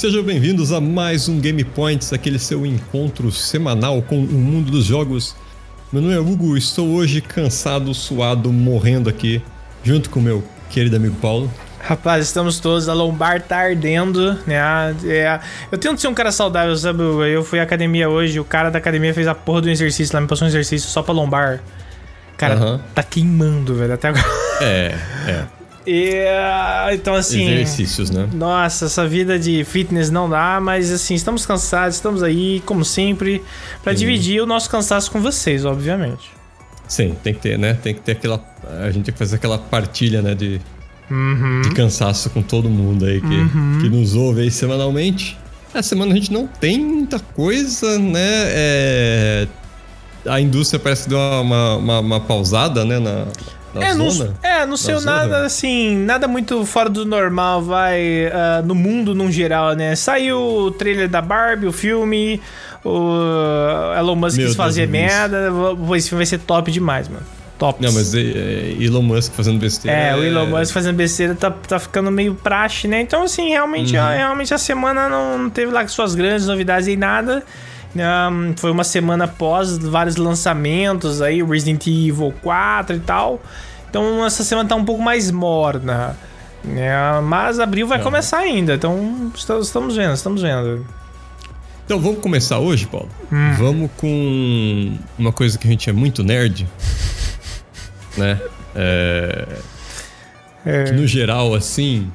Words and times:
Sejam 0.00 0.22
bem-vindos 0.22 0.72
a 0.72 0.80
mais 0.80 1.28
um 1.28 1.38
Game 1.38 1.62
Points, 1.62 2.10
aquele 2.10 2.38
seu 2.38 2.64
encontro 2.64 3.30
semanal 3.30 4.00
com 4.00 4.18
o 4.18 4.32
mundo 4.32 4.70
dos 4.70 4.86
jogos. 4.86 5.36
Meu 5.92 6.00
nome 6.00 6.14
é 6.14 6.18
Hugo, 6.18 6.56
estou 6.56 6.88
hoje 6.88 7.20
cansado, 7.20 7.92
suado, 7.92 8.50
morrendo 8.50 9.10
aqui, 9.10 9.42
junto 9.84 10.08
com 10.08 10.18
meu 10.18 10.42
querido 10.70 10.96
amigo 10.96 11.16
Paulo. 11.16 11.52
Rapaz, 11.80 12.24
estamos 12.24 12.58
todos, 12.58 12.88
a 12.88 12.94
lombar 12.94 13.42
tá 13.42 13.58
ardendo, 13.58 14.38
né? 14.46 14.56
É, 15.04 15.38
eu 15.70 15.76
tento 15.76 16.00
ser 16.00 16.08
um 16.08 16.14
cara 16.14 16.32
saudável, 16.32 16.74
sabe? 16.78 17.02
Eu 17.02 17.44
fui 17.44 17.60
à 17.60 17.62
academia 17.62 18.08
hoje, 18.08 18.40
o 18.40 18.44
cara 18.44 18.70
da 18.70 18.78
academia 18.78 19.12
fez 19.12 19.28
a 19.28 19.34
porra 19.34 19.60
do 19.60 19.68
exercício 19.68 20.14
lá, 20.14 20.20
me 20.22 20.26
passou 20.26 20.46
um 20.46 20.48
exercício 20.48 20.88
só 20.88 21.02
pra 21.02 21.12
lombar. 21.12 21.60
Cara, 22.38 22.54
Aham. 22.54 22.80
tá 22.94 23.02
queimando, 23.02 23.74
velho, 23.74 23.92
até 23.92 24.08
agora. 24.08 24.24
É, 24.62 24.94
é. 25.28 25.44
E, 25.92 26.24
ah, 26.28 26.90
então, 26.92 27.14
assim. 27.14 27.50
Exercícios, 27.50 28.10
né? 28.10 28.28
Nossa, 28.32 28.84
essa 28.86 29.08
vida 29.08 29.36
de 29.36 29.64
fitness 29.64 30.08
não 30.08 30.30
dá, 30.30 30.60
mas 30.62 30.92
assim, 30.92 31.14
estamos 31.14 31.44
cansados, 31.44 31.96
estamos 31.96 32.22
aí, 32.22 32.62
como 32.64 32.84
sempre, 32.84 33.42
pra 33.82 33.92
dividir 33.92 34.40
o 34.40 34.46
nosso 34.46 34.70
cansaço 34.70 35.10
com 35.10 35.20
vocês, 35.20 35.64
obviamente. 35.64 36.30
Sim, 36.86 37.16
tem 37.24 37.34
que 37.34 37.40
ter, 37.40 37.58
né? 37.58 37.74
Tem 37.74 37.92
que 37.92 38.00
ter 38.00 38.12
aquela. 38.12 38.40
A 38.82 38.90
gente 38.92 39.04
tem 39.04 39.12
que 39.12 39.18
fazer 39.18 39.36
aquela 39.36 39.58
partilha, 39.58 40.22
né? 40.22 40.34
De, 40.34 40.60
Uhum. 41.10 41.62
de 41.62 41.70
cansaço 41.70 42.30
com 42.30 42.40
todo 42.40 42.70
mundo 42.70 43.04
aí 43.04 43.20
que, 43.20 43.80
que 43.80 43.88
nos 43.88 44.14
ouve 44.14 44.42
aí 44.42 44.50
semanalmente. 44.50 45.36
Essa 45.74 45.88
semana 45.88 46.12
a 46.12 46.14
gente 46.14 46.32
não 46.32 46.46
tem 46.46 46.78
muita 46.78 47.18
coisa, 47.18 47.98
né? 47.98 48.20
É, 48.22 49.48
a 50.26 50.40
indústria 50.40 50.78
parece 50.78 51.04
que 51.04 51.08
deu 51.08 51.18
uma, 51.18 51.76
uma, 51.76 52.00
uma 52.00 52.20
pausada, 52.20 52.84
né? 52.84 53.00
Na, 53.00 53.26
na 53.74 53.86
É, 53.86 53.94
não, 53.94 54.10
zona. 54.10 54.34
é, 54.42 54.66
não 54.66 54.76
sei 54.76 54.94
nada 55.00 55.44
assim, 55.44 55.96
nada 55.96 56.26
muito 56.28 56.64
fora 56.66 56.88
do 56.88 57.04
normal, 57.06 57.62
vai, 57.62 58.26
ah, 58.32 58.62
no 58.64 58.74
mundo 58.74 59.14
num 59.14 59.30
geral, 59.30 59.74
né? 59.74 59.94
Saiu 59.96 60.38
o 60.38 60.70
trailer 60.70 61.08
da 61.08 61.20
Barbie, 61.22 61.66
o 61.66 61.72
filme, 61.72 62.40
o 62.84 63.18
Elon 63.98 64.16
Musk 64.16 64.36
Meu 64.38 64.46
quis 64.46 64.54
Deus, 64.54 64.56
fazer 64.56 64.82
eu 64.82 64.86
vi 64.86 64.92
merda, 64.92 65.50
esse 65.96 66.08
filme 66.08 66.20
vai 66.20 66.26
ser 66.26 66.38
top 66.38 66.70
demais, 66.70 67.08
mano. 67.08 67.22
Top. 67.58 67.82
Não, 67.84 67.92
mas 67.92 68.14
é, 68.14 68.20
é, 68.20 68.76
Elon 68.80 69.02
Musk 69.02 69.34
fazendo 69.34 69.58
besteira. 69.58 69.94
É, 69.96 70.16
o 70.16 70.24
Elon 70.24 70.46
Musk 70.46 70.72
fazendo 70.72 70.96
besteira 70.96 71.34
tá, 71.34 71.50
tá 71.50 71.78
ficando 71.78 72.10
meio 72.10 72.34
praxe, 72.34 72.88
né? 72.88 73.02
Então, 73.02 73.22
assim, 73.24 73.50
realmente, 73.50 73.94
Uhum. 73.96 74.02
a, 74.02 74.10
realmente 74.14 74.54
a 74.54 74.58
semana 74.58 75.10
não, 75.10 75.36
não 75.36 75.50
teve 75.50 75.70
lá 75.70 75.86
suas 75.86 76.14
grandes 76.14 76.46
novidades 76.46 76.88
e 76.88 76.96
nada. 76.96 77.42
Ahn, 77.96 78.54
foi 78.56 78.70
uma 78.70 78.84
semana 78.84 79.24
após 79.24 79.76
vários 79.78 80.16
lançamentos 80.16 81.20
aí, 81.20 81.42
Resident 81.42 81.86
Evil 81.86 82.32
4 82.42 82.96
e 82.96 83.00
tal. 83.00 83.40
Então, 83.88 84.24
essa 84.24 84.44
semana 84.44 84.68
tá 84.68 84.76
um 84.76 84.84
pouco 84.84 85.02
mais 85.02 85.30
morna. 85.30 86.16
né? 86.62 87.20
mas 87.22 87.58
abril 87.58 87.86
vai 87.86 87.98
Uhum. 87.98 88.04
começar 88.04 88.38
ainda, 88.38 88.74
então 88.74 89.32
estamos, 89.34 89.96
vendo, 89.96 90.12
estamos 90.12 90.42
vendo. 90.42 90.86
Então 91.86 91.98
vamos 91.98 92.20
começar 92.20 92.58
hoje, 92.58 92.86
Paulo? 92.86 93.08
Hum. 93.32 93.52
Vamos 93.58 93.90
com 93.96 94.96
uma 95.18 95.32
coisa 95.32 95.58
que 95.58 95.66
a 95.66 95.70
gente 95.70 95.88
é 95.90 95.92
muito 95.92 96.22
nerd. 96.22 96.68
né? 98.16 98.38
É, 98.76 99.48
É, 100.64 100.84
que 100.84 100.92
no 100.92 101.06
geral, 101.06 101.54
assim. 101.54 102.12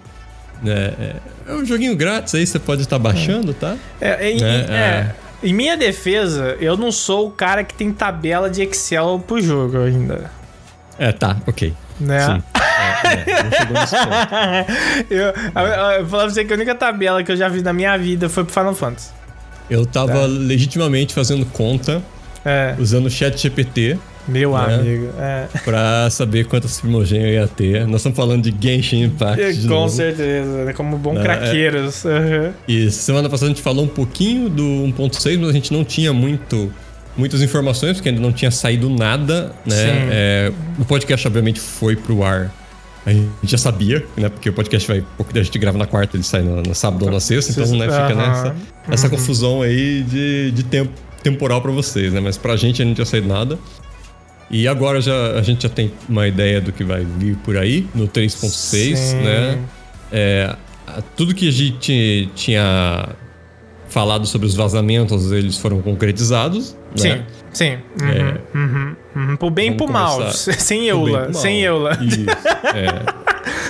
Né, 0.63 0.93
é, 0.99 1.15
é 1.47 1.53
um 1.53 1.65
joguinho 1.65 1.95
grátis 1.95 2.33
aí, 2.35 2.45
você 2.47 2.57
pode 2.59 2.83
estar 2.83 2.97
baixando, 2.99 3.53
tá? 3.53 3.75
É, 3.99 4.29
em, 4.31 4.39
Né, 4.39 4.55
é, 4.69 5.15
em 5.45 5.53
minha 5.53 5.77
defesa, 5.77 6.57
eu 6.59 6.75
não 6.75 6.91
sou 6.91 7.27
o 7.27 7.31
cara 7.31 7.63
que 7.63 7.73
tem 7.73 7.91
tabela 7.91 8.49
de 8.49 8.61
Excel 8.63 9.23
pro 9.25 9.41
jogo 9.41 9.77
ainda. 9.79 10.29
É, 10.97 11.11
tá, 11.11 11.37
ok. 11.47 11.73
Né? 11.99 12.19
Sim. 12.25 12.43
É, 13.03 13.07
é, 13.09 14.65
eu, 15.09 15.17
eu, 15.17 15.33
eu 15.93 16.01
vou 16.01 16.09
falar 16.09 16.23
pra 16.23 16.29
você 16.33 16.43
que 16.45 16.51
a 16.51 16.55
única 16.55 16.75
tabela 16.75 17.23
que 17.23 17.31
eu 17.31 17.37
já 17.37 17.47
vi 17.47 17.61
na 17.61 17.71
minha 17.73 17.95
vida 17.97 18.27
foi 18.27 18.43
pro 18.43 18.53
Final 18.53 18.73
Fantasy. 18.75 19.09
Eu 19.69 19.85
tava 19.85 20.13
Tá. 20.13 20.25
legitimamente 20.25 21.13
fazendo 21.13 21.45
conta, 21.47 22.01
É, 22.43 22.75
usando 22.77 23.07
o 23.07 23.09
chat 23.09 23.37
GPT 23.41 23.97
meu 24.27 24.57
Né? 24.57 24.75
amigo. 24.75 25.09
É. 25.19 25.47
pra 25.63 26.09
saber 26.09 26.45
quantas 26.45 26.79
primogênitas 26.79 27.29
eu 27.29 27.33
ia 27.41 27.47
ter. 27.47 27.85
Nós 27.87 27.97
estamos 27.97 28.15
falando 28.17 28.49
de 28.49 28.55
Genshin 28.59 29.03
Impact. 29.03 29.61
Com 29.63 29.67
novo. 29.67 29.89
certeza, 29.89 30.65
né? 30.65 30.73
como 30.73 30.97
bom 30.97 31.13
Não, 31.13 31.21
craqueiros. 31.21 32.05
aham. 32.05 32.51
E 32.67 32.89
semana 32.91 33.29
passada 33.29 33.51
a 33.51 33.53
gente 33.53 33.61
falou 33.61 33.85
um 33.85 33.89
pouquinho 33.89 34.49
do 34.49 34.63
1.6, 34.63 35.37
mas 35.39 35.49
a 35.49 35.53
gente 35.53 35.71
não 35.71 35.83
tinha 35.83 36.11
muito, 36.13 36.71
muitas 37.17 37.41
informações, 37.41 37.93
porque 37.97 38.09
ainda 38.09 38.21
não 38.21 38.31
tinha 38.31 38.51
saído 38.51 38.89
nada, 38.89 39.51
né? 39.65 40.07
É, 40.11 40.51
o 40.79 40.85
podcast, 40.85 41.27
obviamente, 41.27 41.59
foi 41.59 41.95
pro 41.95 42.23
ar. 42.23 42.51
A 43.05 43.11
gente 43.13 43.29
já 43.43 43.57
sabia, 43.59 44.03
né? 44.17 44.29
Porque 44.29 44.49
o 44.49 44.53
podcast 44.53 44.87
vai. 44.87 45.03
A 45.35 45.43
gente 45.43 45.59
grava 45.59 45.77
na 45.77 45.85
quarta, 45.85 46.17
ele 46.17 46.23
sai 46.23 46.41
na, 46.41 46.63
na 46.67 46.73
sábado 46.73 47.05
ou 47.05 47.11
na 47.11 47.19
sexta, 47.19 47.51
então 47.51 47.75
né, 47.77 47.85
fica. 47.85 48.07
Uhum. 48.09 48.15
nessa 48.17 48.55
essa 48.89 49.09
confusão 49.09 49.61
aí 49.61 50.03
de, 50.09 50.49
de 50.51 50.63
tempo 50.63 50.91
temporal 51.21 51.61
pra 51.61 51.71
vocês, 51.71 52.11
né? 52.13 52.19
Mas 52.19 52.35
pra 52.37 52.55
gente 52.55 52.81
ainda 52.81 52.89
não 52.89 52.95
tinha 52.95 53.05
saído 53.05 53.27
nada. 53.27 53.59
E 54.49 54.67
agora 54.67 55.01
já, 55.01 55.31
a 55.31 55.41
gente 55.41 55.63
já 55.63 55.69
tem 55.69 55.91
uma 56.07 56.27
ideia 56.27 56.61
do 56.61 56.71
que 56.71 56.83
vai 56.83 57.03
vir 57.03 57.35
por 57.37 57.57
aí, 57.57 57.87
no 57.95 58.07
3.6, 58.07 58.95
Sim. 58.95 59.15
né? 59.17 59.59
É, 60.11 60.55
tudo 61.15 61.33
que 61.33 61.49
a 61.49 61.51
gente 61.51 62.29
tinha 62.35 63.09
falado 63.89 64.25
sobre 64.27 64.45
os 64.47 64.53
vazamentos, 64.55 65.31
eles 65.31 65.57
foram 65.57 65.81
concretizados. 65.81 66.75
Sim, 66.95 67.09
Né? 67.09 67.25
sim. 67.51 67.77
Uhum, 68.01 68.09
É. 68.09 68.37
uhum, 68.57 68.95
uhum. 69.15 69.35
Pro 69.37 69.49
bem 69.49 69.71
e 69.71 69.75
pro 69.75 69.87
mal. 69.87 70.17
começar. 70.17 70.53
Sem 70.59 70.87
eula. 70.87 71.33
Sem 71.33 71.61
eula. 71.61 71.97
Isso. 72.01 72.25
É. 72.75 73.25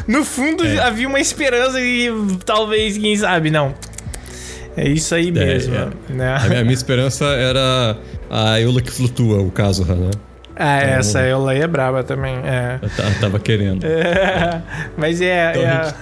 No 0.08 0.24
fundo 0.26 0.66
É. 0.66 0.80
havia 0.80 1.08
uma 1.08 1.20
esperança 1.20 1.80
e 1.80 2.10
talvez, 2.46 2.98
quem 2.98 3.16
sabe, 3.16 3.50
não. 3.52 3.74
É 4.78 4.88
isso 4.90 5.14
aí 5.16 5.32
mesmo. 5.32 5.74
é. 5.76 5.90
Né? 6.10 6.36
A, 6.36 6.48
minha, 6.48 6.60
a 6.62 6.64
minha 6.64 6.74
esperança 6.74 7.26
era 7.26 7.98
a 8.30 8.60
Eula 8.60 8.82
que 8.82 8.92
flutua, 8.92 9.42
o 9.42 9.50
caso, 9.52 9.86
né? 9.86 10.10
Ah, 10.56 10.78
Então, 10.84 10.90
essa 11.00 11.22
eula 11.28 11.52
aí 11.52 11.62
é 11.62 11.68
braba 11.68 12.04
também. 12.04 12.36
É. 12.44 12.80
Eu 12.82 12.90
ta- 12.90 13.12
tava 13.20 13.40
querendo. 13.40 13.84
É, 13.86 14.62
Mas 14.98 15.20
é. 15.22 15.52
Então, 15.52 15.64
é- 15.64 15.68
a, 15.68 15.84
gente, 15.84 15.96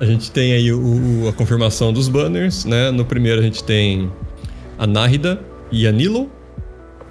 a 0.00 0.04
gente 0.04 0.30
tem 0.32 0.52
aí 0.52 0.72
o- 0.72 1.24
o- 1.24 1.28
a 1.28 1.32
confirmação 1.32 1.92
dos 1.92 2.08
banners, 2.08 2.64
né? 2.64 2.90
No 2.90 3.04
primeiro 3.04 3.40
a 3.40 3.42
gente 3.42 3.62
tem 3.62 4.10
a 4.78 4.86
Nárida 4.86 5.40
e 5.70 5.86
a 5.86 5.92
Nilo. 5.92 6.30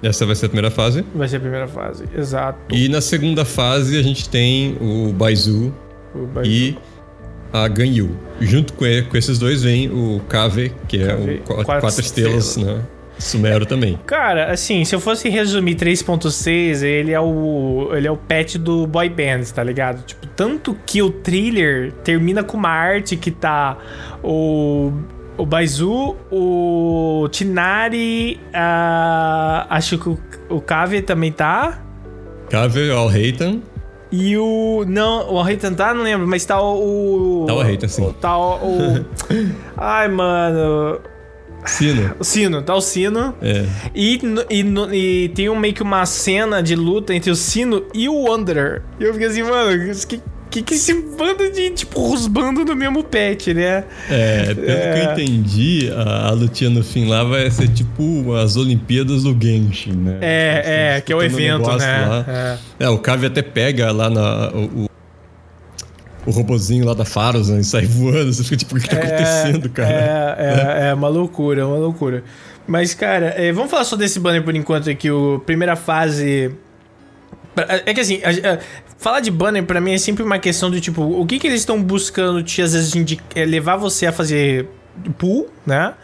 Essa 0.02 0.24
vai 0.24 0.36
ser 0.36 0.46
a 0.46 0.48
primeira 0.48 0.70
fase. 0.70 1.04
Vai 1.14 1.26
ser 1.26 1.38
a 1.38 1.40
primeira 1.40 1.66
fase, 1.66 2.04
exato. 2.16 2.58
E 2.72 2.88
na 2.88 3.00
segunda 3.00 3.44
fase 3.44 3.98
a 3.98 4.02
gente 4.02 4.28
tem 4.28 4.76
o 4.80 5.12
Baizu 5.12 5.72
O 6.14 6.24
Baizu. 6.26 6.48
e 6.50 6.78
a 7.52 7.66
Ganyu. 7.66 8.16
Junto 8.40 8.74
com, 8.74 8.84
com 9.10 9.16
esses 9.16 9.38
dois 9.40 9.62
vem 9.64 9.90
o 9.90 10.20
Kave, 10.28 10.72
que 10.86 11.02
é 11.02 11.06
Kave, 11.08 11.34
o 11.34 11.38
qu- 11.38 11.54
quatro 11.64 11.80
quatro, 11.80 12.00
estrelas, 12.00 12.46
estrelas. 12.56 12.76
né? 12.78 12.84
Sumero 13.18 13.66
também. 13.66 13.98
Cara, 14.06 14.52
assim, 14.52 14.84
se 14.84 14.94
eu 14.94 15.00
fosse 15.00 15.28
resumir 15.28 15.74
3.6, 15.74 16.82
ele 16.82 17.12
é 17.12 17.20
o 17.20 17.90
ele 17.92 18.06
é 18.06 18.10
o 18.10 18.16
patch 18.16 18.56
do 18.56 18.86
boy 18.86 19.08
band, 19.08 19.42
tá 19.54 19.62
ligado? 19.64 20.04
Tipo, 20.04 20.26
tanto 20.28 20.76
que 20.86 21.02
o 21.02 21.10
thriller 21.10 21.92
termina 22.04 22.42
com 22.44 22.56
uma 22.56 22.68
arte 22.70 23.16
que 23.16 23.30
tá 23.30 23.76
o 24.22 24.92
o 25.36 25.46
Baizu, 25.46 26.16
o 26.32 27.28
Tinari, 27.30 28.40
a, 28.52 29.66
acho 29.70 29.96
que 29.98 30.08
o, 30.08 30.18
o 30.48 30.60
Kave 30.60 31.00
também 31.02 31.30
tá. 31.30 31.80
Kave, 32.50 32.90
Al 32.90 33.06
Reitan. 33.06 33.60
E 34.10 34.36
o. 34.36 34.84
Não, 34.88 35.32
o 35.34 35.42
Reitan 35.42 35.74
tá? 35.74 35.92
Não 35.94 36.02
lembro, 36.02 36.26
mas 36.26 36.44
tá 36.44 36.60
o. 36.60 37.42
o 37.42 37.46
Tá 37.46 37.54
o 37.54 37.62
Reitan, 37.62 37.86
sim. 37.88 38.12
Tá 38.20 38.36
o. 38.36 38.54
o- 38.54 39.04
ai, 39.76 40.08
mano. 40.08 40.98
Sino. 41.66 42.14
O 42.18 42.24
Sino, 42.24 42.62
tá 42.62 42.74
o 42.74 42.80
Sino. 42.80 43.34
É. 43.42 43.64
E, 43.94 44.20
e, 44.50 44.94
e 44.96 45.28
tem 45.30 45.48
um, 45.48 45.56
meio 45.56 45.74
que 45.74 45.82
uma 45.82 46.06
cena 46.06 46.62
de 46.62 46.74
luta 46.74 47.14
entre 47.14 47.30
o 47.30 47.36
Sino 47.36 47.84
e 47.94 48.08
o 48.08 48.14
Wanderer. 48.22 48.82
E 48.98 49.04
eu 49.04 49.12
fiquei 49.12 49.28
assim, 49.28 49.42
mano, 49.42 49.94
que, 50.06 50.20
que 50.50 50.62
que 50.62 50.74
esse 50.74 50.94
bando 50.94 51.50
de, 51.50 51.70
tipo, 51.70 52.12
os 52.12 52.26
bandos 52.26 52.64
no 52.64 52.74
mesmo 52.74 53.04
pet, 53.04 53.52
né? 53.52 53.84
É, 54.10 54.54
pelo 54.54 54.66
que 54.66 54.70
eu 54.70 55.12
entendi, 55.12 55.92
a, 55.94 56.28
a 56.28 56.30
lutinha 56.30 56.70
no 56.70 56.82
fim 56.82 57.06
lá 57.06 57.22
vai 57.22 57.50
ser 57.50 57.68
tipo 57.68 58.34
as 58.34 58.56
Olimpíadas 58.56 59.24
do 59.24 59.36
Genshin, 59.38 59.92
né? 59.92 60.18
É, 60.20 60.96
é, 60.96 61.00
que 61.00 61.12
é 61.12 61.16
o 61.16 61.22
evento, 61.22 61.70
né? 61.76 62.24
É. 62.80 62.84
É, 62.84 62.88
o 62.88 62.98
Kave 62.98 63.26
até 63.26 63.42
pega 63.42 63.92
lá 63.92 64.08
na, 64.08 64.48
o, 64.50 64.87
o, 66.28 66.32
robozinho 66.32 66.84
lá 66.86 66.94
da 66.94 67.04
Faros 67.04 67.48
né, 67.48 67.62
sai 67.62 67.84
voando. 67.86 68.32
Você 68.32 68.42
fica 68.44 68.56
tipo, 68.56 68.76
o 68.76 68.80
que 68.80 68.88
tá 68.88 68.96
acontecendo, 68.96 69.68
cara? 69.70 70.36
É, 70.38 70.84
é, 70.86 70.88
é 70.90 70.94
uma 70.94 71.08
loucura, 71.08 71.66
uma 71.66 71.76
loucura. 71.76 72.22
Mas, 72.66 72.92
cara, 72.94 73.34
é, 73.36 73.50
vamos 73.52 73.70
falar 73.70 73.84
só 73.84 73.96
desse 73.96 74.20
banner 74.20 74.42
por 74.44 74.54
enquanto 74.54 74.90
aqui, 74.90 75.10
o 75.10 75.40
primeira 75.46 75.74
fase. 75.76 76.50
É 77.86 77.92
que 77.92 78.00
assim, 78.00 78.20
a- 78.22 78.54
a- 78.54 78.58
falar 78.98 79.20
de 79.20 79.30
banner 79.30 79.64
pra 79.64 79.80
mim 79.80 79.92
é 79.92 79.98
sempre 79.98 80.22
uma 80.22 80.38
questão 80.38 80.70
de 80.70 80.80
tipo, 80.80 81.02
o 81.02 81.26
que 81.26 81.38
que 81.38 81.46
eles 81.46 81.60
estão 81.60 81.82
buscando 81.82 82.42
te 82.42 82.62
às 82.62 82.72
vezes 82.72 82.94
indi- 82.94 83.20
é 83.34 83.44
levar 83.44 83.76
você 83.76 84.06
a 84.06 84.12
fazer 84.12 84.68
pool, 85.18 85.48
né? 85.66 85.94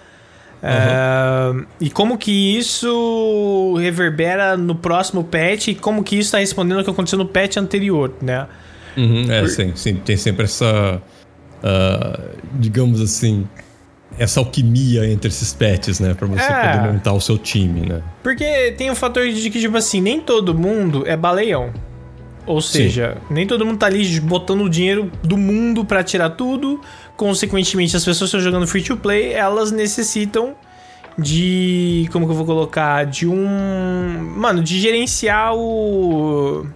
É, 0.67 1.65
e 1.79 1.91
como 1.91 2.17
que 2.17 2.57
isso 2.59 3.77
reverbera 3.79 4.57
no 4.57 4.75
próximo 4.75 5.23
patch 5.23 5.69
e 5.69 5.75
como 5.75 6.03
que 6.03 6.19
isso 6.19 6.33
tá 6.33 6.39
respondendo 6.39 6.79
ao 6.79 6.85
que 6.85 6.91
aconteceu 6.91 7.19
no 7.19 7.27
patch 7.27 7.59
anterior, 7.59 8.15
né? 8.23 8.47
Uhum, 8.97 9.31
é, 9.31 9.47
sim, 9.49 9.73
sim. 9.75 9.95
Tem 9.97 10.17
sempre 10.17 10.45
essa. 10.45 11.01
ah, 11.63 12.21
digamos 12.55 13.01
assim. 13.01 13.47
essa 14.17 14.39
alquimia 14.39 15.11
entre 15.11 15.27
esses 15.29 15.53
pets, 15.53 15.99
né? 15.99 16.15
Pra 16.15 16.29
você 16.29 16.41
É. 16.43 16.77
poder 16.77 16.93
montar 16.93 17.13
o 17.15 17.21
seu 17.21 17.37
time, 17.37 17.81
né? 17.89 18.01
Porque 18.23 18.73
tem 18.79 18.89
o 18.89 18.95
fator 18.95 19.29
de 19.29 19.51
que, 19.51 19.59
tipo 19.59 19.77
assim, 19.77 20.01
nem 20.01 20.21
todo 20.21 20.55
mundo 20.55 21.03
é 21.05 21.17
baleião. 21.17 21.73
Ou 22.47 22.61
seja, 22.61 23.17
nem 23.31 23.45
todo 23.47 23.65
mundo 23.67 23.79
tá 23.79 23.87
ali 23.87 24.21
botando 24.21 24.61
o 24.63 24.69
dinheiro 24.71 25.11
do 25.23 25.37
mundo 25.37 25.85
pra 25.85 26.05
tirar 26.05 26.31
tudo. 26.31 26.81
Consequentemente, 27.17 27.97
as 27.97 28.05
pessoas 28.05 28.31
que 28.31 28.37
estão 28.37 28.53
jogando 28.53 28.69
free 28.69 28.83
to 28.83 28.97
play, 28.97 29.33
elas 29.33 29.73
necessitam 29.73 30.55
de. 31.19 32.09
Como 32.13 32.27
que 32.27 32.33
eu 32.33 32.37
vou 32.37 32.47
colocar? 32.47 33.07
De 33.07 33.27
um. 33.27 34.33
Mano, 34.37 34.63
de 34.63 34.79
gerenciar 34.79 35.57
o. 35.57 36.67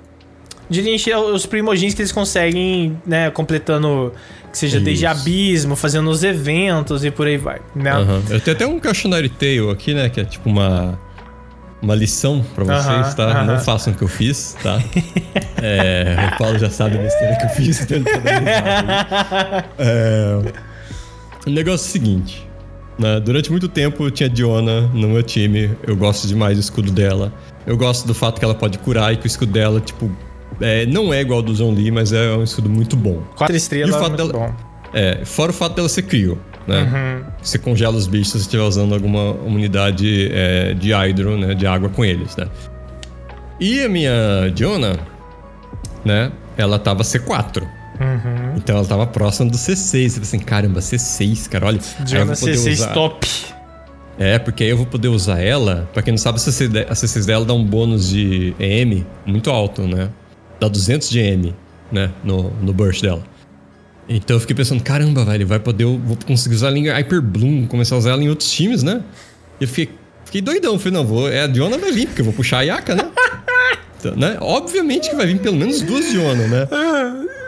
De 0.70 0.82
gerenciar 0.82 1.20
os 1.20 1.46
primogênitos 1.46 1.94
que 1.94 2.02
eles 2.02 2.12
conseguem, 2.12 2.96
né? 3.06 3.30
Completando. 3.30 4.12
Que 4.50 4.56
seja 4.58 4.80
desde 4.80 5.04
Isso. 5.04 5.14
abismo, 5.20 5.76
fazendo 5.76 6.08
os 6.08 6.22
eventos 6.24 7.04
e 7.04 7.10
por 7.10 7.26
aí 7.26 7.36
vai, 7.36 7.60
né? 7.76 7.90
Aham. 7.92 8.22
Eu 8.30 8.40
tenho 8.40 8.56
até 8.56 8.66
um 8.66 8.78
cautionary 8.78 9.28
tale 9.28 9.70
aqui, 9.70 9.92
né? 9.92 10.08
Que 10.08 10.20
é 10.20 10.24
tipo 10.24 10.48
uma, 10.48 10.98
uma 11.82 11.94
lição 11.94 12.42
pra 12.54 12.64
vocês, 12.64 12.88
Aham, 12.88 13.14
tá? 13.14 13.24
aham. 13.26 13.44
Não 13.44 13.60
façam 13.60 13.92
o 13.92 13.96
que 13.96 14.02
eu 14.02 14.08
fiz, 14.08 14.56
tá? 14.62 14.82
é, 15.62 16.30
o 16.34 16.38
Paulo 16.38 16.58
já 16.58 16.70
sabe 16.70 16.96
a 16.98 17.02
besteira 17.02 17.36
que 17.36 17.44
eu 17.44 17.50
fiz, 17.50 17.80
então 17.82 17.96
ele 17.98 18.04
tá. 18.06 19.64
É, 19.78 20.38
o 21.46 21.50
negócio 21.50 21.86
é 21.86 21.88
o 21.88 21.92
seguinte. 21.92 22.48
né? 22.98 23.20
Durante 23.20 23.50
muito 23.50 23.68
tempo 23.68 24.04
eu 24.04 24.10
tinha 24.10 24.28
Diona 24.28 24.82
no 24.94 25.08
meu 25.08 25.22
time. 25.22 25.70
Eu 25.86 25.94
gosto 25.96 26.26
demais 26.26 26.56
do 26.56 26.60
escudo 26.60 26.90
dela. 26.90 27.32
Eu 27.66 27.76
gosto 27.76 28.06
do 28.06 28.14
fato 28.14 28.38
que 28.38 28.44
ela 28.46 28.54
pode 28.54 28.78
curar 28.78 29.12
e 29.12 29.16
que 29.18 29.26
o 29.26 29.28
escudo 29.28 29.52
dela, 29.52 29.78
tipo, 29.80 30.10
é, 30.60 30.86
não 30.86 31.12
é 31.12 31.20
igual 31.20 31.38
ao 31.40 31.42
do 31.44 31.54
John 31.54 31.72
Lee, 31.72 31.90
mas 31.90 32.12
é 32.12 32.32
um 32.32 32.42
escudo 32.42 32.68
muito 32.68 32.96
bom. 32.96 33.22
Quatro 33.36 33.56
estrelas, 33.56 33.94
fato 33.96 34.08
muito 34.18 34.32
dela- 34.32 34.32
bom. 34.48 34.54
É, 34.94 35.24
fora 35.24 35.50
o 35.50 35.54
fato 35.54 35.74
dela 35.76 35.88
ser 35.88 36.02
Cryo, 36.02 36.38
né? 36.66 36.82
Uhum. 36.82 37.32
Você 37.42 37.58
congela 37.58 37.94
os 37.96 38.06
bichos 38.06 38.28
se 38.28 38.32
você 38.32 38.38
estiver 38.44 38.62
usando 38.62 38.94
alguma 38.94 39.32
unidade 39.32 40.30
é, 40.32 40.72
de 40.74 40.92
hydro, 40.92 41.36
né? 41.36 41.54
De 41.54 41.66
água 41.66 41.88
com 41.90 42.04
eles, 42.04 42.34
né? 42.36 42.46
E 43.60 43.80
a 43.82 43.88
minha 43.88 44.50
Diona, 44.54 44.98
né? 46.04 46.32
Ela 46.56 46.78
tava 46.78 47.02
C4. 47.02 47.62
Uhum. 48.00 48.54
Então 48.56 48.76
ela 48.76 48.86
tava 48.86 49.06
próxima 49.06 49.50
do 49.50 49.56
C6. 49.56 50.08
Você 50.10 50.20
assim, 50.20 50.38
caramba, 50.38 50.80
C6, 50.80 51.48
cara, 51.48 51.66
olha. 51.66 51.78
poder 52.36 52.54
C6 52.56 52.72
usar- 52.72 52.92
top. 52.92 53.26
É, 54.18 54.36
porque 54.38 54.64
aí 54.64 54.70
eu 54.70 54.76
vou 54.76 54.86
poder 54.86 55.08
usar 55.08 55.40
ela. 55.40 55.88
Pra 55.92 56.02
quem 56.02 56.12
não 56.12 56.18
sabe, 56.18 56.38
a 56.38 56.40
C6 56.40 56.68
de- 56.68 56.80
a 56.88 56.94
C6 56.94 57.26
dela 57.26 57.44
dá 57.44 57.52
um 57.54 57.64
bônus 57.64 58.08
de 58.08 58.52
EM 58.58 59.04
muito 59.26 59.50
alto, 59.50 59.82
né? 59.82 60.08
Dá 60.60 60.68
200 60.68 61.08
de 61.10 61.20
EM, 61.20 61.54
né? 61.92 62.10
No, 62.24 62.50
no 62.62 62.72
burst 62.72 63.02
dela. 63.02 63.22
Então 64.08 64.36
eu 64.36 64.40
fiquei 64.40 64.56
pensando, 64.56 64.82
caramba, 64.82 65.24
velho, 65.24 65.46
vai 65.46 65.58
poder, 65.58 65.84
eu 65.84 65.98
vou 65.98 66.16
conseguir 66.26 66.54
usar 66.54 66.68
ela 66.68 66.78
em 66.78 66.88
Hyper 66.88 67.20
Bloom, 67.20 67.66
começar 67.66 67.94
a 67.94 67.98
usar 67.98 68.10
ela 68.12 68.22
em 68.22 68.28
outros 68.30 68.50
times, 68.50 68.82
né? 68.82 69.02
E 69.60 69.64
eu 69.64 69.68
fiquei, 69.68 69.94
fiquei 70.24 70.40
doidão, 70.40 70.78
falei, 70.78 70.94
não, 70.98 71.06
vou, 71.06 71.28
é 71.30 71.42
a 71.42 71.46
Diona 71.46 71.76
vai 71.76 71.92
vir, 71.92 72.06
porque 72.06 72.22
eu 72.22 72.24
vou 72.24 72.32
puxar 72.34 72.58
a 72.58 72.62
Yaka, 72.62 72.94
né? 72.94 73.08
Então, 74.00 74.14
né? 74.14 74.36
Obviamente 74.40 75.10
que 75.10 75.16
vai 75.16 75.26
vir 75.26 75.40
pelo 75.40 75.56
menos 75.56 75.82
duas 75.82 76.08
Diona, 76.12 76.46
né? 76.46 76.68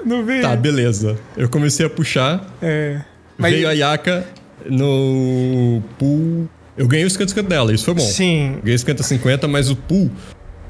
Não 0.04 0.24
veio. 0.26 0.42
Tá, 0.42 0.56
beleza. 0.56 1.16
Eu 1.36 1.48
comecei 1.48 1.86
a 1.86 1.88
puxar, 1.88 2.44
É. 2.60 3.00
Mas- 3.38 3.52
veio 3.54 3.68
a 3.68 3.72
Yaka 3.72 4.26
no 4.68 5.80
pool. 5.96 6.48
Eu 6.76 6.88
ganhei 6.88 7.06
os 7.06 7.12
50-50 7.16 7.42
dela, 7.48 7.72
isso 7.72 7.84
foi 7.84 7.94
bom. 7.94 8.00
Sim. 8.02 8.58
Ganhei 8.64 8.76
50-50, 8.76 9.46
mas 9.46 9.70
o 9.70 9.76
pool 9.76 10.10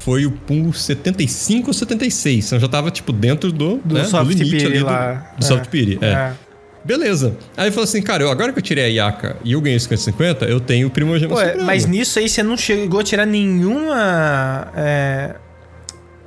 foi 0.03 0.25
o 0.25 0.31
pool 0.31 0.73
75 0.73 1.67
ou 1.67 1.73
76. 1.73 2.45
Então 2.47 2.59
já 2.59 2.67
tava, 2.67 2.89
tipo, 2.91 3.11
dentro 3.11 3.51
do, 3.51 3.77
Do 3.83 3.95
né, 3.95 4.03
soft 4.05 4.29
limite 4.31 4.49
piri 4.51 4.65
ali 4.65 4.79
do, 4.79 4.85
lá. 4.85 5.33
do 5.37 5.43
É. 5.43 5.47
soft 5.47 5.67
piri. 5.69 5.97
É. 6.01 6.07
É. 6.07 6.33
Beleza. 6.83 7.37
Aí 7.55 7.69
falei 7.69 7.83
assim, 7.83 8.01
cara, 8.01 8.23
eu, 8.23 8.31
agora 8.31 8.51
que 8.51 8.57
eu 8.57 8.63
tirei 8.63 8.85
a 8.85 8.87
Yaka 8.87 9.37
e 9.43 9.51
eu 9.51 9.61
ganhei 9.61 9.77
50-50, 9.77 10.43
eu 10.47 10.59
tenho 10.59 10.87
o 10.87 10.89
primogênito 10.89 11.39
é, 11.39 11.45
sobrando. 11.45 11.63
mas 11.63 11.85
nisso 11.85 12.17
aí 12.17 12.27
você 12.27 12.41
não 12.41 12.57
chegou 12.57 12.99
a 12.99 13.03
tirar 13.03 13.25
nenhuma. 13.27 14.67
É. 14.75 15.35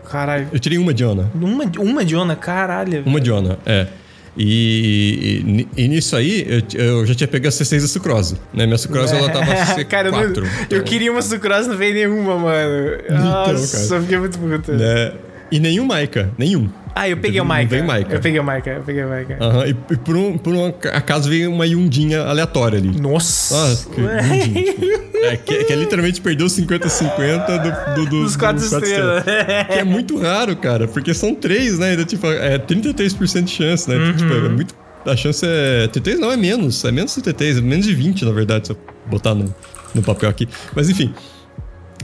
Caralho. 0.08 0.48
Eu 0.52 0.58
tirei 0.60 0.78
uma 0.78 0.94
Diona. 0.94 1.30
Uma, 1.34 1.64
uma 1.78 2.04
Diona, 2.04 2.36
caralho. 2.36 3.02
Uma 3.04 3.20
Diona, 3.20 3.58
é. 3.66 3.88
E, 4.36 5.66
e, 5.76 5.82
e 5.84 5.88
nisso 5.88 6.16
aí, 6.16 6.62
eu, 6.74 6.84
eu 6.84 7.06
já 7.06 7.14
tinha 7.14 7.28
pegado 7.28 7.54
a 7.54 7.58
C6 7.58 7.80
da 7.82 7.86
sucrose. 7.88 8.36
Né? 8.52 8.66
Minha 8.66 8.78
sucrose, 8.78 9.14
ela 9.14 9.30
tava 9.30 9.46
C4. 9.76 9.84
Cara, 9.86 10.08
eu, 10.08 10.12
não- 10.12 10.22
eu 10.22 10.44
então, 10.62 10.82
queria 10.82 11.12
uma 11.12 11.22
sucrose, 11.22 11.68
não 11.68 11.76
veio 11.76 11.94
nenhuma, 11.94 12.36
mano. 12.38 12.96
Então, 13.04 13.18
Nossa, 13.24 13.88
cara. 13.88 14.00
eu 14.00 14.02
fiquei 14.02 14.18
muito 14.18 14.38
puto. 14.38 14.72
né? 14.72 15.12
E 15.54 15.60
nenhum 15.60 15.84
Maika, 15.84 16.32
nenhum. 16.36 16.68
Ah, 16.96 17.08
eu 17.08 17.16
peguei 17.16 17.38
o 17.40 17.44
Não 17.44 17.48
Maika. 17.48 17.70
veio 17.70 17.84
Maika. 17.84 18.14
Eu 18.16 18.20
peguei 18.20 18.40
o 18.40 18.44
Maika, 18.44 18.70
eu 18.70 18.82
peguei 18.82 19.04
o 19.04 19.08
Maika. 19.08 19.36
Aham, 19.40 19.66
e, 19.68 19.70
e 19.70 19.96
por, 19.96 20.16
um, 20.16 20.36
por 20.36 20.52
um 20.52 20.66
acaso 20.66 21.28
veio 21.28 21.52
uma 21.52 21.64
Yundinha 21.64 22.22
aleatória 22.22 22.76
ali. 22.76 23.00
Nossa. 23.00 23.54
Nossa, 23.54 23.88
que 23.88 24.00
Yundinha, 24.02 24.72
tipo, 24.72 25.16
é, 25.16 25.36
que, 25.36 25.62
que 25.62 25.72
é 25.72 25.76
literalmente 25.76 26.20
perdeu 26.20 26.48
50-50 26.48 27.46
do, 27.46 27.94
do, 27.94 28.10
do, 28.10 28.22
Dos 28.24 28.34
quatro 28.34 28.60
dos 28.60 28.68
quatro 28.68 28.88
estrelas. 28.88 29.22
Que 29.22 29.78
é 29.78 29.84
muito 29.84 30.18
raro, 30.18 30.56
cara, 30.56 30.88
porque 30.88 31.14
são 31.14 31.36
três, 31.36 31.78
né? 31.78 31.92
Então, 31.92 32.04
tipo, 32.04 32.26
é 32.26 32.58
33% 32.58 33.42
de 33.44 33.50
chance, 33.52 33.88
né? 33.88 33.94
Uhum. 33.94 34.16
Tipo, 34.16 34.32
é 34.32 34.48
muito. 34.48 34.74
A 35.06 35.16
chance 35.16 35.46
é. 35.46 35.86
33 35.86 36.18
não, 36.18 36.32
é 36.32 36.36
menos. 36.36 36.84
É 36.84 36.90
menos 36.90 37.14
de 37.14 37.22
33, 37.22 37.58
é 37.58 37.60
menos 37.60 37.86
de 37.86 37.94
20, 37.94 38.24
na 38.24 38.32
verdade, 38.32 38.66
se 38.66 38.72
eu 38.72 38.78
botar 39.06 39.36
no, 39.36 39.54
no 39.94 40.02
papel 40.02 40.28
aqui. 40.28 40.48
Mas 40.74 40.90
enfim. 40.90 41.14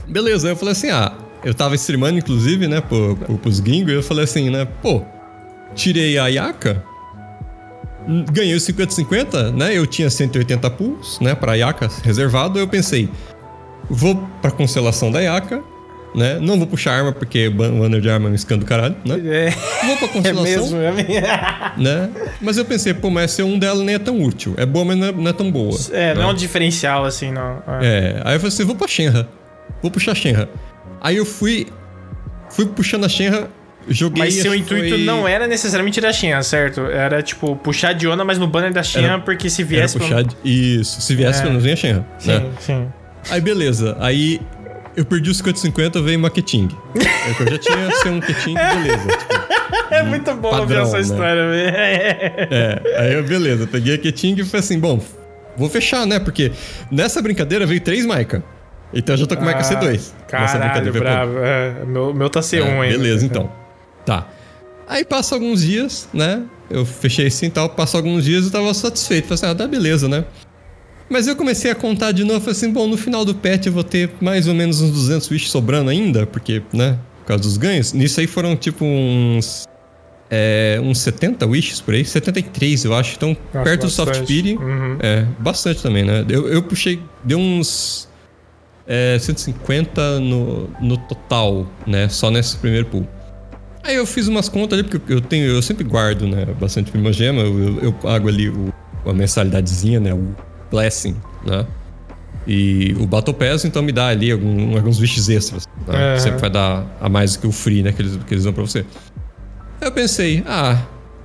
Beleza, 0.07 0.47
aí 0.47 0.53
eu 0.53 0.57
falei 0.57 0.71
assim, 0.71 0.89
ah, 0.89 1.13
eu 1.43 1.53
tava 1.53 1.75
streamando, 1.75 2.19
inclusive, 2.19 2.67
né, 2.67 2.81
pro, 2.81 3.15
pro, 3.15 3.37
pros 3.37 3.59
gringos, 3.59 3.91
e 3.91 3.95
eu 3.95 4.03
falei 4.03 4.23
assim, 4.23 4.49
né, 4.49 4.67
pô, 4.81 5.01
tirei 5.73 6.17
a 6.17 6.27
Yaka, 6.27 6.83
ganhei 8.31 8.55
os 8.55 8.63
50-50, 8.67 9.51
né, 9.51 9.77
eu 9.77 9.85
tinha 9.87 10.09
180 10.09 10.69
pools, 10.71 11.19
né, 11.19 11.35
pra 11.35 11.55
Yaka 11.55 11.89
reservado, 12.03 12.59
eu 12.59 12.67
pensei, 12.67 13.09
vou 13.89 14.15
pra 14.41 14.51
constelação 14.51 15.11
da 15.11 15.19
Yaka, 15.19 15.63
né, 16.13 16.37
não 16.39 16.57
vou 16.57 16.67
puxar 16.67 16.91
arma, 16.91 17.11
porque 17.11 17.47
o 17.47 17.51
banner 17.51 18.01
de 18.01 18.09
arma 18.09 18.29
é 18.29 18.31
um 18.31 18.57
do 18.57 18.65
caralho, 18.65 18.95
né, 19.03 19.15
É, 19.25 19.49
vou 19.85 19.97
pra 19.97 20.07
é 20.07 20.09
constelação, 20.09 20.45
mesmo, 20.45 20.77
é 20.77 20.91
mesmo. 20.91 21.13
né, 21.77 22.09
mas 22.39 22.57
eu 22.57 22.65
pensei, 22.65 22.93
pô, 22.93 23.09
mas 23.09 23.39
a 23.39 23.43
C1 23.43 23.57
dela 23.57 23.83
nem 23.83 23.95
é 23.95 23.99
tão 23.99 24.21
útil, 24.21 24.53
é 24.57 24.65
boa, 24.65 24.85
mas 24.85 24.97
não 24.97 25.07
é, 25.07 25.11
não 25.11 25.27
é 25.27 25.33
tão 25.33 25.51
boa. 25.51 25.75
É, 25.91 26.13
não 26.13 26.21
é 26.21 26.25
né? 26.25 26.31
um 26.31 26.35
diferencial 26.35 27.03
assim, 27.03 27.31
não. 27.31 27.63
É, 27.81 28.21
aí 28.23 28.35
eu 28.35 28.39
falei 28.39 28.53
assim, 28.53 28.63
vou 28.63 28.75
pra 28.75 28.87
Shenra. 28.87 29.27
Vou 29.81 29.89
puxar 29.89 30.11
a 30.11 30.15
Shenra. 30.15 30.49
Aí 31.01 31.17
eu 31.17 31.25
fui. 31.25 31.67
Fui 32.49 32.65
puxando 32.65 33.05
a 33.05 33.09
Shenra, 33.09 33.49
joguei. 33.87 34.23
Mas 34.25 34.35
seu 34.35 34.53
intuito 34.53 34.89
foi- 34.89 35.03
não 35.05 35.25
era 35.27 35.47
necessariamente 35.47 35.99
da 36.01 36.11
Shenra, 36.11 36.43
certo? 36.43 36.81
Era 36.81 37.21
tipo 37.23 37.55
puxar 37.55 37.89
a 37.89 37.93
Diona, 37.93 38.23
mas 38.25 38.37
no 38.37 38.45
banner 38.47 38.73
da 38.73 38.83
Shenra, 38.83 39.13
Era- 39.13 39.19
porque 39.19 39.49
se 39.49 39.61
Era 39.61 39.69
viesse. 39.69 39.97
pra- 39.97 40.07
puxar. 40.07 40.25
Isso, 40.43 41.01
se 41.01 41.15
viesse 41.15 41.39
É. 41.39 41.41
pelo 41.43 41.49
menos 41.51 41.63
vinha 41.63 41.73
a 41.73 41.77
Shenra. 41.77 42.07
Sim, 42.19 42.31
Né? 42.31 42.45
sim. 42.59 42.87
Aí 43.29 43.39
beleza. 43.39 43.95
Aí 43.99 44.41
eu 44.97 45.05
perdi 45.05 45.29
os 45.29 45.37
50-50, 45.37 46.01
veio 46.01 46.19
uma 46.19 46.29
Keting. 46.29 46.67
Aí 46.99 47.35
eu 47.39 47.51
já 47.51 47.57
tinha 47.57 47.91
ser 47.95 48.09
um 48.09 48.19
Keting, 48.19 48.53
beleza. 48.55 49.07
Tipo, 49.07 49.51
É 49.91 50.03
muito 50.03 50.33
bom 50.35 50.49
padrão, 50.51 50.83
essa 50.83 50.95
né? 50.97 51.01
história, 51.01 51.47
velho. 51.49 51.75
é, 51.75 52.81
aí 52.97 53.13
eu, 53.13 53.23
beleza, 53.23 53.67
peguei 53.67 53.95
a 53.95 53.97
Keting 53.97 54.35
e 54.39 54.43
falei 54.45 54.59
assim, 54.59 54.79
bom, 54.79 55.01
vou 55.57 55.69
fechar, 55.69 56.05
né? 56.05 56.19
Porque 56.19 56.51
nessa 56.91 57.21
brincadeira 57.21 57.65
veio 57.65 57.79
três 57.81 58.05
Maika. 58.05 58.43
Então 58.93 59.13
eu 59.13 59.19
já 59.19 59.25
tô 59.27 59.37
com 59.37 59.43
Maika 59.45 59.61
C2. 59.61 59.91
nessa 59.91 60.13
Caralho, 60.27 60.91
veio- 60.91 61.03
bravo. 61.03 61.37
É, 61.39 61.85
meu, 61.85 62.13
meu 62.13 62.29
tá 62.29 62.41
C1 62.41 62.65
É, 62.65 62.79
ainda. 62.81 62.97
Beleza, 62.97 63.25
então. 63.25 63.51
Tá. 64.05 64.27
Aí 64.87 65.05
passa 65.05 65.35
alguns 65.35 65.61
dias, 65.61 66.09
né? 66.13 66.43
Eu 66.69 66.85
fechei 66.85 67.27
assim 67.27 67.45
e 67.45 67.49
tal, 67.49 67.69
passa 67.69 67.97
alguns 67.97 68.25
dias 68.25 68.43
e 68.43 68.47
eu 68.47 68.51
tava 68.51 68.73
satisfeito. 68.73 69.25
Falei 69.27 69.35
assim, 69.35 69.45
ah, 69.45 69.55
tá 69.55 69.67
beleza, 69.67 70.07
né? 70.09 70.25
Mas 71.09 71.27
eu 71.27 71.35
comecei 71.35 71.69
a 71.71 71.75
contar 71.75 72.11
de 72.13 72.23
novo, 72.23 72.39
falei 72.39 72.53
assim, 72.53 72.71
bom, 72.71 72.87
no 72.87 72.97
final 72.97 73.23
do 73.25 73.35
patch 73.35 73.65
eu 73.67 73.73
vou 73.73 73.83
ter 73.83 74.09
mais 74.21 74.47
ou 74.47 74.53
menos 74.53 74.81
uns 74.81 74.91
200 74.91 75.29
wishes 75.29 75.49
sobrando 75.51 75.89
ainda, 75.89 76.25
porque, 76.25 76.61
né, 76.73 76.97
por 77.19 77.27
causa 77.27 77.43
dos 77.43 77.57
ganhos. 77.57 77.91
Nisso 77.93 78.19
aí 78.19 78.27
foram 78.27 78.55
tipo 78.55 78.83
uns... 78.85 79.65
É, 80.33 80.79
uns 80.81 80.99
70 80.99 81.45
wishes 81.45 81.81
por 81.81 81.93
aí, 81.93 82.05
73 82.05 82.85
eu 82.85 82.95
acho, 82.95 83.15
então 83.17 83.35
Nossa, 83.53 83.65
perto 83.65 83.81
do 83.81 83.89
Soft 83.89 84.11
bastante. 84.11 84.27
Pity. 84.27 84.55
Uhum. 84.55 84.97
É, 85.01 85.25
bastante 85.37 85.83
também, 85.83 86.05
né? 86.05 86.25
Eu, 86.29 86.47
eu 86.47 86.63
puxei, 86.63 87.01
deu 87.21 87.37
uns 87.37 88.07
é, 88.93 89.17
150 89.17 90.19
no, 90.19 90.69
no 90.81 90.97
total, 90.97 91.65
né? 91.87 92.09
Só 92.09 92.29
nesse 92.29 92.57
primeiro 92.57 92.87
pool. 92.87 93.07
Aí 93.81 93.95
eu 93.95 94.05
fiz 94.05 94.27
umas 94.27 94.49
contas 94.49 94.77
ali, 94.77 94.87
porque 94.87 95.13
eu 95.13 95.21
tenho, 95.21 95.45
eu 95.45 95.61
sempre 95.61 95.85
guardo, 95.85 96.27
né? 96.27 96.45
Bastante 96.59 96.91
primogema, 96.91 97.41
eu, 97.41 97.79
eu, 97.81 97.93
pago 97.93 98.27
ali 98.27 98.49
o, 98.49 98.71
a 99.05 99.13
mensalidadezinha, 99.13 100.01
né? 100.01 100.13
O 100.13 100.35
Blessing, 100.69 101.15
né? 101.45 101.65
E 102.45 102.93
o 102.99 103.07
Battle 103.07 103.33
Pass, 103.33 103.63
então, 103.63 103.81
me 103.81 103.93
dá 103.93 104.07
ali 104.07 104.29
algum- 104.29 104.75
alguns 104.75 104.99
wishes 104.99 105.29
extras. 105.29 105.65
Né? 105.87 105.95
Aham. 105.95 106.19
Sempre 106.19 106.41
vai 106.41 106.49
dar 106.49 106.85
a 106.99 107.07
mais 107.07 107.37
do 107.37 107.39
que 107.39 107.47
o 107.47 107.51
free, 107.51 107.81
né? 107.81 107.93
Que 107.93 108.01
eles, 108.01 108.19
que 108.27 108.33
eles 108.33 108.43
dão 108.43 108.51
pra 108.51 108.63
você. 108.63 108.79
Aí 109.79 109.87
eu 109.87 109.91
pensei, 109.93 110.43
ah, 110.45 110.77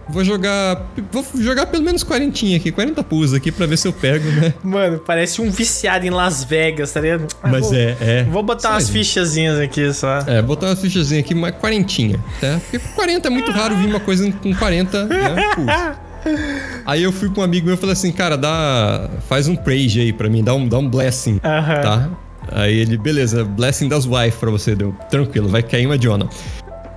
vou 0.08 0.24
jogar. 0.24 0.86
Vou 1.10 1.24
jogar 1.36 1.66
pelo 1.66 1.82
menos 1.82 2.02
40 2.02 2.56
aqui, 2.56 2.70
40 2.70 3.02
pools 3.04 3.32
aqui 3.32 3.50
pra 3.50 3.66
ver 3.66 3.76
se 3.76 3.88
eu 3.88 3.92
pego, 3.92 4.30
né? 4.30 4.54
Mano, 4.62 4.98
parece 4.98 5.40
um 5.40 5.50
viciado 5.50 6.06
em 6.06 6.10
Las 6.10 6.44
Vegas, 6.44 6.92
tá 6.92 7.00
ligado? 7.00 7.26
Ah, 7.42 7.48
Mas 7.48 7.66
vou, 7.66 7.74
é, 7.74 7.96
é. 8.00 8.24
Vou 8.24 8.42
botar 8.42 8.70
umas 8.70 8.88
fichazinhas 8.88 9.58
aqui 9.58 9.92
só. 9.92 10.18
É, 10.26 10.40
botar 10.42 10.66
umas 10.66 10.80
fichazinhas 10.80 11.24
aqui, 11.24 11.34
mais 11.34 11.54
quarentinha, 11.56 12.18
tá? 12.40 12.60
Porque 12.60 12.78
40 12.94 13.28
é 13.28 13.30
muito 13.30 13.50
raro 13.50 13.76
vir 13.76 13.86
uma 13.86 14.00
coisa 14.00 14.30
com 14.32 14.54
40, 14.54 15.04
né? 15.04 15.54
pools. 15.54 15.96
Aí 16.84 17.02
eu 17.02 17.12
fui 17.12 17.28
com 17.30 17.40
um 17.40 17.44
amigo 17.44 17.66
meu 17.66 17.74
e 17.74 17.78
falei 17.78 17.92
assim, 17.92 18.10
cara, 18.10 18.36
dá. 18.36 19.08
Faz 19.28 19.46
um 19.48 19.54
praise 19.54 20.00
aí 20.00 20.12
pra 20.12 20.28
mim, 20.28 20.42
dá 20.42 20.54
um, 20.54 20.66
dá 20.66 20.78
um 20.78 20.88
blessing. 20.88 21.40
Aham. 21.44 21.80
Tá? 21.80 22.10
Aí 22.50 22.78
ele, 22.78 22.96
beleza, 22.96 23.44
blessing 23.44 23.88
das 23.88 24.06
wife 24.06 24.38
pra 24.38 24.50
você, 24.50 24.74
deu. 24.74 24.92
Tranquilo, 25.10 25.48
vai 25.48 25.62
cair 25.62 25.86
uma 25.86 25.98
Diona. 25.98 26.28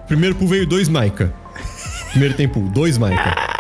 Primeiro 0.08 0.36
pool 0.36 0.48
veio 0.48 0.66
dois 0.66 0.88
Maika. 0.89 1.34
Primeiro 2.12 2.34
tem 2.36 2.48
pool, 2.48 2.70
dois 2.70 2.98
Maika. 2.98 3.36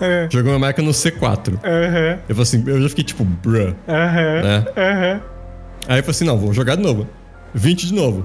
É. 0.00 0.28
Jogou 0.30 0.52
uma 0.52 0.58
Maika 0.60 0.80
no 0.80 0.92
C4. 0.92 1.58
Aham. 1.62 2.18
Eu 2.26 2.34
falei 2.34 2.42
assim, 2.42 2.64
eu 2.66 2.80
já 2.80 2.88
fiquei 2.88 3.04
tipo, 3.04 3.22
bruh, 3.24 3.74
Aham. 3.86 4.42
né? 4.42 5.20
Aí 5.86 5.98
eu 5.98 6.02
falei 6.02 6.10
assim, 6.10 6.24
não, 6.24 6.38
vou 6.38 6.54
jogar 6.54 6.76
de 6.76 6.82
novo. 6.82 7.06
20 7.52 7.88
de 7.88 7.92
novo. 7.94 8.24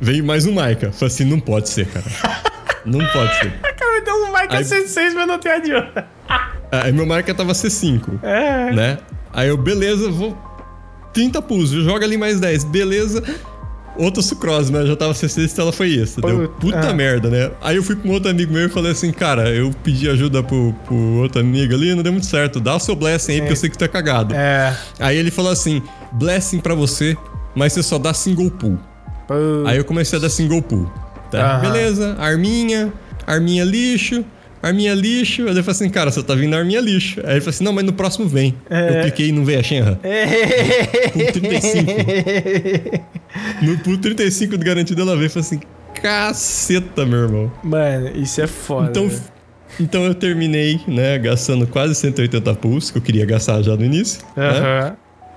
Veio 0.00 0.24
mais 0.24 0.46
um 0.46 0.52
Maika. 0.52 0.86
Eu 0.86 0.92
falei 0.92 1.06
assim, 1.14 1.24
não 1.24 1.38
pode 1.38 1.68
ser, 1.68 1.86
cara. 1.86 2.04
Não 2.86 2.98
pode 3.08 3.34
ser. 3.38 3.52
Cara, 3.60 3.92
me 3.92 4.00
deu 4.00 4.14
um 4.24 4.32
Mike 4.32 4.56
Aí- 4.56 4.64
C6, 4.64 5.12
mas 5.14 5.26
não 5.28 5.38
tem 5.38 5.52
adianta. 5.52 6.06
Aí 6.72 6.90
meu 6.90 7.04
Maika 7.04 7.34
tava 7.34 7.52
C5. 7.52 8.18
É. 8.22 8.72
né? 8.72 8.98
Aí 9.34 9.48
eu, 9.48 9.56
beleza, 9.58 10.10
vou. 10.10 10.34
30 11.12 11.42
pulsos, 11.42 11.84
joga 11.84 12.06
ali 12.06 12.16
mais 12.16 12.40
10, 12.40 12.64
beleza. 12.64 13.22
Outro 13.96 14.22
sucrose, 14.22 14.72
né? 14.72 14.86
Já 14.86 14.96
tava 14.96 15.12
60 15.12 15.52
então 15.52 15.64
ela 15.64 15.72
foi 15.72 15.88
isso. 15.88 16.20
Deu 16.20 16.48
Puta, 16.48 16.90
ah. 16.90 16.92
merda, 16.94 17.28
né? 17.28 17.50
Aí 17.60 17.76
eu 17.76 17.82
fui 17.82 17.96
com 17.96 18.08
um 18.08 18.12
outro 18.12 18.30
amigo 18.30 18.52
meu 18.52 18.66
e 18.66 18.68
falei 18.68 18.92
assim, 18.92 19.12
cara, 19.12 19.50
eu 19.50 19.70
pedi 19.82 20.08
ajuda 20.08 20.42
pro, 20.42 20.72
pro 20.86 20.96
outro 21.22 21.40
amigo 21.40 21.74
ali, 21.74 21.94
não 21.94 22.02
deu 22.02 22.12
muito 22.12 22.26
certo. 22.26 22.60
Dá 22.60 22.76
o 22.76 22.80
seu 22.80 22.94
blessing 22.94 23.32
aí, 23.32 23.38
porque 23.38 23.52
eu 23.52 23.56
sei 23.56 23.70
que 23.70 23.76
tu 23.76 23.84
é 23.84 23.88
cagado. 23.88 24.34
É. 24.34 24.76
Aí 24.98 25.16
ele 25.16 25.30
falou 25.30 25.50
assim: 25.50 25.82
blessing 26.12 26.60
pra 26.60 26.74
você, 26.74 27.16
mas 27.54 27.72
você 27.72 27.82
só 27.82 27.98
dá 27.98 28.14
single 28.14 28.50
pull. 28.50 28.78
Pô. 29.26 29.34
Aí 29.66 29.76
eu 29.76 29.84
comecei 29.84 30.18
a 30.18 30.22
dar 30.22 30.30
single 30.30 30.62
pull. 30.62 30.90
Tá? 31.30 31.58
Beleza, 31.58 32.16
arminha, 32.18 32.92
arminha 33.26 33.64
lixo, 33.64 34.24
arminha 34.62 34.94
lixo. 34.94 35.42
Aí 35.42 35.48
eu 35.48 35.54
falei 35.64 35.70
assim, 35.70 35.88
cara, 35.88 36.10
você 36.10 36.22
tá 36.22 36.34
vindo 36.34 36.54
arminha 36.54 36.80
lixo. 36.80 37.20
Aí 37.24 37.32
ele 37.32 37.40
falou 37.40 37.50
assim, 37.50 37.64
não, 37.64 37.72
mas 37.72 37.84
no 37.84 37.92
próximo 37.92 38.26
vem. 38.28 38.54
É. 38.68 38.98
Eu 38.98 39.02
cliquei 39.02 39.28
e 39.28 39.32
não 39.32 39.44
veio 39.44 39.60
a 39.60 39.62
Shenra. 39.62 39.98
Pool 41.12 41.32
35. 41.32 41.92
No 43.62 43.78
pool 43.78 43.98
35 43.98 44.58
de 44.58 44.64
garantida 44.64 45.02
ela 45.02 45.16
veio 45.16 45.26
e 45.26 45.28
falou 45.28 45.46
assim, 45.46 45.60
caceta, 45.94 47.04
meu 47.06 47.20
irmão. 47.20 47.52
Mano, 47.62 48.10
isso 48.16 48.40
é 48.40 48.46
foda. 48.46 48.88
Então, 48.90 49.08
velho. 49.08 49.22
então 49.78 50.04
eu 50.04 50.14
terminei, 50.14 50.80
né, 50.86 51.18
gastando 51.18 51.66
quase 51.66 51.94
180 51.94 52.54
pulls, 52.54 52.90
que 52.90 52.98
eu 52.98 53.02
queria 53.02 53.24
gastar 53.26 53.62
já 53.62 53.76
no 53.76 53.84
início. 53.84 54.22
né? 54.36 54.48
Aham. 54.48 54.96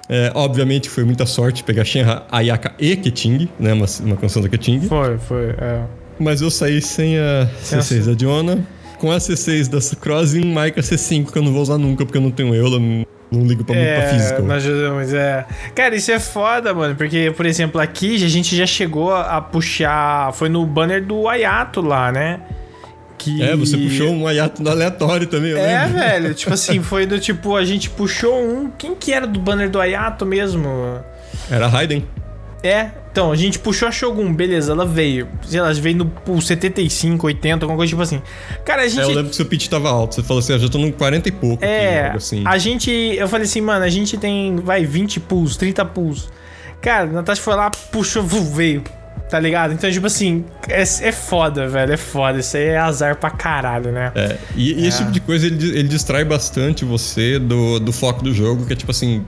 É, 0.10 0.32
obviamente 0.36 0.89
foi 0.89 1.06
muita 1.06 1.25
sorte 1.25 1.63
pegar 1.63 1.86
Shenra, 1.86 2.25
Ayaka 2.30 2.74
e 2.77 2.94
Keting, 2.98 3.48
né, 3.58 3.72
uma, 3.72 3.86
uma 4.01 4.18
canção 4.18 4.42
da 4.42 4.50
Keting. 4.50 4.82
Foi, 4.82 5.18
foi. 5.18 5.51
É. 5.51 5.82
Mas 6.20 6.42
eu 6.42 6.51
saí 6.51 6.82
sem 6.82 7.18
a 7.18 7.48
Sem 7.62 7.80
a 7.80 7.82
C6 7.82 8.06
da 8.08 8.13
Diona, 8.13 8.60
com 9.03 9.12
a 9.12 9.17
C6 9.17 9.67
da 9.69 9.81
Sucrose 9.81 10.39
e 10.39 10.41
um 10.45 10.53
Maika 10.53 10.79
C5 10.79 11.29
que 11.29 11.38
eu 11.38 11.43
não 11.43 11.51
vou 11.51 11.62
usar 11.62 11.77
nunca, 11.77 12.05
porque 12.05 12.17
eu 12.17 12.22
não 12.22 12.31
tenho 12.31 12.55
Eula, 12.55 12.79
não, 12.79 13.05
não 13.29 13.45
ligo 13.45 13.65
pra, 13.65 13.75
pra 13.75 14.07
física. 14.07 14.53
ajuda, 14.53 14.91
mas 14.93 15.13
é. 15.13 15.45
Cara, 15.75 15.93
isso 15.93 16.10
é 16.10 16.22
foda, 16.22 16.74
mano. 16.74 16.95
Porque, 16.95 17.33
por 17.36 17.45
exemplo, 17.45 17.81
aqui 17.81 18.15
a 18.24 18.29
gente 18.29 18.55
já 18.55 18.65
chegou 18.65 19.13
a 19.13 19.41
puxar. 19.41 20.31
Foi 20.31 20.48
no 20.48 20.65
banner 20.65 21.03
do 21.05 21.27
Ayato 21.27 21.81
lá, 21.81 22.13
né? 22.13 22.39
Que... 23.17 23.43
É, 23.43 23.57
você 23.57 23.75
puxou 23.75 24.10
um 24.10 24.25
Ayato 24.25 24.65
aleatório 24.67 25.27
também, 25.27 25.51
eu 25.51 25.57
É, 25.57 25.83
lembro. 25.83 26.00
velho. 26.00 26.33
Tipo 26.36 26.53
assim, 26.53 26.81
foi 26.81 27.05
do 27.05 27.19
tipo, 27.19 27.57
a 27.57 27.65
gente 27.65 27.89
puxou 27.89 28.41
um. 28.41 28.69
Quem 28.69 28.95
que 28.95 29.12
era 29.12 29.27
do 29.27 29.38
banner 29.38 29.69
do 29.69 29.81
Ayato 29.81 30.25
mesmo? 30.25 30.69
Era 31.51 31.67
Raiden. 31.67 32.05
É, 32.63 32.91
então, 33.12 33.29
a 33.32 33.36
gente 33.36 33.60
puxou 33.60 33.88
a 33.89 33.91
Shogun, 33.91 34.34
beleza, 34.34 34.72
ela 34.72 34.86
veio. 34.86 35.27
Sei 35.46 35.60
lá, 35.60 35.72
veio 35.74 35.98
no 35.98 36.05
pool 36.05 36.41
75, 36.41 37.27
80, 37.27 37.65
alguma 37.65 37.75
coisa 37.77 37.89
tipo 37.89 38.01
assim. 38.01 38.22
Cara, 38.65 38.84
a 38.84 38.86
É, 38.86 38.89
gente. 38.89 39.01
eu 39.01 39.10
lembro 39.10 39.29
que 39.29 39.36
seu 39.36 39.46
pitch 39.46 39.67
tava 39.67 39.89
alto. 39.89 40.15
Você 40.15 40.24
falou 40.24 40.39
assim, 40.39 40.53
ah, 40.53 40.58
já 40.58 40.70
tô 40.70 40.77
no 40.77 40.91
40 40.93 41.27
e 41.27 41.32
pouco. 41.32 41.63
aqui, 41.63 41.74
É, 41.74 42.05
algo 42.05 42.17
assim. 42.17 42.41
a 42.46 42.58
gente. 42.58 42.89
Eu 42.89 43.27
falei 43.27 43.46
assim, 43.46 43.60
mano, 43.62 43.84
a 43.84 43.89
gente 43.89 44.17
tem, 44.17 44.55
vai, 44.55 44.86
20 44.86 45.20
pulls, 45.20 45.58
30 45.58 45.84
pulls. 45.86 46.29
Cara, 46.82 47.03
a 47.03 47.12
Natasha 47.13 47.41
foi 47.41 47.55
lá, 47.55 47.70
puxou, 47.70 48.24
veio. 48.24 48.82
Tá 49.29 49.39
ligado? 49.39 49.74
Então, 49.74 49.89
tipo 49.91 50.05
assim, 50.08 50.46
é, 50.70 50.82
é 50.82 51.12
foda, 51.12 51.67
velho, 51.67 51.91
é 51.93 51.98
foda. 51.98 52.39
Isso 52.39 52.55
aí 52.55 52.65
é 52.65 52.77
azar 52.77 53.15
pra 53.17 53.29
caralho, 53.32 53.91
né? 53.91 54.12
É, 54.15 54.38
e, 54.55 54.74
e 54.84 54.88
esse 54.88 54.98
É. 54.98 55.00
tipo 55.01 55.12
de 55.12 55.20
coisa 55.22 55.48
ele, 55.48 55.70
ele 55.79 55.88
distrai 55.88 56.24
bastante 56.24 56.86
você 56.86 57.39
do, 57.39 57.79
do 57.79 57.91
foco 57.91 58.24
do 58.24 58.34
jogo, 58.34 58.65
que 58.65 58.74
é 58.74 58.75
tipo 58.75 58.91
assim, 58.91 59.25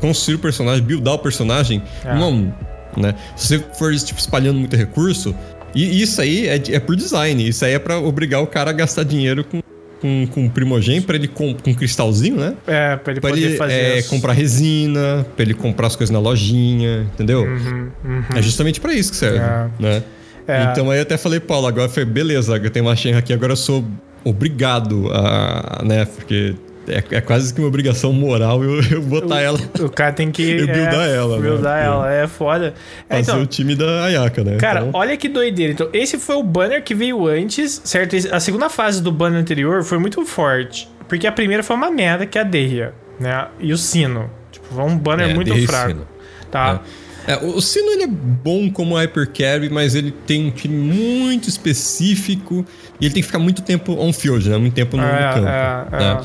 construir 0.00 0.36
o 0.36 0.38
personagem, 0.38 0.82
buildar 0.84 1.14
o 1.14 1.18
personagem 1.18 1.82
É. 2.04 2.14
um, 2.14 2.52
né? 2.96 3.14
Se 3.36 3.58
você 3.58 3.64
for 3.78 3.94
tipo, 3.96 4.18
espalhando 4.20 4.58
muito 4.58 4.76
recurso, 4.76 5.34
e 5.74 6.00
isso 6.02 6.20
aí 6.20 6.46
é, 6.48 6.60
é 6.72 6.80
por 6.80 6.94
design, 6.96 7.48
isso 7.48 7.64
aí 7.64 7.72
é 7.72 7.78
pra 7.78 7.98
obrigar 7.98 8.42
o 8.42 8.46
cara 8.46 8.70
a 8.70 8.72
gastar 8.72 9.02
dinheiro 9.04 9.42
com, 9.44 9.60
com, 10.00 10.26
com 10.26 10.48
primogen, 10.48 11.00
pra 11.02 11.16
ele 11.16 11.26
com, 11.26 11.54
com 11.54 11.74
cristalzinho, 11.74 12.36
né? 12.36 12.54
É, 12.66 12.96
pra 12.96 13.12
ele 13.12 13.20
Pra 13.20 13.30
poder 13.30 13.42
ele 13.42 13.56
fazer. 13.56 13.72
é, 13.72 13.98
as- 13.98 14.06
comprar 14.06 14.32
resina, 14.34 15.26
pra 15.34 15.42
ele 15.44 15.54
comprar 15.54 15.86
as 15.88 15.96
coisas 15.96 16.12
na 16.12 16.20
lojinha, 16.20 17.02
entendeu? 17.14 17.42
Uhum, 17.42 17.90
uhum. 18.04 18.22
É 18.36 18.42
justamente 18.42 18.80
pra 18.80 18.92
isso 18.94 19.10
que 19.10 19.16
serve, 19.16 19.38
É. 19.38 19.68
né? 19.80 20.02
É. 20.46 20.64
Então 20.70 20.90
aí 20.90 20.98
eu 20.98 21.02
até 21.02 21.16
falei, 21.16 21.40
Paulo, 21.40 21.66
agora 21.66 21.88
foi 21.88 22.04
beleza, 22.04 22.54
eu 22.56 22.70
tenho 22.70 22.84
uma 22.84 22.94
Shenra 22.94 23.18
aqui, 23.20 23.32
agora 23.32 23.52
eu 23.52 23.56
sou 23.56 23.82
obrigado 24.22 25.10
a, 25.12 25.82
né, 25.84 26.04
porque 26.04 26.54
é, 26.88 27.02
é 27.16 27.20
quase 27.20 27.52
que 27.52 27.60
uma 27.60 27.68
obrigação 27.68 28.12
moral 28.12 28.62
eu, 28.64 28.82
eu 28.90 29.02
botar 29.02 29.40
ela, 29.40 29.58
O 29.80 29.88
cara 29.88 30.12
tem 30.12 30.30
que. 30.30 30.42
Eu 30.42 30.66
buildar 30.66 31.08
ela, 31.08 31.36
né? 31.36 31.42
Buildar 31.48 31.82
ela, 31.84 32.12
é 32.12 32.26
foda. 32.26 32.74
É, 33.08 33.16
fazer 33.16 33.30
então, 33.32 33.42
o 33.42 33.46
time 33.46 33.74
da 33.74 34.04
Ayaka, 34.04 34.42
né? 34.44 34.56
Cara, 34.56 34.80
Então, 34.80 34.90
olha 35.00 35.16
que 35.16 35.28
doideira. 35.28 35.72
Então, 35.72 35.88
esse 35.92 36.18
foi 36.18 36.36
o 36.36 36.42
banner 36.42 36.82
que 36.82 36.94
veio 36.94 37.26
antes, 37.26 37.80
certo? 37.84 38.16
A 38.32 38.40
segunda 38.40 38.68
fase 38.68 39.02
do 39.02 39.10
banner 39.12 39.40
anterior 39.40 39.82
foi 39.82 39.98
muito 39.98 40.24
forte. 40.26 40.88
Porque 41.08 41.26
a 41.26 41.32
primeira 41.32 41.62
foi 41.62 41.76
uma 41.76 41.90
merda, 41.90 42.24
que 42.26 42.38
é 42.38 42.40
a 42.40 42.44
Derria, 42.44 42.94
né? 43.20 43.46
E 43.60 43.72
o 43.72 43.78
Sino. 43.78 44.30
Tipo, 44.50 44.66
foi 44.74 44.84
um 44.84 44.96
banner 44.96 45.30
É, 45.30 45.34
muito 45.34 45.48
Derria 45.50 45.66
fraco. 45.68 46.06
Tá? 46.50 46.80
é, 47.26 47.36
o 47.36 47.56
o 47.56 47.60
Sino 47.60 47.90
ele 47.90 48.04
é 48.04 48.06
bom 48.08 48.70
como 48.70 48.94
hyper 48.96 49.28
carry, 49.30 49.68
mas 49.70 49.94
ele 49.94 50.10
tem 50.26 50.46
um 50.46 50.50
time 50.50 50.76
muito 50.76 51.48
específico 51.48 52.64
e 53.00 53.06
ele 53.06 53.14
tem 53.14 53.22
que 53.22 53.26
ficar 53.26 53.38
muito 53.38 53.62
tempo 53.62 53.92
on 53.98 54.12
field, 54.12 54.48
né? 54.48 54.56
Muito 54.56 54.74
tempo 54.74 54.96
no, 54.96 55.02
no 55.02 55.08
É, 55.08 55.32
campo. 55.34 55.46
é, 55.48 55.98
né? 55.98 56.20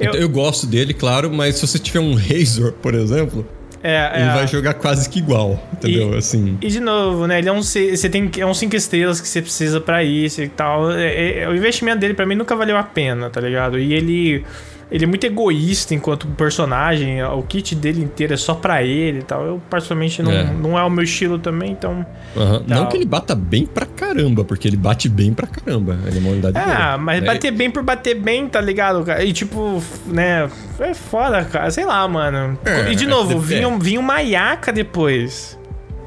É. 0.00 0.06
Então, 0.06 0.20
eu 0.20 0.28
gosto 0.28 0.66
dele, 0.66 0.92
claro, 0.94 1.30
mas 1.32 1.56
se 1.56 1.66
você 1.66 1.78
tiver 1.78 2.00
um 2.00 2.14
Razor, 2.14 2.72
por 2.72 2.94
exemplo, 2.94 3.46
É, 3.82 4.12
ele 4.20 4.28
é. 4.30 4.34
vai 4.34 4.46
jogar 4.46 4.74
quase 4.74 5.08
que 5.08 5.18
igual, 5.18 5.62
entendeu? 5.72 6.14
E- 6.14 6.16
Assim. 6.18 6.56
E 6.60 6.68
de 6.68 6.80
novo, 6.80 7.26
né? 7.26 7.38
Ele 7.38 7.48
é 7.48 7.52
um. 7.52 7.62
Você 7.62 8.08
tem, 8.08 8.30
é 8.38 8.46
um 8.46 8.54
5 8.54 8.74
estrelas 8.74 9.20
que 9.20 9.28
você 9.28 9.42
precisa 9.42 9.80
pra 9.80 10.02
isso 10.02 10.42
e 10.42 10.48
tal. 10.48 10.90
É- 10.90 11.42
é- 11.42 11.48
o 11.48 11.54
investimento 11.54 11.98
dele 11.98 12.14
pra 12.14 12.24
mim 12.26 12.34
nunca 12.34 12.56
valeu 12.56 12.76
a 12.76 12.82
pena, 12.82 13.28
tá 13.30 13.40
ligado? 13.40 13.78
E 13.78 13.92
ele. 13.92 14.44
Ele 14.90 15.04
é 15.04 15.06
muito 15.06 15.24
egoísta 15.24 15.94
enquanto 15.94 16.26
personagem. 16.28 17.22
O 17.24 17.42
kit 17.42 17.74
dele 17.74 18.02
inteiro 18.02 18.34
é 18.34 18.36
só 18.36 18.54
pra 18.54 18.82
ele 18.82 19.20
e 19.20 19.22
tal. 19.22 19.44
Eu, 19.44 19.62
particularmente, 19.70 20.22
não 20.22 20.30
É. 20.32 20.44
não 20.44 20.78
é 20.78 20.84
o 20.84 20.90
meu 20.90 21.04
estilo 21.04 21.38
também, 21.38 21.72
então. 21.72 22.04
Aham. 22.36 22.62
Não 22.66 22.86
que 22.86 22.96
ele 22.96 23.04
bata 23.04 23.34
bem 23.34 23.66
pra 23.66 23.86
caramba, 23.86 24.44
porque 24.44 24.68
ele 24.68 24.76
bate 24.76 25.08
bem 25.08 25.32
pra 25.32 25.46
caramba. 25.46 25.98
Ele 26.06 26.18
é 26.18 26.20
uma 26.20 26.30
unidade 26.30 26.58
Ah, 26.58 26.88
boa. 26.92 26.98
mas 26.98 27.22
É, 27.22 27.26
bater 27.26 27.50
bem 27.50 27.70
por 27.70 27.82
bater 27.82 28.14
bem, 28.14 28.46
tá 28.48 28.60
ligado, 28.60 29.02
cara? 29.04 29.24
E 29.24 29.32
tipo, 29.32 29.82
né? 30.06 30.48
É 30.78 30.94
foda, 30.94 31.44
cara. 31.44 31.70
Sei 31.70 31.84
lá, 31.84 32.06
mano. 32.06 32.58
É, 32.64 32.92
e 32.92 32.94
de 32.94 33.04
é, 33.04 33.08
novo, 33.08 33.32
é. 33.38 33.40
vinha, 33.40 33.78
vinha 33.78 34.00
uma 34.00 34.20
Yaka 34.20 34.72
depois. 34.72 35.58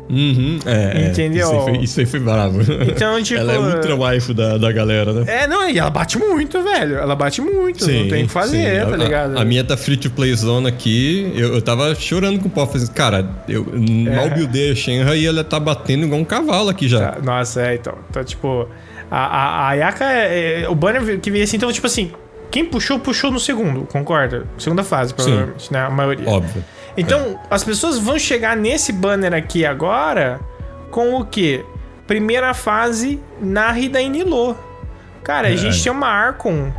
Uhum, 0.09 0.59
é, 0.65 1.01
é. 1.03 1.07
Entendeu? 1.09 1.45
Isso 1.47 1.53
aí 1.55 1.63
foi, 1.63 1.77
isso 1.83 1.99
aí 1.99 2.05
foi 2.05 2.19
bravo. 2.19 2.61
Então, 2.61 3.21
tipo- 3.21 3.39
Ela 3.41 3.53
é 3.53 3.59
ultra 3.59 3.95
waifu 3.95 4.33
da, 4.33 4.57
da 4.57 4.71
galera, 4.71 5.11
né? 5.11 5.23
É, 5.27 5.47
não, 5.47 5.69
e 5.69 5.77
ela 5.77 5.89
bate 5.89 6.17
muito, 6.17 6.61
velho. 6.63 6.95
Ela 6.95 7.15
bate 7.15 7.41
muito. 7.41 7.81
não 7.85 8.07
tem 8.07 8.23
o 8.23 8.27
que 8.27 8.31
fazer, 8.33 8.83
sim. 8.85 8.89
tá 8.89 8.95
ligado? 8.97 9.37
A, 9.37 9.41
a 9.41 9.45
minha 9.45 9.63
tá 9.63 9.75
free 9.75 9.97
to 9.97 10.09
play 10.09 10.33
zone 10.33 10.67
aqui. 10.67 11.31
Eu, 11.35 11.55
eu 11.55 11.61
tava 11.61 11.93
chorando 11.95 12.39
com 12.39 12.47
o 12.47 12.51
pau. 12.51 12.69
Assim, 12.73 12.87
cara, 12.93 13.27
eu 13.49 13.65
mal 14.15 14.29
buildei 14.29 14.71
a 14.71 14.75
Shenra 14.75 15.15
e 15.15 15.25
ela 15.25 15.43
tá 15.43 15.59
batendo 15.59 16.05
igual 16.05 16.21
um 16.21 16.25
cavalo 16.25 16.69
aqui 16.69 16.87
já. 16.87 16.99
É. 16.99 17.11
Tá, 17.11 17.21
Nossa, 17.21 17.61
é, 17.61 17.75
então. 17.75 17.93
Então, 18.09 18.23
tipo, 18.23 18.67
a, 19.11 19.17
a, 19.17 19.43
a 19.61 19.67
Ayaka 19.69 20.05
é, 20.05 20.61
é- 20.63 20.69
O 20.69 20.75
banner 20.75 21.19
que 21.19 21.29
veio 21.29 21.43
assim, 21.43 21.57
então, 21.57 21.71
tipo 21.71 21.85
assim, 21.87 22.11
quem 22.49 22.63
puxou, 22.65 22.97
puxou 22.99 23.29
no 23.31 23.39
segundo, 23.39 23.81
concorda? 23.81 24.45
Segunda 24.57 24.83
fase, 24.83 25.13
provavelmente, 25.13 25.71
né? 25.71 25.81
A 25.81 25.89
maioria. 25.89 26.27
Óbvio. 26.29 26.63
Então, 26.97 27.39
as 27.49 27.63
pessoas 27.63 27.99
vão 27.99 28.17
chegar 28.17 28.57
nesse 28.57 28.91
banner 28.91 29.33
aqui 29.33 29.65
agora 29.65 30.39
com 30.91 31.15
o 31.19 31.25
quê? 31.25 31.63
Primeira 32.07 32.53
fase 32.53 33.19
Nahida 33.39 34.01
e 34.01 34.09
Nilo. 34.09 34.57
Cara, 35.23 35.47
a 35.47 35.51
É. 35.53 35.57
gente 35.57 35.81
tem 35.83 35.91
uma 35.91 36.07
Archon 36.07 36.71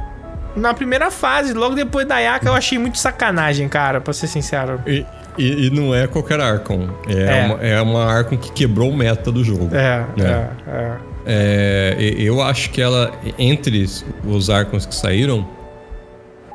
na 0.56 0.74
primeira 0.74 1.10
fase, 1.10 1.52
logo 1.52 1.74
depois 1.76 2.06
da 2.06 2.16
Ayaka, 2.16 2.48
eu 2.48 2.54
achei 2.54 2.78
muito 2.78 2.98
sacanagem, 2.98 3.68
cara, 3.68 4.00
pra 4.00 4.12
ser 4.12 4.26
sincero. 4.26 4.80
E, 4.86 5.04
e- 5.36 5.66
e 5.66 5.70
não 5.70 5.94
é 5.94 6.06
qualquer 6.08 6.40
Archon. 6.40 6.88
É, 7.06 7.12
É. 7.12 7.44
Uma, 7.46 7.62
é 7.62 7.80
uma 7.82 8.04
Archon 8.12 8.36
que 8.38 8.50
quebrou 8.50 8.90
o 8.90 8.96
meta 8.96 9.30
do 9.30 9.44
jogo. 9.44 9.68
É, 9.76 10.04
É. 10.18 10.22
é, 10.24 10.48
é. 10.66 10.96
É, 11.30 12.14
eu 12.16 12.40
acho 12.42 12.70
que 12.70 12.80
ela, 12.80 13.12
entre 13.38 13.84
os 14.24 14.48
Archons 14.50 14.86
que 14.86 14.94
saíram, 14.94 15.46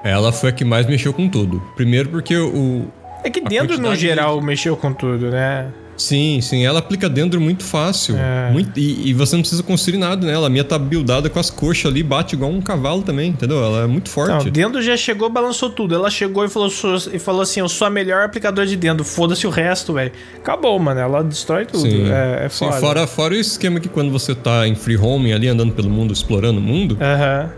ela 0.04 0.32
foi 0.34 0.50
a 0.50 0.52
que 0.52 0.66
mais 0.66 0.86
mexeu 0.88 1.14
com 1.14 1.30
tudo. 1.30 1.62
Primeiro 1.76 2.10
porque 2.10 2.36
o. 2.36 2.88
É 3.24 3.30
que 3.30 3.42
dentro, 3.42 3.78
no 3.80 3.96
geral, 3.96 4.42
mexeu 4.42 4.76
com 4.76 4.94
tudo, 4.94 5.30
né? 5.30 5.72
Sim, 5.98 6.42
sim. 6.42 6.66
Ela 6.66 6.80
aplica 6.80 7.08
dentro 7.10 7.40
muito 7.40 7.64
fácil. 7.64 8.16
É. 8.18 8.52
Muito, 8.52 8.78
e, 8.80 9.10
e 9.10 9.14
você 9.14 9.36
não 9.36 9.42
precisa 9.42 9.64
construir 9.64 9.98
nada 9.98 10.26
nela. 10.26 10.48
A 10.48 10.50
minha 10.50 10.64
tá 10.64 10.78
buildada 10.78 11.30
com 11.30 11.40
as 11.40 11.50
coxas 11.50 11.92
ali, 11.92 12.04
bate 12.04 12.36
igual 12.36 12.52
um 12.52 12.62
cavalo 12.62 13.02
também, 13.02 13.30
entendeu? 13.30 13.64
Ela 13.64 13.84
é 13.84 13.88
muito 13.88 14.08
Não, 14.08 14.14
forte. 14.14 14.50
dentro 14.52 14.82
já 14.82 14.98
chegou, 14.98 15.30
balançou 15.30 15.70
tudo. 15.70 15.96
Ela 15.96 16.10
chegou 16.10 16.44
e 16.46 16.50
falou, 16.50 16.70
e 17.12 17.20
falou 17.20 17.42
assim: 17.42 17.60
Eu 17.60 17.70
sou 17.70 17.88
a 17.88 17.90
melhor 17.90 18.24
aplicador 18.24 18.66
de 18.66 18.76
dentro. 18.76 19.04
Foda-se 19.04 19.46
o 19.46 19.50
resto, 19.50 19.94
velho. 19.94 20.12
Acabou, 20.38 20.78
mano. 20.80 21.00
Ela 21.00 21.24
destrói 21.24 21.66
tudo. 21.66 21.82
Sim. 21.82 22.10
É, 22.10 22.46
é 22.46 22.50
Sim, 22.50 22.66
foda. 22.66 22.78
fora, 22.80 23.08
fora 23.08 23.34
o 23.34 23.38
esquema 23.38 23.80
que 23.80 23.90
quando 23.90 24.12
você 24.12 24.34
tá 24.36 24.68
em 24.68 24.76
free 24.76 24.96
roaming 24.96 25.34
ali, 25.34 25.48
andando 25.48 25.74
pelo 25.74 25.90
mundo, 25.90 26.14
explorando 26.14 26.60
o 26.60 26.64
mundo, 26.64 26.98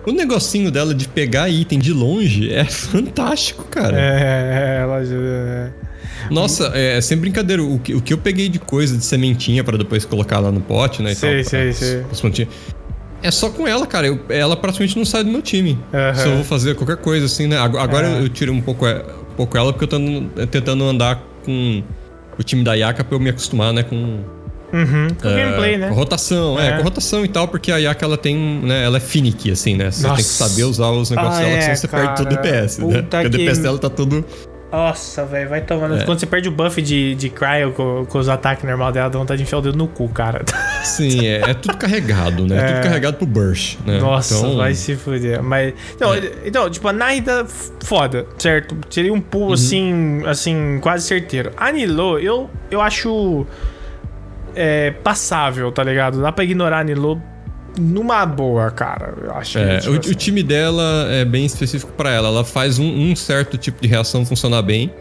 o 0.06 0.12
negocinho 0.12 0.72
dela 0.72 0.94
de 0.94 1.08
pegar 1.08 1.50
item 1.50 1.80
de 1.80 1.94
longe 1.94 2.54
é 2.54 2.66
fantástico, 2.66 3.64
cara. 3.66 3.98
É, 4.00 4.80
ela. 4.82 5.02
é. 5.02 5.85
Nossa, 6.32 6.72
é, 6.74 7.00
sem 7.02 7.18
brincadeira, 7.18 7.64
o 7.64 7.80
que, 7.80 7.94
o 7.96 8.02
que 8.02 8.14
eu 8.14 8.18
peguei 8.18 8.50
de 8.50 8.60
coisa 8.60 8.98
de 8.98 9.04
sementinha 9.04 9.64
pra 9.64 9.78
depois 9.78 10.06
colocar 10.06 10.40
lá 10.40 10.52
no 10.52 10.62
pote, 10.62 11.02
né? 11.02 11.14
Sei, 11.14 11.44
tal, 11.44 11.50
sei, 11.74 11.74
sei. 11.74 12.48
É 13.24 13.32
só 13.32 13.50
com 13.50 13.68
ela, 13.68 13.88
cara. 13.88 14.06
Eu- 14.08 14.20
ela 14.30 14.56
praticamente 14.56 14.98
não 14.98 15.06
sai 15.06 15.24
do 15.24 15.32
meu 15.32 15.42
time. 15.42 15.80
Aham. 15.94 16.14
Se 16.16 16.28
eu 16.28 16.36
vou 16.36 16.44
fazer 16.44 16.76
qualquer 16.76 16.98
coisa 16.98 17.26
assim, 17.26 17.48
né? 17.48 17.58
Ag- 17.58 17.78
Agora 17.78 18.08
É. 18.08 18.22
eu, 18.22 18.30
tiro 18.30 18.54
um 18.54 18.62
pouco, 18.62 18.86
é, 18.86 18.98
um 19.32 19.36
pouco 19.36 19.58
ela 19.58 19.74
porque 19.74 19.86
eu 19.86 19.88
tô 19.88 20.46
tentando- 20.52 20.84
andar 20.84 21.24
com 21.44 21.82
o 22.38 22.44
time 22.44 22.64
da 22.64 22.74
Yaka 22.76 23.04
pra 23.04 23.16
eu 23.16 23.20
me 23.20 23.30
acostumar, 23.30 23.74
né? 23.74 23.82
Com, 23.84 24.20
Uhum. 24.74 25.08
Com 25.22 25.30
é, 25.30 25.44
gameplay, 25.44 25.78
né? 25.78 25.88
com 25.90 25.96
rotação, 25.96 26.60
é. 26.60 26.68
É. 26.70 26.78
com 26.78 26.84
rotação 26.84 27.24
e 27.24 27.28
tal, 27.30 27.48
porque 27.48 27.72
a 27.72 27.78
Yaka 27.78 28.06
ela 28.06 28.18
tem, 28.18 28.36
né? 28.62 28.84
Ela 28.84 28.98
é 28.98 29.00
finicky, 29.00 29.50
assim, 29.52 29.76
né? 29.76 29.90
Você 29.90 30.04
Nossa. 30.04 30.16
tem 30.18 30.24
que 30.26 30.30
saber 30.30 30.64
usar 30.66 30.90
os 30.92 31.10
negócios 31.10 31.36
Ah, 31.36 31.40
dela, 31.44 31.52
é, 31.58 31.62
senão 31.62 31.76
você 31.78 31.88
perde 31.88 32.16
todo 32.18 32.32
o 32.32 32.36
cara. 32.36 32.42
DPS, 32.44 32.80
né? 32.82 32.86
Puta 33.02 33.04
Porque 33.04 33.28
o 33.28 33.32
que- 33.32 33.38
DPS 33.38 33.62
dela 33.62 33.78
tá 33.80 33.90
todo. 33.90 34.26
Nossa, 34.72 35.26
velho, 35.26 35.48
vai 35.50 35.62
tomando. 35.62 35.96
É. 35.98 36.04
Quando 36.04 36.20
você 36.20 36.26
perde 36.26 36.50
o 36.50 36.52
buff 36.52 36.82
de, 36.82 37.16
de 37.16 37.30
cryo 37.30 37.72
com, 37.72 38.06
com 38.06 38.18
os 38.18 38.28
ataques 38.28 38.64
normal 38.66 38.92
dela, 38.92 39.10
dá 39.10 39.18
vontade 39.18 39.38
de 39.38 39.44
enfiar 39.44 39.60
o 39.60 39.62
dedo 39.62 39.78
no 39.78 39.88
cu, 39.88 40.10
cara. 40.10 40.44
Sim, 40.84 41.26
é, 41.26 41.52
é 41.52 41.54
tudo 41.54 41.78
carregado, 41.78 42.46
né? 42.46 42.58
É 42.58 42.60
É. 42.60 42.74
tudo 42.74 42.84
carregado 42.84 43.18
pro 43.18 43.26
burst, 43.26 43.78
né? 43.86 44.00
Nossa, 44.00 44.36
Então, 44.36 44.58
vai 44.58 44.74
se 44.74 44.96
fuder. 44.98 45.42
Mas. 45.42 45.74
Então, 45.96 46.14
É. 46.14 46.32
então, 46.46 46.70
tipo, 46.70 46.88
a 46.90 46.94
Naida, 46.94 47.46
foda, 47.84 48.26
certo? 48.38 48.76
Seria 48.90 49.14
um 49.14 49.22
pulo 49.22 49.48
Uhum. 49.48 49.54
assim, 49.54 50.24
assim, 50.26 50.80
quase 50.82 51.06
certeiro. 51.08 51.52
A 51.56 51.72
Nilo, 51.72 52.20
eu, 52.20 52.50
eu 52.70 52.82
acho. 52.82 53.46
É, 54.58 54.92
passável, 54.92 55.72
tá 55.72 55.84
ligado? 55.84 56.22
Dá 56.22 56.32
pra 56.32 56.44
ignorar 56.44 56.80
a 56.80 56.84
Nilo 56.84 57.22
numa 57.80 58.26
boa, 58.26 58.70
cara. 58.72 59.14
Eu 59.22 59.32
acho 59.36 59.58
É, 59.58 59.80
que, 59.80 59.90
o, 59.90 59.98
tipo 60.00 60.14
o 60.14 60.16
time 60.16 60.44
dela 60.44 61.08
é 61.10 61.24
bem 61.26 61.46
específico 61.46 61.92
pra 61.94 62.12
ela. 62.12 62.28
Ela 62.28 62.44
faz 62.46 62.80
um, 62.80 62.86
um 63.12 63.16
certo 63.16 63.58
tipo 63.58 63.82
de 63.82 63.88
reação 63.88 64.26
funcionar 64.26 64.62
bem, 64.62 64.92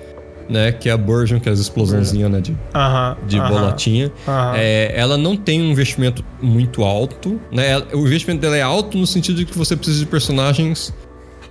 né? 0.48 0.72
Que 0.72 0.88
é 0.88 0.92
a 0.92 0.96
Burgeon, 0.96 1.40
que 1.40 1.48
é 1.48 1.52
as 1.52 1.58
explosãozinhas, 1.58 2.30
né? 2.30 2.40
De, 2.40 2.52
assim, 2.52 2.58
Aham. 2.74 3.16
de 3.26 3.38
aham, 3.38 3.48
bolotinha. 3.48 4.12
aham. 4.26 4.52
É, 4.56 4.92
ela 4.94 5.16
não 5.16 5.36
tem 5.36 5.60
um 5.62 5.70
investimento 5.70 6.24
muito 6.42 6.82
alto, 6.84 7.40
né? 7.50 7.70
Ela- 7.70 7.86
O 7.94 8.06
investimento 8.06 8.40
dela 8.40 8.56
é 8.56 8.62
alto 8.62 8.98
no 8.98 9.06
sentido 9.06 9.36
de 9.36 9.44
que 9.46 9.56
você 9.56 9.76
precisa 9.76 9.98
de 10.00 10.06
personagens 10.06 10.92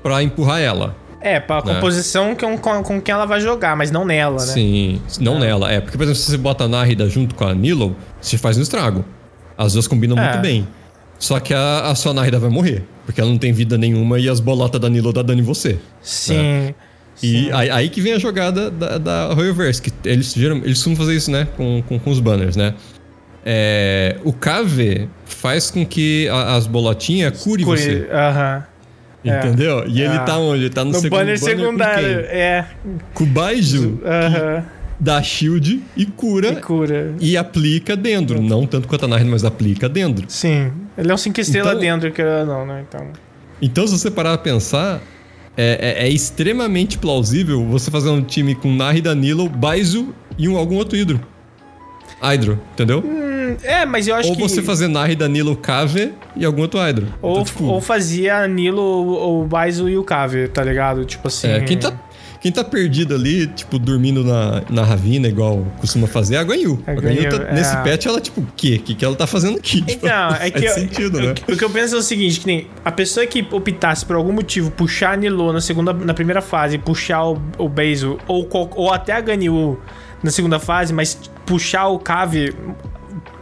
pra 0.02 0.22
empurrar 0.22 0.60
ela. 0.60 0.96
É, 1.26 1.40
pra 1.40 1.62
composição 1.62 2.36
com, 2.36 2.58
com, 2.58 2.84
com 2.84 3.00
quem 3.02 3.14
ela 3.14 3.26
vai 3.26 3.40
jogar, 3.40 3.78
mas 3.78 3.90
não 3.90 4.04
nela, 4.04 4.42
né? 4.42 4.52
Sim, 4.54 5.02
não 5.22 5.40
nela. 5.40 5.72
É, 5.72 5.80
porque, 5.80 5.98
por 5.98 6.04
exemplo, 6.04 6.20
se 6.20 6.30
você 6.30 6.38
bota 6.38 6.66
a 6.66 6.68
Nárida 6.68 7.08
junto 7.08 7.34
com 7.34 7.46
a 7.48 7.54
Nilo, 7.54 7.96
você 8.20 8.38
faz 8.38 8.58
um 8.58 8.62
estrago. 8.62 9.06
As 9.58 9.72
duas 9.72 9.88
combinam 9.88 10.18
É. 10.18 10.22
muito 10.32 10.42
bem. 10.42 10.68
Só 11.24 11.40
que 11.40 11.54
a, 11.54 11.90
a 11.90 11.96
sua 11.96 12.14
Nárida 12.14 12.38
vai 12.38 12.50
morrer, 12.50 12.84
porque 13.06 13.22
ela 13.22 13.30
não 13.30 13.38
tem 13.38 13.54
vida 13.54 13.78
nenhuma 13.78 14.20
e 14.20 14.28
as 14.28 14.42
bolotas 14.42 14.82
da 14.82 14.90
Nilo 14.90 15.14
dá 15.14 15.22
dano 15.22 15.40
em 15.40 15.44
você. 15.44 15.80
Sim. 16.02 16.74
E 17.22 17.50
aí, 17.54 17.70
aí 17.70 17.90
que 17.90 18.02
vem 18.02 18.12
a 18.12 18.20
jogada 18.20 18.70
da, 18.70 18.98
da 18.98 19.34
Royalverse, 19.34 19.82
que 19.82 19.90
eles, 20.04 20.36
eles 20.36 20.78
costumam 20.80 20.98
fazer 20.98 21.16
isso, 21.16 21.32
né? 21.32 21.48
Com, 21.56 21.82
com, 21.88 21.98
com 21.98 22.10
os 22.12 22.20
banners, 22.20 22.58
né? 22.58 22.74
É, 23.46 24.18
o 24.26 24.34
KV 24.34 25.08
faz 25.26 25.72
com 25.72 25.86
que 25.86 26.28
a- 26.28 26.56
as 26.56 26.68
bolotinhas 26.68 27.42
cure 27.42 27.64
Curi- 27.64 27.80
você. 27.82 28.08
Aham. 28.12 28.64
É. 29.24 29.38
Entendeu? 29.40 29.86
E 29.88 30.02
ele 30.02 30.16
Ah. 30.16 30.20
tá 30.26 30.38
onde? 30.38 30.64
Ele 30.66 30.70
tá 30.70 30.84
no, 30.84 30.92
No 30.92 31.00
segundo 31.00 31.18
banner 31.20 31.40
com 31.40 31.46
secundário. 31.46 32.20
É. 32.28 32.66
Com 33.14 33.24
o 33.24 33.28
Baiju, 33.28 34.02
Aham. 34.06 34.66
Dá 35.00 35.22
shield 35.22 35.82
e 35.98 36.06
cura 36.06 36.50
E 36.54 36.56
cura. 36.62 37.14
e 37.20 37.36
aplica 37.38 37.96
dentro. 37.96 38.42
Não 38.42 38.66
tanto 38.66 38.88
quanto 38.88 39.06
a 39.06 39.08
Nahid, 39.08 39.30
mas 39.30 39.44
aplica 39.44 39.88
dentro. 39.90 40.26
Sim. 40.30 40.72
Ele 40.98 41.12
é 41.12 41.14
um 41.14 41.18
5 41.18 41.40
estrelas 41.42 41.72
Então- 41.74 41.82
dentro, 41.82 42.12
que 42.12 42.24
não, 42.46 42.66
né? 42.66 42.84
Então. 42.88 43.08
Então, 43.62 43.88
se 43.88 43.98
você 43.98 44.12
parar 44.12 44.38
pra 44.38 44.44
pensar, 44.44 45.02
é, 45.58 45.98
é- 46.02 46.06
é 46.06 46.10
extremamente 46.10 46.98
plausível 46.98 47.64
você 47.66 47.90
fazer 47.92 48.10
um 48.10 48.22
time 48.22 48.56
com 48.56 48.74
Nahi, 48.74 49.02
Danilo, 49.02 49.48
Baizu 49.50 50.14
e 50.38 50.48
um, 50.50 50.58
algum 50.58 50.76
outro 50.76 50.98
Hydro. 50.98 51.20
Hydro, 52.22 52.60
entendeu? 52.74 53.00
Hum, 53.06 53.56
É, 53.64 53.86
mas 53.86 54.08
eu 54.08 54.16
acho 54.16 54.30
Ou 54.30 54.36
que. 54.36 54.42
você 54.42 54.62
fazer 54.62 54.88
Nahi, 54.88 55.16
Danilo, 55.16 55.56
Kave 55.56 56.14
e 56.36 56.46
algum 56.46 56.62
outro 56.62 56.80
Hydro. 56.80 57.08
Ou, 57.22 57.34
Então, 57.34 57.44
tipo, 57.44 57.64
ou 57.66 57.82
fazia 57.82 58.48
Nilo, 58.48 58.82
o 59.42 59.46
Baizu 59.46 59.90
e 59.90 59.98
o 59.98 60.04
Kave, 60.04 60.48
tá 60.48 60.64
ligado? 60.64 61.04
Tipo 61.06 61.28
assim. 61.28 61.48
é, 61.50 61.60
quem, 61.62 61.78
tá, 61.78 61.92
quem 62.44 62.52
tá 62.52 62.62
perdido 62.62 63.16
ali, 63.16 63.48
tipo, 63.48 63.80
dormindo 63.80 64.22
na, 64.22 64.62
na 64.70 64.84
ravina, 64.84 65.30
igual 65.30 65.66
costuma 65.80 66.08
fazer, 66.08 66.36
é 66.36 66.40
a 66.40 66.44
Guanyu. 66.44 66.84
A 66.86 66.92
A 66.92 66.94
Guanyu, 66.96 67.30
tá- 67.30 67.44
é. 67.46 67.54
nesse 67.54 67.74
patch, 67.78 68.06
ela, 68.06 68.20
tipo, 68.20 68.42
o 68.42 68.48
quê? 68.58 68.76
O 68.82 68.84
que, 68.84 68.94
que 68.96 69.06
ela 69.06 69.16
tá 69.16 69.26
fazendo 69.26 69.58
aqui? 69.58 69.82
Tipo, 69.94 70.06
Então, 70.06 70.36
é 70.36 70.52
que. 70.52 70.66
eu- 70.66 70.74
sentido, 70.74 71.20
eu- 71.22 71.28
né? 71.30 71.36
O 71.50 71.56
que 71.56 71.64
eu 71.64 71.70
penso 71.70 71.96
é 71.96 72.00
o 72.00 72.02
seguinte: 72.02 72.42
que 72.42 72.46
nem 72.46 72.68
a 72.84 72.92
pessoa 72.92 73.26
que 73.26 73.48
optasse 73.50 74.06
por 74.06 74.18
algum 74.18 74.34
motivo 74.34 74.70
puxar 74.70 75.14
a 75.14 75.16
Nilo 75.16 75.54
na, 75.54 75.62
segunda, 75.62 75.94
na 75.94 76.14
primeira 76.14 76.42
fase, 76.42 76.78
puxar 76.78 77.24
o, 77.24 77.42
o 77.58 77.70
Beizo, 77.70 78.20
ou, 78.28 78.46
ou 78.76 78.92
até 78.92 79.14
a 79.14 79.22
Ganyu 79.22 79.80
na 80.22 80.30
segunda 80.30 80.60
fase, 80.60 80.92
mas 80.94 81.18
puxar 81.46 81.88
o 81.88 81.98
Kave, 81.98 82.54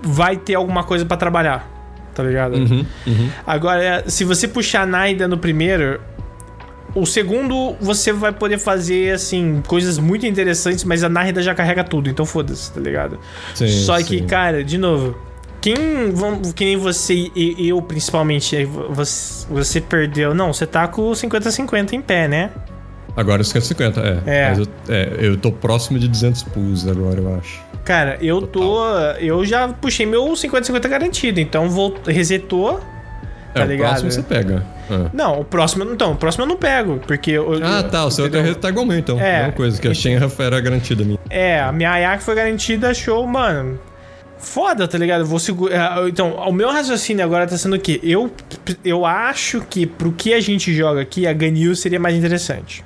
vai 0.04 0.38
ter 0.38 0.54
alguma 0.56 0.84
coisa 0.84 1.06
pra 1.06 1.18
trabalhar. 1.18 1.70
Tá 2.14 2.24
ligado? 2.24 2.56
Uhum, 2.58 2.86
uhum. 3.08 3.30
Agora, 3.48 4.04
se 4.06 4.26
você 4.26 4.46
puxar 4.46 4.82
a 4.82 4.86
Naida 4.86 5.30
no 5.30 5.38
primeiro, 5.38 6.02
o 6.94 7.06
segundo 7.06 7.76
você 7.80 8.12
vai 8.12 8.32
poder 8.32 8.58
fazer, 8.58 9.14
assim, 9.14 9.62
coisas 9.68 9.98
muito 9.98 10.26
interessantes, 10.26 10.84
mas 10.84 11.04
a 11.04 11.10
Naida 11.10 11.42
já 11.42 11.56
carrega 11.56 11.84
tudo, 11.84 12.10
então 12.10 12.26
foda-se, 12.26 12.72
tá 12.72 12.80
ligado? 12.80 13.20
Sim, 13.56 13.68
Só 13.68 13.98
que, 13.98 14.20
sim. 14.20 14.26
cara, 14.26 14.64
de 14.64 14.78
novo, 14.78 15.18
quem, 15.62 15.76
que 16.56 16.66
nem 16.66 16.76
você 16.76 17.32
e 17.36 17.70
eu, 17.70 17.82
principalmente, 17.82 18.56
aí 18.56 18.66
você, 18.66 19.46
você 19.48 19.80
perdeu. 19.80 20.34
Não, 20.34 20.52
você 20.52 20.66
tá 20.66 20.88
com 20.88 21.04
o 21.04 21.12
50-50 21.12 21.94
em 21.94 22.02
pé, 22.02 22.28
né? 22.28 22.50
Agora 23.16 23.44
50-50, 23.44 23.98
é. 23.98 24.22
É. 24.26 24.50
Mas 24.50 24.60
eu, 24.60 24.68
é, 24.90 25.18
eu 25.20 25.38
tô 25.38 25.52
próximo 25.52 26.00
de 26.00 26.08
200 26.08 26.44
pulls 26.44 26.90
agora, 26.90 27.20
eu 27.20 27.36
acho. 27.36 27.62
Cara, 27.84 28.18
eu 28.22 28.42
tô. 28.42 28.84
Eu 29.20 29.46
já 29.46 29.68
puxei 29.68 30.06
meu 30.06 30.26
50-50 30.26 30.88
garantido, 30.88 31.40
então 31.40 31.70
vou, 31.70 31.96
resetou. 32.08 32.80
É, 33.54 33.60
Tá 33.60 33.66
o 33.66 33.68
ligado? 33.68 33.90
próximo 33.90 34.12
você 34.12 34.24
pega. 34.24 34.64
Ah. 34.90 35.10
Não, 35.14 35.42
o 35.42 35.46
próximo. 35.46 35.84
Então, 35.92 36.14
o 36.14 36.16
próximo 36.16 36.44
eu 36.44 36.48
não 36.48 36.58
pego, 36.58 37.00
porque. 37.06 37.32
Eu, 37.32 37.60
Ah, 37.64 37.84
tá. 37.84 38.06
O 38.06 38.12
seu 38.12 38.28
entendeu? 38.28 38.56
tá 38.56 38.70
igual 38.70 38.86
o 38.86 38.88
meu, 38.88 38.98
então. 38.98 39.20
É. 39.20 39.40
Mesma 39.40 39.54
coisa, 39.54 39.82
que 39.82 39.88
a 39.88 39.94
Shenra 39.94 40.30
era 40.40 40.60
garantida 40.62 41.04
minha. 41.04 41.20
É, 41.30 41.60
a 41.62 41.72
minha 41.72 41.92
Ayak 41.92 42.24
foi 42.24 42.36
garantida, 42.36 42.94
show, 42.94 43.26
mano. 43.28 43.80
Foda, 44.38 44.88
tá 44.88 44.98
ligado? 44.98 45.22
Eu 45.22 45.26
Vou 45.28 45.38
segurar. 45.38 46.08
Então, 46.08 46.34
o 46.34 46.52
meu 46.52 46.72
raciocínio 46.72 47.24
agora 47.24 47.46
tá 47.46 47.56
sendo 47.58 47.76
o 47.76 47.80
quê? 47.80 48.00
Eu, 48.02 48.32
eu 48.84 49.06
acho 49.06 49.62
que 49.70 49.86
pro 49.86 50.12
que 50.12 50.34
a 50.34 50.40
gente 50.40 50.74
joga 50.74 51.00
aqui, 51.02 51.28
a 51.28 51.34
Ganyu 51.34 51.76
seria 51.76 52.00
mais 52.00 52.16
interessante. 52.16 52.84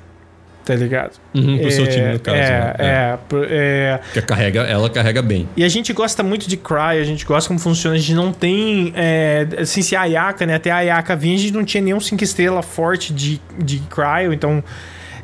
Tá 0.66 0.74
ligado? 0.74 1.12
Uhum, 1.32 1.58
pro 1.58 1.70
seu 1.70 1.84
É, 1.84 1.86
time, 1.86 2.12
no 2.14 2.18
caso. 2.18 2.36
É, 2.36 2.40
né? 2.40 2.74
é. 2.80 3.18
é. 3.30 4.00
Porque 4.02 4.22
carrega, 4.22 4.62
ela 4.62 4.90
carrega 4.90 5.22
bem. 5.22 5.48
E 5.56 5.62
a 5.62 5.68
gente 5.68 5.92
gosta 5.92 6.24
muito 6.24 6.48
de 6.48 6.56
Cry, 6.56 6.98
a 7.00 7.04
gente 7.04 7.24
gosta 7.24 7.46
como 7.46 7.60
funciona, 7.60 7.94
a 7.94 7.98
gente 8.00 8.14
não 8.14 8.32
tem. 8.32 8.92
É, 8.96 9.46
assim, 9.60 9.80
se 9.80 9.94
a 9.94 10.00
Ayaka, 10.00 10.44
né? 10.44 10.56
Até 10.56 10.72
a 10.72 10.78
Ayaka 10.78 11.14
vinha, 11.14 11.36
a 11.36 11.38
gente 11.38 11.52
não 11.52 11.64
tinha 11.64 11.80
nenhum 11.80 12.00
5 12.00 12.24
estrelas 12.24 12.66
forte 12.66 13.12
de, 13.14 13.40
de 13.62 13.78
Cryo, 13.88 14.32
então. 14.32 14.62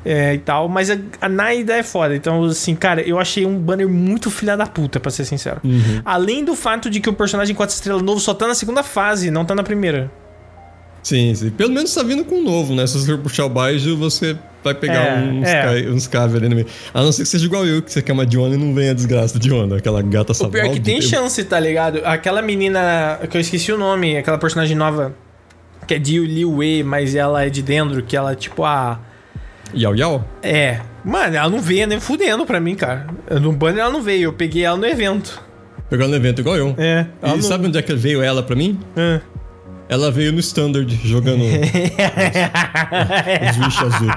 É, 0.04 0.34
e 0.34 0.38
tal, 0.38 0.68
mas 0.68 0.90
a, 0.90 0.96
a 1.20 1.28
Naida 1.28 1.74
é 1.76 1.82
foda. 1.82 2.14
Então, 2.14 2.44
assim, 2.44 2.74
cara, 2.74 3.00
eu 3.02 3.18
achei 3.20 3.44
um 3.46 3.56
banner 3.56 3.88
muito 3.88 4.30
filha 4.32 4.56
da 4.56 4.66
puta, 4.66 4.98
pra 5.00 5.10
ser 5.10 5.24
sincero. 5.24 5.60
Uhum. 5.62 6.02
Além 6.04 6.44
do 6.44 6.54
fato 6.56 6.88
de 6.90 7.00
que 7.00 7.08
o 7.08 7.12
personagem 7.12 7.54
4 7.54 7.72
estrelas 7.74 8.02
novo 8.02 8.18
só 8.20 8.34
tá 8.34 8.46
na 8.48 8.54
segunda 8.54 8.82
fase, 8.84 9.30
não 9.30 9.44
tá 9.44 9.54
na 9.54 9.62
primeira. 9.62 10.10
Sim, 11.02 11.34
sim. 11.34 11.50
Pelo 11.50 11.70
menos 11.72 11.92
tá 11.94 12.02
vindo 12.02 12.24
com 12.24 12.36
um 12.36 12.42
novo, 12.44 12.74
né? 12.74 12.86
Se 12.86 12.98
você 12.98 13.16
puxar 13.16 13.44
o 13.44 13.48
baixo, 13.48 13.96
você 13.96 14.36
vai 14.62 14.74
pegar 14.74 14.94
É, 15.18 15.22
uns, 15.22 15.46
é. 15.48 15.62
ca- 15.62 15.90
uns 15.90 16.06
cave 16.06 16.36
ali 16.38 16.48
no 16.48 16.54
meio. 16.54 16.66
A 16.94 17.02
não 17.02 17.12
ser 17.12 17.22
que 17.22 17.28
seja 17.28 17.44
igual 17.46 17.66
eu, 17.66 17.82
que 17.82 17.92
você 17.92 18.00
quer 18.02 18.12
uma 18.12 18.24
Diona 18.26 18.54
e 18.54 18.58
não 18.58 18.74
vem 18.74 18.90
a 18.90 18.94
desgraça 18.94 19.38
de 19.38 19.48
Diona, 19.48 19.76
aquela 19.76 20.00
gata 20.02 20.32
O 20.32 20.34
sabal. 20.34 20.52
pior 20.52 20.66
é 20.66 20.68
que 20.70 20.80
tem 20.80 21.00
chance, 21.00 21.42
tá 21.44 21.58
ligado? 21.58 22.00
Aquela 22.04 22.40
menina 22.42 23.18
que 23.30 23.36
eu 23.36 23.40
esqueci 23.40 23.72
o 23.72 23.78
nome, 23.78 24.16
aquela 24.16 24.38
personagem 24.38 24.76
nova 24.76 25.14
que 25.86 25.94
é 25.94 25.98
de 25.98 26.18
Liu 26.20 26.52
Wei, 26.56 26.82
mas 26.84 27.14
ela 27.14 27.44
é 27.44 27.50
de 27.50 27.60
dentro, 27.62 28.02
que 28.02 28.16
ela, 28.16 28.34
tipo, 28.36 28.64
a. 28.64 29.00
Yau 29.76 29.96
Yau? 29.96 30.24
É. 30.42 30.80
Mano, 31.04 31.34
ela 31.36 31.48
não 31.48 31.58
veio 31.58 31.86
nem 31.86 31.98
fudendo 31.98 32.44
pra 32.46 32.60
mim, 32.60 32.74
cara. 32.76 33.06
No 33.40 33.52
banner 33.52 33.80
ela 33.80 33.90
não 33.92 34.02
veio, 34.02 34.24
eu 34.24 34.32
peguei 34.32 34.64
ela 34.64 34.76
no 34.76 34.86
evento. 34.86 35.42
Pegou 35.90 36.06
no 36.06 36.14
evento 36.14 36.40
igual 36.40 36.56
eu. 36.56 36.74
É. 36.78 37.06
ela 37.20 37.32
E 37.32 37.36
não- 37.36 37.42
sabe 37.42 37.66
onde 37.66 37.76
é 37.78 37.82
que 37.82 37.92
veio 37.94 38.22
ela 38.22 38.42
pra 38.42 38.54
mim? 38.54 38.78
É. 38.96 39.20
ela 39.92 40.10
veio 40.10 40.32
no 40.32 40.40
standard 40.40 40.98
jogando 41.04 41.42
os 41.44 41.56
bichos 43.56 43.82
azul. 43.94 44.08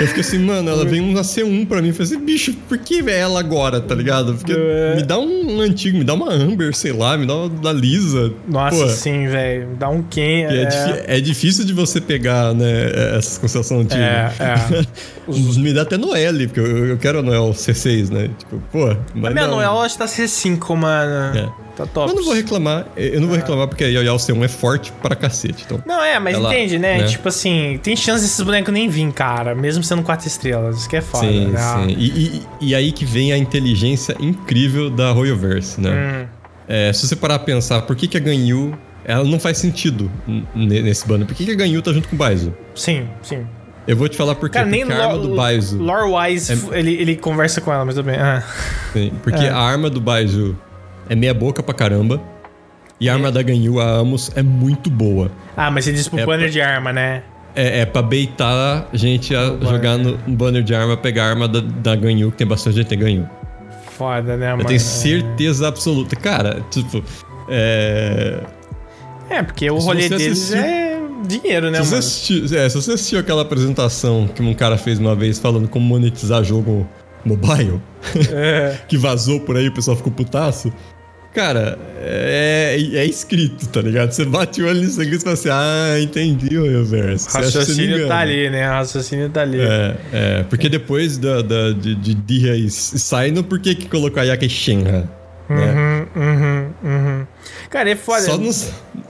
Eu 0.00 0.06
fiquei 0.06 0.20
assim, 0.22 0.38
mano, 0.38 0.70
ela 0.70 0.84
veio 0.84 1.02
na 1.12 1.22
C1 1.22 1.66
pra 1.66 1.82
mim. 1.82 1.88
Eu 1.88 1.94
falei 1.94 2.12
assim, 2.12 2.24
bicho, 2.24 2.54
por 2.68 2.78
que 2.78 3.00
é 3.08 3.18
ela 3.20 3.40
agora, 3.40 3.80
tá 3.80 3.94
ligado? 3.94 4.34
Porque 4.34 4.52
É. 4.52 4.96
me 4.96 5.02
dá 5.02 5.18
um 5.18 5.60
antigo, 5.60 5.98
me 5.98 6.04
dá 6.04 6.14
uma 6.14 6.32
Amber, 6.32 6.74
sei 6.74 6.92
lá, 6.92 7.16
me 7.16 7.26
dá 7.26 7.34
uma 7.34 7.48
da 7.48 7.72
Lisa. 7.72 8.32
Nossa, 8.48 8.76
Pô, 8.76 8.88
sim, 8.88 9.26
velho. 9.28 9.68
Dá 9.78 9.88
um 9.88 10.02
Ken. 10.02 10.44
É, 10.44 10.64
difi- 10.64 11.02
é 11.06 11.20
difícil 11.20 11.64
de 11.64 11.72
você 11.72 12.00
pegar, 12.00 12.54
né, 12.54 13.16
essas 13.18 13.38
constelações 13.38 13.82
antigas. 13.84 14.40
É, 14.40 14.40
é. 14.40 14.86
Me 15.58 15.74
dá 15.74 15.82
até 15.82 15.98
Noelle, 15.98 16.46
porque 16.46 16.60
eu, 16.60 16.86
eu 16.86 16.96
quero 16.96 17.18
a 17.18 17.22
Noel 17.22 17.50
C6, 17.50 18.08
né? 18.10 18.30
Tipo, 18.38 18.62
pô. 18.72 18.96
Mas 19.14 19.30
A 19.30 19.34
minha 19.34 19.46
não. 19.46 19.56
Noel 19.56 19.78
acho 19.82 19.94
que 19.94 19.98
tá 19.98 20.06
C5, 20.06 20.74
mano. 20.74 21.38
É. 21.38 21.67
Tá 21.78 21.86
top. 21.86 22.10
Eu 22.10 22.16
não 22.16 22.24
vou 22.24 22.34
reclamar, 22.34 22.86
eu 22.96 23.20
não 23.20 23.28
vou 23.28 23.36
reclamar 23.36 23.68
porque 23.68 23.84
a 23.84 23.86
Yoyao 23.86 24.16
C1 24.16 24.44
é 24.44 24.48
forte 24.48 24.90
pra 25.00 25.14
cacete. 25.14 25.62
Então, 25.64 25.80
Não, 25.86 26.02
é, 26.02 26.18
mas 26.18 26.34
Ela- 26.34 26.52
entende, 26.52 26.76
né? 26.76 26.98
né? 26.98 27.04
Tipo 27.06 27.28
assim, 27.28 27.78
tem 27.82 27.94
chance 27.94 28.22
desses 28.22 28.40
bonecos 28.40 28.74
nem 28.74 28.88
vir, 28.88 29.12
cara. 29.12 29.54
Mesmo 29.54 29.84
sendo 29.84 30.02
quatro 30.02 30.26
estrelas. 30.26 30.78
Isso 30.78 30.88
que 30.88 30.96
é 30.96 31.00
foda, 31.00 31.26
sim, 31.28 31.46
né? 31.46 31.58
sim. 31.60 31.94
E, 31.96 32.06
e- 32.08 32.42
e 32.60 32.74
aí 32.74 32.90
que 32.90 33.04
vem 33.04 33.32
a 33.32 33.38
inteligência 33.38 34.16
incrível 34.18 34.90
da 34.90 35.12
Royoverse, 35.12 35.80
né? 35.80 35.90
Hum. 36.24 36.26
É, 36.66 36.92
se 36.92 37.06
você 37.06 37.14
parar 37.14 37.38
pra 37.38 37.46
pensar, 37.46 37.82
por 37.82 37.94
que, 37.94 38.08
que 38.08 38.16
a 38.16 38.20
Ganyu 38.20 38.76
ela 39.04 39.22
não 39.24 39.38
faz 39.38 39.56
sentido 39.58 40.10
nesse 40.54 41.06
bando? 41.06 41.24
Por 41.26 41.34
que, 41.34 41.44
que 41.44 41.52
a 41.52 41.54
Ganyu 41.54 41.80
tá 41.80 41.92
junto 41.92 42.08
com 42.08 42.16
o 42.16 42.18
Baizo? 42.18 42.52
Sim, 42.74 43.06
sim. 43.22 43.46
Eu 43.86 43.96
vou 43.96 44.06
te 44.06 44.16
falar 44.18 44.34
por 44.34 44.50
quê. 44.50 44.58
Cara, 44.58 44.66
nem 44.68 44.84
porque 44.84 45.00
a 45.00 45.06
arma 45.06 45.18
do 45.18 45.34
Baizo. 45.34 45.78
lore-wise 45.78 46.52
É- 46.72 46.78
ele, 46.78 46.92
ele 47.00 47.16
conversa 47.16 47.60
com 47.62 47.72
ela, 47.72 47.84
mas 47.86 47.98
bem. 48.00 48.16
Ah. 48.16 48.42
Sim, 48.92 49.12
porque 49.22 49.44
É. 49.44 49.48
a 49.48 49.56
arma 49.56 49.88
do 49.88 49.98
Baizu 50.00 50.54
é 51.08 51.14
meia 51.14 51.34
boca 51.34 51.62
pra 51.62 51.74
caramba. 51.74 52.20
E 53.00 53.08
a 53.08 53.12
arma 53.14 53.30
da 53.30 53.40
Ganyu, 53.42 53.78
a 53.80 53.84
Amos, 53.98 54.30
é 54.34 54.42
muito 54.42 54.90
boa. 54.90 55.30
Ah, 55.56 55.70
mas 55.70 55.84
você 55.84 55.92
disse 55.92 56.10
pro 56.10 56.18
É 56.18 56.26
banner 56.26 56.46
pra- 56.46 56.52
de 56.52 56.60
arma, 56.60 56.92
né? 56.92 57.22
É, 57.54 57.80
é 57.80 57.86
pra 57.86 58.02
beitar 58.02 58.88
a 58.92 58.96
gente 58.96 59.34
a 59.34 59.50
banner. 59.50 59.68
jogar 59.68 59.96
no, 59.98 60.18
no 60.26 60.36
banner 60.36 60.62
de 60.62 60.74
arma, 60.74 60.96
pegar 60.96 61.24
a 61.24 61.30
arma 61.30 61.46
da, 61.48 61.60
da 61.60 61.94
Ganyu, 61.96 62.30
que 62.32 62.38
tem 62.38 62.46
bastante 62.46 62.76
gente 62.76 62.88
que 62.88 62.96
Ganyu. 62.96 63.28
Foda, 63.96 64.36
né, 64.36 64.50
mano? 64.50 64.62
Eu 64.62 64.66
tenho 64.66 64.80
certeza 64.80 65.66
absoluta. 65.68 66.14
Cara, 66.16 66.60
tipo. 66.70 67.02
É. 67.48 68.40
É, 69.30 69.42
porque 69.42 69.70
o 69.70 69.80
Se 69.80 69.86
rolê 69.86 70.08
deles 70.08 70.26
assistiu- 70.52 70.56
é 70.58 70.98
dinheiro, 71.26 71.70
né, 71.70 71.78
Se 71.78 71.84
você, 71.84 71.90
mano? 71.90 71.98
assistiu, 71.98 72.58
é, 72.58 72.68
se 72.68 72.74
você 72.76 72.92
assistiu 72.92 73.18
aquela 73.18 73.42
apresentação 73.42 74.28
que 74.34 74.42
um 74.42 74.54
cara 74.54 74.76
fez 74.78 74.98
uma 74.98 75.14
vez 75.14 75.38
falando 75.38 75.68
como 75.68 75.84
monetizar 75.84 76.42
jogo 76.44 76.88
mobile, 77.24 77.80
É. 78.32 78.76
que 78.88 78.96
vazou 78.96 79.40
por 79.40 79.56
aí, 79.56 79.68
o 79.68 79.72
pessoal 79.74 79.96
ficou 79.96 80.12
putaço. 80.12 80.72
Cara, 81.34 81.78
é, 82.00 82.76
é 82.94 83.04
escrito, 83.04 83.68
tá 83.68 83.80
ligado? 83.80 84.10
Você 84.12 84.24
bate 84.24 84.62
o 84.62 84.66
olho 84.66 84.80
nisso 84.80 85.00
aqui 85.00 85.14
e 85.14 85.20
fala 85.20 85.34
assim: 85.34 85.48
Ah, 85.50 85.96
entendi 86.00 86.56
o 86.58 86.84
você 86.86 87.38
me 87.38 87.44
Raciocínio 87.44 88.08
tá 88.08 88.18
ali, 88.18 88.50
né? 88.50 88.66
Raciocínio 88.66 89.28
tá 89.30 89.42
ali. 89.42 89.60
É, 89.60 89.96
é, 90.12 90.42
porque 90.44 90.68
depois 90.68 91.18
da, 91.18 91.42
da- 91.42 91.70
de, 91.72 91.94
de 91.94 92.14
Dia 92.14 92.56
e 92.56 92.70
Saino, 92.70 93.44
por 93.44 93.60
que 93.60 93.74
que 93.74 93.86
colocou 93.88 94.20
a 94.20 94.24
Yaka 94.24 94.48
Shenra? 94.48 95.08
Né? 95.48 96.06
Uhum, 96.16 96.22
uhum, 96.22 96.70
uhum. 96.84 97.26
Cara, 97.70 97.90
é 97.90 97.96
foda. 97.96 98.20
Só, 98.22 98.36
não, 98.36 98.50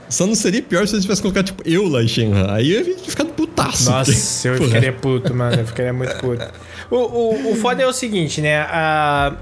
só 0.09 0.25
não 0.27 0.35
seria 0.35 0.61
pior 0.61 0.87
se 0.87 0.95
você 0.95 1.01
tivesse 1.01 1.21
colocado, 1.21 1.45
tipo, 1.47 1.67
Eula 1.67 2.03
e 2.03 2.07
Shenra. 2.07 2.53
Aí 2.53 2.71
eu 2.71 2.85
ia 2.87 2.97
ficar 2.97 3.25
putaço. 3.25 3.89
Nossa, 3.89 4.11
porque- 4.11 4.47
eu 4.47 4.53
Porra. 4.55 4.67
ficaria 4.67 4.93
puto, 4.93 5.33
mano. 5.35 5.55
Eu 5.59 5.65
ficaria 5.65 5.91
muito 5.93 6.15
puto. 6.17 6.47
O, 6.91 6.95
o, 6.95 7.51
o 7.51 7.55
foda 7.55 7.81
é 7.83 7.87
o 7.87 7.91
seguinte, 7.93 8.39
né? 8.41 8.57
A- 8.61 9.33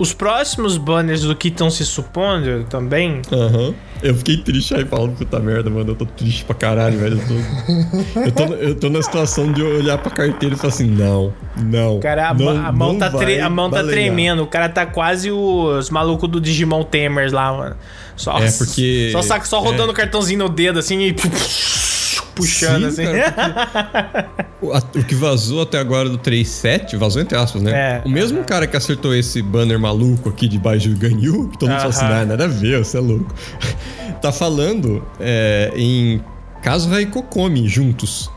os 0.00 0.12
próximos 0.12 0.76
banners 0.76 1.20
do 1.22 1.36
que 1.36 1.48
estão 1.48 1.70
se 1.70 1.84
supondo 1.84 2.64
também. 2.68 3.20
Aham. 3.30 3.74
Eu 4.02 4.14
fiquei 4.14 4.38
triste 4.38 4.74
aí 4.74 4.84
falando, 4.86 5.14
puta 5.14 5.38
merda, 5.38 5.68
mano. 5.68 5.90
Eu 5.90 5.94
tô 5.94 6.06
triste 6.06 6.42
pra 6.46 6.54
caralho, 6.54 6.98
velho. 6.98 7.20
Eu 8.16 8.32
tô, 8.32 8.40
eu 8.40 8.48
tô, 8.48 8.54
eu 8.54 8.74
tô 8.74 8.88
na 8.88 9.02
situação 9.02 9.52
de 9.52 9.62
olhar 9.62 9.98
pra 9.98 10.10
carteira 10.10 10.54
e 10.54 10.58
falar 10.58 10.72
assim: 10.72 10.86
não, 10.88 11.34
não. 11.56 12.00
Cara, 12.00 12.30
a, 12.30 12.34
não, 12.34 12.48
a 12.48 12.72
mão, 12.72 12.92
não 12.94 12.98
tá, 12.98 13.10
tre- 13.10 13.40
a 13.40 13.50
mão 13.50 13.70
tá 13.70 13.84
tremendo. 13.84 14.42
O 14.42 14.46
cara 14.46 14.70
tá 14.70 14.86
quase 14.86 15.30
os 15.30 15.90
malucos 15.90 16.30
do 16.30 16.40
Digimon 16.40 16.82
Tamers 16.82 17.30
lá, 17.32 17.52
mano. 17.52 17.76
Só, 18.16 18.38
É, 18.38 18.50
porque- 18.52 19.10
Só, 19.12 19.22
só 19.44 19.60
rodando 19.60 19.88
é. 19.88 19.92
o 19.92 19.94
cartãozinho 19.94 20.38
no 20.40 20.48
dedo, 20.48 20.78
assim, 20.78 20.98
e 21.00 21.14
puxando, 22.34 22.90
Sim, 22.90 23.04
assim. 23.06 23.34
cara, 23.34 24.28
O, 24.62 25.04
que 25.04 25.14
vazou 25.14 25.62
até 25.62 25.78
agora 25.78 26.08
do 26.08 26.18
3.7, 26.18 26.96
vazou 26.96 27.22
entre 27.22 27.36
aspas, 27.36 27.62
né? 27.62 27.72
É, 27.72 28.02
o 28.04 28.10
mesmo 28.10 28.44
cara 28.44 28.66
que 28.66 28.76
acertou 28.76 29.14
esse 29.14 29.40
banner 29.40 29.78
maluco 29.78 30.28
aqui 30.28 30.46
de 30.46 30.58
Baiju 30.58 30.94
Ganyu, 30.96 31.48
que 31.48 31.58
todo 31.58 31.70
mundo 31.70 31.78
fala 31.78 31.90
assim, 31.90 32.04
Aham. 32.04 32.20
"Ah, 32.20 32.26
nada 32.26 32.44
a 32.44 32.48
ver, 32.48 32.84
você 32.84 32.98
é 32.98 33.00
louco. 33.00 33.34
tá 34.20 34.30
falando 34.30 35.02
é, 35.18 35.72
em 35.74 36.22
Kazuha 36.62 37.00
e 37.00 37.06
Kokomi 37.06 37.66
juntos. 37.68 38.30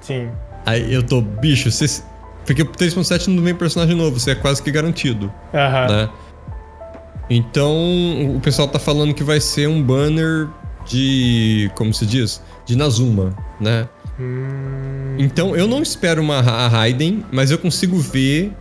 Sim. 0.00 0.28
Aí 0.64 0.92
eu 0.94 1.02
tô, 1.02 1.20
bicho, 1.20 1.70
você... 1.70 2.02
Porque 2.46 2.62
o 2.62 2.66
3.7 2.66 3.28
não 3.28 3.42
vem 3.42 3.54
personagem 3.54 3.96
novo, 3.96 4.18
você 4.18 4.32
é 4.32 4.34
quase 4.34 4.62
que 4.62 4.70
garantido, 4.70 5.32
Aham. 5.52 5.88
né? 5.88 6.08
Então, 7.30 7.72
o 8.36 8.40
pessoal 8.40 8.68
tá 8.68 8.78
falando 8.78 9.14
que 9.14 9.24
vai 9.24 9.40
ser 9.40 9.68
um 9.68 9.82
banner 9.82 10.48
de... 10.92 11.70
Como 11.74 11.92
se 11.92 12.04
diz? 12.06 12.42
De 12.66 12.76
Nazuma, 12.76 13.34
né? 13.60 13.88
Hum, 14.20 15.16
Então, 15.18 15.56
eu 15.56 15.66
não 15.66 15.82
espero 15.82 16.20
uma 16.22 16.38
a 16.38 16.68
Raiden, 16.68 17.24
mas 17.32 17.50
eu 17.50 17.58
consigo 17.58 17.98
ver 17.98 18.52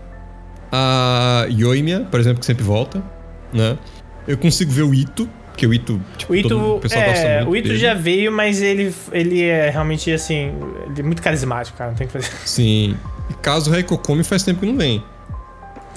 a 0.71 1.45
Yoimiya, 1.49 2.07
por 2.09 2.19
exemplo, 2.19 2.39
que 2.39 2.45
sempre 2.45 2.63
volta, 2.63 3.03
né? 3.53 3.77
Eu 4.27 4.37
consigo 4.37 4.71
ver 4.71 4.83
o 4.83 4.93
Ito, 4.93 5.27
que 5.57 5.67
o 5.67 5.73
Ito, 5.73 6.01
tipo, 6.17 6.31
o 6.31 6.35
Ito, 6.35 6.47
todo 6.49 6.75
o 6.75 6.79
pessoal 6.79 7.03
gosta 7.05 7.19
é, 7.27 7.37
muito 7.39 7.51
o 7.51 7.57
Ito 7.57 7.67
dele. 7.67 7.79
já 7.79 7.93
veio, 7.93 8.31
mas 8.31 8.61
ele, 8.61 8.93
ele 9.11 9.41
é 9.43 9.69
realmente, 9.69 10.09
assim, 10.11 10.53
ele 10.87 10.99
é 10.99 11.03
muito 11.03 11.21
carismático, 11.21 11.77
cara. 11.77 11.91
Não 11.91 11.97
tem 11.97 12.07
o 12.07 12.09
que 12.09 12.13
fazer. 12.19 12.31
Sim. 12.45 12.95
E 13.29 13.33
caso 13.35 13.71
o 13.71 13.83
Kokomi 13.83 14.23
faz 14.23 14.43
tempo 14.43 14.61
que 14.61 14.65
não 14.65 14.77
vem. 14.77 15.03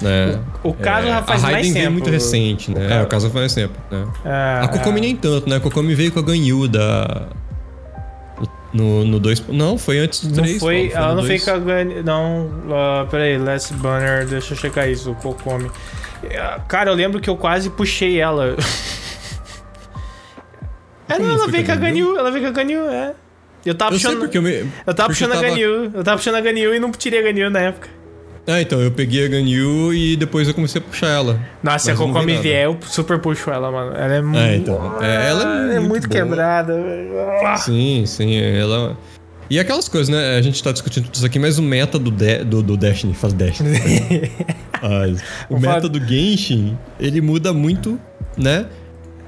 Né? 0.01 0.39
O 0.63 0.73
caso 0.73 1.07
já 1.07 1.21
faz 1.23 1.41
a 1.43 1.47
Raiden 1.47 1.61
mais 1.63 1.73
veio 1.73 1.85
tempo. 1.85 1.93
muito 1.93 2.09
recente, 2.09 2.71
né? 2.71 2.79
O 2.81 2.83
É, 2.83 2.89
ca- 2.89 3.03
o 3.03 3.07
caso 3.07 3.29
faz 3.29 3.53
tempo, 3.53 3.73
né? 3.89 4.05
Ah, 4.25 4.61
A 4.63 4.67
Kokomi 4.67 4.99
nem 5.01 5.15
tanto, 5.15 5.49
né? 5.49 5.55
A 5.55 5.59
Kokomi 5.59 5.95
veio 5.95 6.11
com 6.11 6.19
a 6.19 6.23
Ganyu 6.23 6.67
da... 6.67 7.27
No 8.73 9.05
2... 9.05 9.07
No 9.09 9.19
dois... 9.21 9.43
Não, 9.47 9.77
foi 9.77 9.99
antes 9.99 10.25
do 10.25 10.35
Não 10.35 10.43
3. 10.43 10.59
foi, 10.59 10.91
ela 10.93 11.09
não 11.15 11.21
foi 11.21 11.29
dois. 11.29 11.45
com 11.45 11.51
a 11.51 11.57
Gani- 11.59 12.03
Não, 12.03 12.45
uh, 12.47 13.07
peraí, 13.09 13.37
Last 13.37 13.73
Banner, 13.75 14.25
deixa 14.27 14.53
eu 14.53 14.57
checar 14.57 14.89
isso, 14.89 15.11
o 15.11 15.15
Kokomi. 15.15 15.71
Ah, 16.37 16.59
Cara, 16.67 16.89
eu 16.91 16.95
lembro 16.95 17.21
que 17.21 17.29
eu 17.29 17.37
quase 17.37 17.69
puxei 17.69 18.19
ela. 18.19 18.53
é, 21.07 21.19
não, 21.19 21.29
ela 21.29 21.39
foi 21.39 21.51
veio 21.51 21.65
com 21.65 21.71
a 21.71 21.75
a 21.75 21.77
Ganyu, 21.77 22.17
ela 22.17 22.31
veio 22.31 22.43
com 22.43 22.49
a 22.49 22.53
Ganyu, 22.53 22.81
é. 22.89 23.13
Eu 23.65 23.75
tava 23.75 23.95
Eu 23.95 23.99
sei 23.99 24.09
puxando. 24.09 24.21
porque 24.23 24.37
eu 24.37 24.41
me... 24.41 24.51
Eu 24.85 24.93
tava 24.93 25.09
porque 25.09 25.13
puxando 25.13 25.31
a 25.31 25.35
tava- 25.35 25.47
Ganyu, 25.47 25.91
eu 25.93 26.03
tava 26.03 26.17
puxando 26.17 26.35
a 26.35 26.41
Ganyu 26.41 26.73
e 26.75 26.79
não 26.79 26.91
tirei 26.91 27.19
a 27.19 27.23
Ganyu 27.23 27.49
na 27.49 27.59
época. 27.61 27.87
Ah, 28.47 28.61
então, 28.61 28.79
eu 28.79 28.91
peguei 28.91 29.25
a 29.25 29.27
Ganyu 29.27 29.91
e 29.93 30.15
depois 30.15 30.47
eu 30.47 30.53
comecei 30.53 30.79
a 30.79 30.83
puxar 30.83 31.07
ela. 31.07 31.39
Nossa, 31.63 31.85
se 31.85 31.91
a 31.91 31.95
nada. 31.95 32.41
vier, 32.41 32.65
eu 32.65 32.77
super 32.83 33.17
puxo 33.17 33.49
ela, 33.49 33.71
mano. 33.71 33.95
Ela 33.95 34.13
é 34.15 34.21
muito. 34.21 34.37
É, 34.37 34.55
então. 34.55 34.97
É, 35.01 35.29
ela 35.29 35.73
é 35.73 35.79
muito 35.79 36.07
boa. 36.07 36.21
quebrada. 36.21 36.75
Sim, 37.57 38.03
sim, 38.05 38.37
ela... 38.37 38.95
E 39.49 39.59
aquelas 39.59 39.87
coisas, 39.87 40.09
né? 40.09 40.37
A 40.37 40.41
gente 40.41 40.61
tá 40.61 40.71
discutindo 40.71 41.05
tudo 41.05 41.15
isso 41.15 41.25
aqui, 41.25 41.37
mas 41.37 41.59
o 41.59 41.61
meta 41.61 41.99
do, 41.99 42.09
de, 42.09 42.43
do, 42.43 42.63
do 42.63 42.75
Destiny, 42.77 43.13
faz 43.13 43.31
Destiny. 43.33 43.69
Ai, 44.81 45.15
o 45.49 45.59
meta 45.59 45.87
do 45.87 45.99
Genshin, 45.99 46.77
ele 46.99 47.21
muda 47.21 47.53
muito, 47.53 47.99
né? 48.37 48.65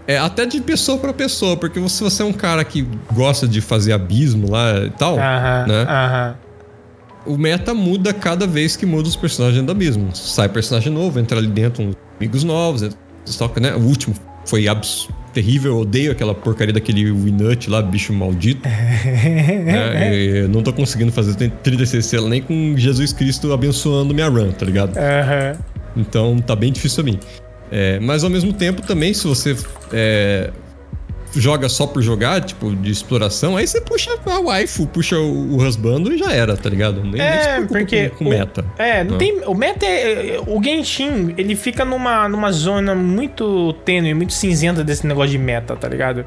É, 0.08 0.18
até 0.18 0.46
de 0.46 0.62
pessoa 0.62 0.98
pra 0.98 1.14
pessoa, 1.14 1.58
porque 1.58 1.86
se 1.90 2.04
você 2.04 2.24
é 2.24 2.26
um 2.26 2.34
cara 2.34 2.64
que 2.64 2.88
gosta 3.14 3.48
de 3.48 3.62
fazer 3.62 3.94
abismo 3.94 4.50
lá 4.50 4.80
e 4.86 4.90
tal, 4.92 5.20
Aham, 5.20 5.66
né? 5.68 5.86
aham. 5.88 6.36
O 7.28 7.38
meta 7.38 7.74
muda 7.74 8.14
cada 8.14 8.48
vez 8.48 8.76
que 8.76 8.86
muda 8.86 9.08
os 9.08 9.16
personagens 9.16 9.64
do 9.64 9.72
abismo. 9.72 10.10
Sai 10.16 10.50
personagem 10.50 10.92
novo, 10.92 11.20
entra 11.20 11.38
ali 11.38 11.48
dentro 11.48 11.84
uns 11.84 11.96
amigos 12.20 12.44
novos, 12.44 12.90
estoca, 13.26 13.60
né? 13.60 13.76
O 13.76 13.82
último 13.82 14.16
foi 14.46 14.68
abs 14.68 15.08
terrível, 15.34 15.74
eu 15.74 15.80
odeio 15.82 16.12
aquela 16.12 16.34
porcaria 16.34 16.74
daquele 16.74 17.12
Winut 17.12 17.70
lá, 17.70 17.80
bicho 17.80 18.12
maldito. 18.12 18.62
eu 20.32 20.50
não 20.50 20.64
tô 20.64 20.74
conseguindo 20.74 21.12
fazer 21.12 21.52
36 21.62 22.06
selos 22.06 22.30
nem 22.30 22.42
com 22.42 22.74
Jesus 22.76 23.14
Cristo 23.14 23.54
abençoando 23.54 24.16
minha 24.16 24.28
run, 24.28 24.52
tá 24.52 24.66
ligado? 24.66 24.98
Aham. 24.98 25.56
Então 25.96 26.40
tá 26.40 26.56
bem 26.56 26.72
difícil 26.72 27.04
pra 27.04 27.14
mim. 27.14 27.20
É, 27.72 28.00
mas 28.00 28.24
ao 28.24 28.30
mesmo 28.30 28.52
tempo 28.54 28.82
também, 28.82 29.14
se 29.14 29.28
você 29.28 29.56
é, 29.94 30.50
joga 31.36 31.70
só 31.70 31.86
por 31.86 32.02
jogar, 32.02 32.42
tipo, 32.42 32.76
de 32.76 32.92
exploração, 32.92 33.58
aí 33.58 33.68
você 33.68 33.80
puxa 33.82 34.10
a 34.26 34.40
waifu, 34.40 34.88
puxa 34.88 35.18
o, 35.18 35.54
o 35.54 35.58
husbando 35.58 36.14
e 36.14 36.18
já 36.18 36.32
era, 36.32 36.56
tá 36.58 36.70
ligado? 36.70 37.02
Nem, 37.04 37.12
nem 37.14 37.22
É, 37.22 37.44
preocupa 37.56 37.68
porque. 37.80 38.10
com, 38.10 38.16
com 38.18 38.26
o- 38.26 38.30
meta. 38.30 38.66
É, 38.78 39.04
não 39.04 39.12
Não. 39.12 39.18
tem. 39.18 39.42
O 39.46 39.54
meta 39.54 39.86
é. 39.86 40.40
O 40.48 40.62
Genshin, 40.64 41.34
ele 41.38 41.56
fica 41.56 41.84
numa, 41.86 42.28
numa 42.30 42.52
zona 42.52 42.96
muito 42.96 43.74
tênue, 43.86 44.14
muito 44.14 44.34
cinzenta 44.34 44.84
desse 44.84 45.06
negócio 45.06 45.32
de 45.32 45.38
meta, 45.38 45.76
tá 45.76 45.88
ligado? 45.88 46.26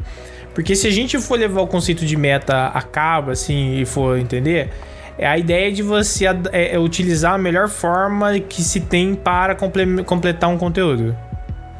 Porque 0.54 0.74
se 0.76 0.86
a 0.86 0.90
gente 0.90 1.18
for 1.18 1.38
levar 1.38 1.60
o 1.62 1.66
conceito 1.66 2.04
de 2.04 2.16
meta 2.16 2.66
a 2.66 2.82
cabo, 2.82 3.30
assim, 3.30 3.80
e 3.80 3.86
for 3.86 4.18
entender, 4.18 4.68
é 5.16 5.26
a 5.26 5.38
ideia 5.38 5.70
de 5.72 5.82
você 5.82 6.26
é, 6.26 6.74
é 6.74 6.78
utilizar 6.78 7.34
a 7.34 7.38
melhor 7.38 7.68
forma 7.68 8.38
que 8.40 8.60
se 8.62 8.80
tem 8.80 9.14
para 9.14 9.54
comple- 9.54 10.02
completar 10.04 10.50
um 10.50 10.58
conteúdo. 10.58 11.16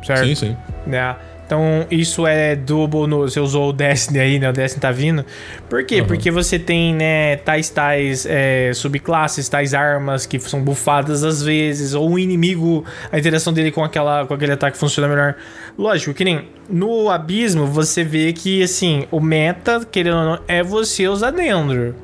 Certo? 0.02 0.24
Sim, 0.24 0.34
sim. 0.34 0.56
né? 0.86 1.14
Então, 1.50 1.84
isso 1.90 2.28
é 2.28 2.54
doable 2.54 3.08
no. 3.08 3.22
Você 3.22 3.40
usou 3.40 3.70
o 3.70 3.72
Destiny 3.72 4.20
aí, 4.20 4.38
né? 4.38 4.48
O 4.48 4.52
Destiny 4.52 4.80
tá 4.80 4.92
vindo. 4.92 5.26
Por 5.68 5.82
quê? 5.82 6.00
Uhum. 6.00 6.06
Porque 6.06 6.30
você 6.30 6.60
tem, 6.60 6.94
né, 6.94 7.38
tais, 7.38 7.68
tais 7.68 8.24
é, 8.24 8.70
subclasses, 8.72 9.48
tais 9.48 9.74
armas 9.74 10.26
que 10.26 10.38
são 10.38 10.62
bufadas 10.62 11.24
às 11.24 11.42
vezes, 11.42 11.92
ou 11.92 12.12
o 12.12 12.18
inimigo, 12.20 12.84
a 13.10 13.18
interação 13.18 13.52
dele 13.52 13.72
com, 13.72 13.82
aquela, 13.82 14.24
com 14.26 14.34
aquele 14.34 14.52
ataque 14.52 14.78
funciona 14.78 15.08
melhor. 15.08 15.34
Lógico, 15.76 16.14
que 16.14 16.22
nem 16.22 16.48
no 16.68 17.10
abismo 17.10 17.66
você 17.66 18.04
vê 18.04 18.32
que, 18.32 18.62
assim, 18.62 19.06
o 19.10 19.18
meta, 19.18 19.84
querendo 19.90 20.18
ou 20.18 20.24
não, 20.24 20.38
é 20.46 20.62
você 20.62 21.08
usar 21.08 21.32
Dendro. 21.32 21.96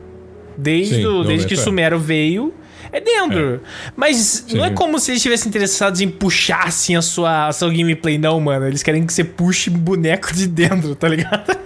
Desde, 0.58 1.02
Sim, 1.02 1.22
desde 1.24 1.46
que 1.46 1.54
é. 1.54 1.56
Sumero 1.56 2.00
veio 2.00 2.52
é 2.96 3.00
dentro. 3.00 3.54
É. 3.54 3.68
Mas 3.94 4.44
Sim. 4.48 4.56
não 4.56 4.64
é 4.64 4.70
como 4.70 4.98
se 4.98 5.10
eles 5.10 5.18
estivessem 5.18 5.48
interessados 5.48 6.00
em 6.00 6.08
puxar 6.08 6.66
assim 6.66 6.96
a 6.96 7.02
sua, 7.02 7.48
a 7.48 7.52
sua 7.52 7.68
gameplay, 7.70 8.18
não, 8.18 8.40
mano. 8.40 8.66
Eles 8.66 8.82
querem 8.82 9.06
que 9.06 9.12
você 9.12 9.24
puxe 9.24 9.70
boneco 9.70 10.32
de 10.32 10.46
dentro, 10.46 10.94
tá 10.94 11.08
ligado? 11.08 11.56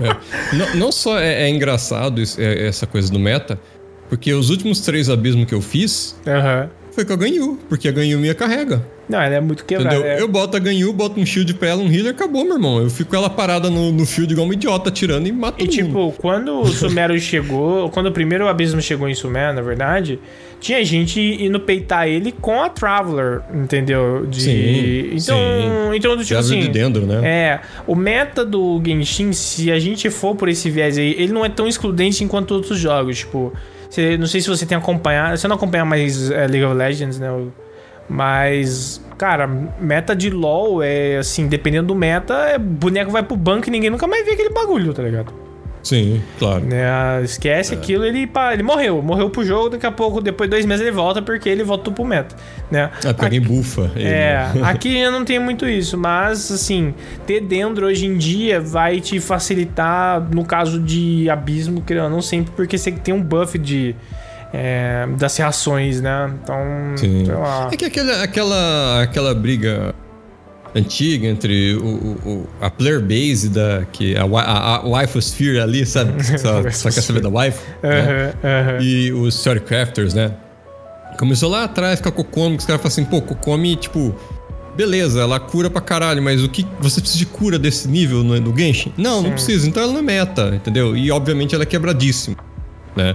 É. 0.00 0.56
Não, 0.56 0.74
não, 0.76 0.92
só 0.92 1.18
é, 1.18 1.42
é 1.44 1.48
engraçado 1.48 2.20
isso, 2.20 2.40
é, 2.40 2.66
essa 2.66 2.86
coisa 2.86 3.12
do 3.12 3.18
meta, 3.18 3.60
porque 4.08 4.32
os 4.32 4.48
últimos 4.48 4.80
três 4.80 5.10
abismos 5.10 5.46
que 5.46 5.54
eu 5.54 5.60
fiz 5.60 6.16
uhum. 6.26 6.68
Foi 6.92 7.04
com 7.04 7.12
a 7.14 7.16
Ganyu, 7.16 7.58
porque 7.68 7.88
a 7.88 7.92
Ganyu 7.92 8.18
me 8.18 8.32
carrega. 8.34 8.84
Não, 9.08 9.20
ela 9.20 9.34
é 9.34 9.40
muito 9.40 9.64
quebrada. 9.64 9.96
Entendeu? 9.96 10.12
É... 10.12 10.20
Eu 10.20 10.28
boto 10.28 10.56
a 10.56 10.60
Ganyu, 10.60 10.92
boto 10.92 11.18
um 11.20 11.26
shield 11.26 11.54
pra 11.54 11.68
ela, 11.68 11.82
um 11.82 11.92
healer, 11.92 12.12
acabou, 12.12 12.44
meu 12.44 12.54
irmão. 12.54 12.80
Eu 12.80 12.88
fico 12.88 13.14
ela 13.16 13.28
parada 13.28 13.68
no, 13.68 13.92
no 13.92 14.06
field 14.06 14.32
igual 14.32 14.46
um 14.46 14.52
idiota, 14.52 14.90
tirando 14.90 15.26
e 15.26 15.32
mato 15.32 15.62
E 15.62 15.68
tipo, 15.68 16.14
quando 16.18 16.60
o 16.60 16.66
Sumero 16.66 17.18
chegou, 17.20 17.90
quando 17.90 18.06
o 18.06 18.12
primeiro 18.12 18.48
abismo 18.48 18.80
chegou 18.80 19.08
em 19.08 19.14
Sumero, 19.14 19.54
na 19.54 19.62
verdade, 19.62 20.18
tinha 20.60 20.82
gente 20.84 21.20
indo 21.20 21.58
peitar 21.60 22.06
ele 22.06 22.32
com 22.32 22.62
a 22.62 22.68
Traveler, 22.68 23.42
entendeu? 23.52 24.26
De... 24.26 24.40
Sim, 24.40 25.10
então, 25.14 25.36
sim. 25.36 25.96
então 25.96 26.16
do 26.16 26.24
tipo 26.24 26.38
assim, 26.38 26.60
de 26.60 26.68
dentro, 26.68 27.04
né? 27.04 27.20
É, 27.24 27.60
o 27.86 27.94
meta 27.94 28.44
do 28.44 28.80
Genshin, 28.84 29.32
se 29.32 29.70
a 29.72 29.78
gente 29.78 30.08
for 30.08 30.36
por 30.36 30.48
esse 30.48 30.70
viés 30.70 30.96
aí, 30.96 31.14
ele 31.18 31.32
não 31.32 31.44
é 31.44 31.48
tão 31.48 31.66
excludente 31.66 32.22
enquanto 32.22 32.52
outros 32.52 32.78
jogos, 32.78 33.18
tipo, 33.18 33.52
você, 33.92 34.16
não 34.16 34.26
sei 34.26 34.40
se 34.40 34.48
você 34.48 34.64
tem 34.64 34.78
acompanhado, 34.78 35.36
você 35.36 35.46
não 35.46 35.56
acompanha 35.56 35.84
mais 35.84 36.30
é, 36.30 36.46
League 36.46 36.64
of 36.64 36.74
Legends, 36.74 37.18
né? 37.18 37.28
Mas, 38.08 39.04
cara, 39.18 39.46
meta 39.46 40.16
de 40.16 40.30
LoL 40.30 40.82
é 40.82 41.18
assim, 41.18 41.46
dependendo 41.46 41.88
do 41.88 41.94
meta, 41.94 42.34
é, 42.48 42.58
boneco 42.58 43.10
vai 43.10 43.22
pro 43.22 43.36
banco 43.36 43.68
e 43.68 43.70
ninguém 43.70 43.90
nunca 43.90 44.06
mais 44.06 44.24
vê 44.24 44.32
aquele 44.32 44.48
bagulho, 44.48 44.94
tá 44.94 45.02
ligado? 45.02 45.34
Sim, 45.82 46.22
claro. 46.38 46.64
Né, 46.64 47.22
esquece 47.24 47.74
é. 47.74 47.76
aquilo, 47.76 48.04
ele, 48.04 48.26
pá, 48.26 48.52
ele 48.52 48.62
morreu. 48.62 49.02
Morreu 49.02 49.28
pro 49.30 49.44
jogo, 49.44 49.70
daqui 49.70 49.86
a 49.86 49.90
pouco, 49.90 50.20
depois 50.20 50.48
de 50.48 50.52
dois 50.52 50.64
meses 50.64 50.82
ele 50.82 50.94
volta 50.94 51.20
porque 51.20 51.48
ele 51.48 51.64
voltou 51.64 51.92
pro 51.92 52.04
meta. 52.04 52.36
Né? 52.70 52.90
É, 53.04 53.12
porque 53.12 53.24
alguém 53.24 53.40
bufa. 53.40 53.90
Ele. 53.96 54.08
É, 54.08 54.50
aqui 54.62 54.96
eu 54.98 55.10
não 55.10 55.24
tenho 55.24 55.42
muito 55.42 55.66
isso, 55.66 55.98
mas 55.98 56.50
assim, 56.50 56.94
ter 57.26 57.40
dentro 57.40 57.86
hoje 57.86 58.06
em 58.06 58.16
dia 58.16 58.60
vai 58.60 59.00
te 59.00 59.18
facilitar 59.20 60.20
no 60.32 60.44
caso 60.44 60.78
de 60.78 61.28
abismo, 61.28 61.82
criando 61.82 62.12
não 62.12 62.22
sempre, 62.22 62.52
porque 62.54 62.78
você 62.78 62.92
tem 62.92 63.12
um 63.12 63.22
buff 63.22 63.58
de 63.58 63.96
é, 64.52 65.06
das 65.18 65.36
reações, 65.36 66.00
né? 66.00 66.30
Então, 66.42 66.56
Sim. 66.96 67.24
É 67.70 67.76
que 67.76 67.86
aquela, 67.86 68.22
aquela, 68.22 69.02
aquela 69.02 69.34
briga 69.34 69.94
antiga 70.74 71.26
entre 71.26 71.74
o, 71.76 71.86
o, 72.24 72.46
a 72.60 72.70
player 72.70 73.00
base 73.00 73.48
da 73.48 73.84
que 73.92 74.16
a, 74.16 74.24
a, 74.24 74.76
a 74.76 74.88
Wifosphere 74.88 75.60
ali, 75.60 75.84
sabe? 75.84 76.12
Só, 76.38 76.70
só 76.70 76.90
quer 76.90 77.02
saber 77.02 77.20
da 77.20 77.28
wife. 77.28 77.58
Uh 77.82 77.86
-huh, 77.86 77.88
né? 77.88 78.28
uh 78.28 78.78
-huh. 78.78 78.82
E 78.82 79.12
os 79.12 79.34
story 79.34 79.60
crafters, 79.60 80.14
né? 80.14 80.32
Começou 81.18 81.50
lá 81.50 81.64
atrás 81.64 82.00
com 82.00 82.08
a 82.08 82.12
Kokomi, 82.12 82.56
que 82.56 82.60
os 82.60 82.66
caras 82.66 82.80
falam 82.80 82.92
assim, 82.92 83.04
pô, 83.04 83.20
Kokomi, 83.20 83.76
tipo, 83.76 84.14
beleza, 84.74 85.20
ela 85.20 85.38
cura 85.38 85.68
pra 85.68 85.80
caralho, 85.80 86.22
mas 86.22 86.42
o 86.42 86.48
que 86.48 86.66
você 86.80 87.00
precisa 87.00 87.18
de 87.18 87.26
cura 87.26 87.58
desse 87.58 87.86
nível 87.86 88.24
no, 88.24 88.40
no 88.40 88.56
Genshin? 88.56 88.92
Não, 88.96 89.18
Sim. 89.18 89.22
não 89.24 89.32
precisa, 89.32 89.68
então 89.68 89.82
ela 89.82 89.92
não 89.92 90.00
é 90.00 90.02
meta, 90.02 90.54
entendeu? 90.54 90.96
E 90.96 91.10
obviamente 91.10 91.54
ela 91.54 91.64
é 91.64 91.66
quebradíssima, 91.66 92.36
né? 92.96 93.14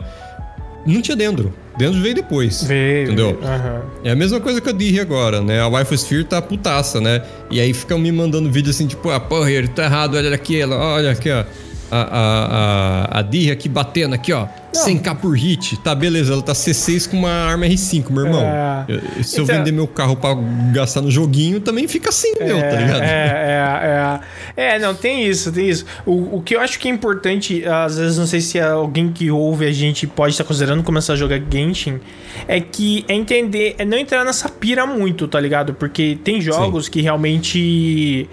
Não 0.88 1.02
tinha 1.02 1.16
dentro. 1.16 1.54
Dentro 1.78 2.02
veio 2.02 2.16
depois. 2.16 2.64
Veio. 2.64 3.08
Entendeu? 3.08 3.40
Uhum. 3.42 3.82
É 4.04 4.12
a 4.12 4.16
mesma 4.16 4.40
coisa 4.40 4.60
que 4.60 4.70
eu 4.70 4.74
disse 4.74 5.00
agora, 5.00 5.42
né? 5.42 5.60
A 5.60 5.68
Wi-Fi 5.68 5.96
Sphere 5.96 6.24
tá 6.24 6.42
putaça, 6.42 7.00
né? 7.00 7.22
E 7.52 7.60
aí 7.60 7.74
ficam 7.74 8.00
me 8.00 8.12
mandando 8.12 8.50
vídeo 8.50 8.72
assim, 8.72 8.88
tipo, 8.88 9.10
ah, 9.10 9.20
porra, 9.20 9.52
ele 9.52 9.68
tá 9.68 9.84
errado, 9.84 10.16
olha 10.16 10.34
aqui, 10.34 10.64
olha 10.64 11.12
aqui, 11.12 11.30
ó 11.30 11.44
a, 11.92 12.02
a, 12.02 13.18
a, 13.18 13.20
a 13.20 13.22
Dirra 13.22 13.54
aqui 13.54 13.70
batendo 13.70 14.16
aqui, 14.16 14.34
ó. 14.34 14.48
Não. 14.74 14.86
100k 14.86 15.16
por 15.18 15.36
hit. 15.36 15.78
Tá, 15.78 15.96
beleza, 15.96 16.34
ela 16.34 16.42
tá 16.42 16.54
C6 16.54 17.10
com 17.10 17.18
uma 17.18 17.32
arma 17.32 17.66
R5, 17.66 18.10
meu 18.10 18.26
irmão. 18.26 18.42
É... 18.42 18.86
Eu, 18.88 19.24
se 19.24 19.40
então... 19.42 19.56
eu 19.56 19.60
vender 19.60 19.72
meu 19.72 19.88
carro 19.88 20.16
pra 20.16 20.36
gastar 20.74 21.02
no 21.02 21.10
joguinho, 21.10 21.60
também 21.60 21.88
fica 21.88 22.10
assim, 22.10 22.34
é, 22.40 22.46
meu, 22.46 22.60
tá 22.60 22.76
ligado? 22.76 23.02
É, 23.02 24.20
é, 24.56 24.64
é. 24.64 24.76
É, 24.76 24.80
não, 24.80 24.94
tem 24.94 25.26
isso, 25.26 25.52
tem 25.52 25.70
isso. 25.70 25.86
O, 26.06 26.38
o 26.38 26.42
que 26.42 26.56
eu 26.56 26.60
acho 26.60 26.80
que 26.80 26.88
é 26.88 26.92
importante, 26.92 27.66
às 27.66 27.98
vezes, 27.98 28.18
não 28.18 28.28
sei 28.28 28.42
se 28.42 28.60
alguém 28.60 29.12
que 29.12 29.32
ouve 29.32 29.66
a 29.66 29.72
gente 29.72 30.06
pode 30.06 30.34
estar 30.34 30.44
considerando 30.44 30.84
começar 30.84 31.14
a 31.14 31.16
jogar 31.16 31.42
Genshin, 31.50 32.00
é 32.48 32.60
que 32.60 33.06
é 33.08 33.14
entender, 33.14 33.76
é 33.78 33.86
não 33.86 33.98
entrar 33.98 34.24
nessa 34.24 34.50
pira 34.50 34.86
muito, 34.86 35.28
tá 35.28 35.40
ligado? 35.40 35.74
Porque 35.74 36.18
tem 36.24 36.42
jogos 36.42 36.86
Sim. 36.86 36.92
que 36.92 37.02
realmente 37.02 38.30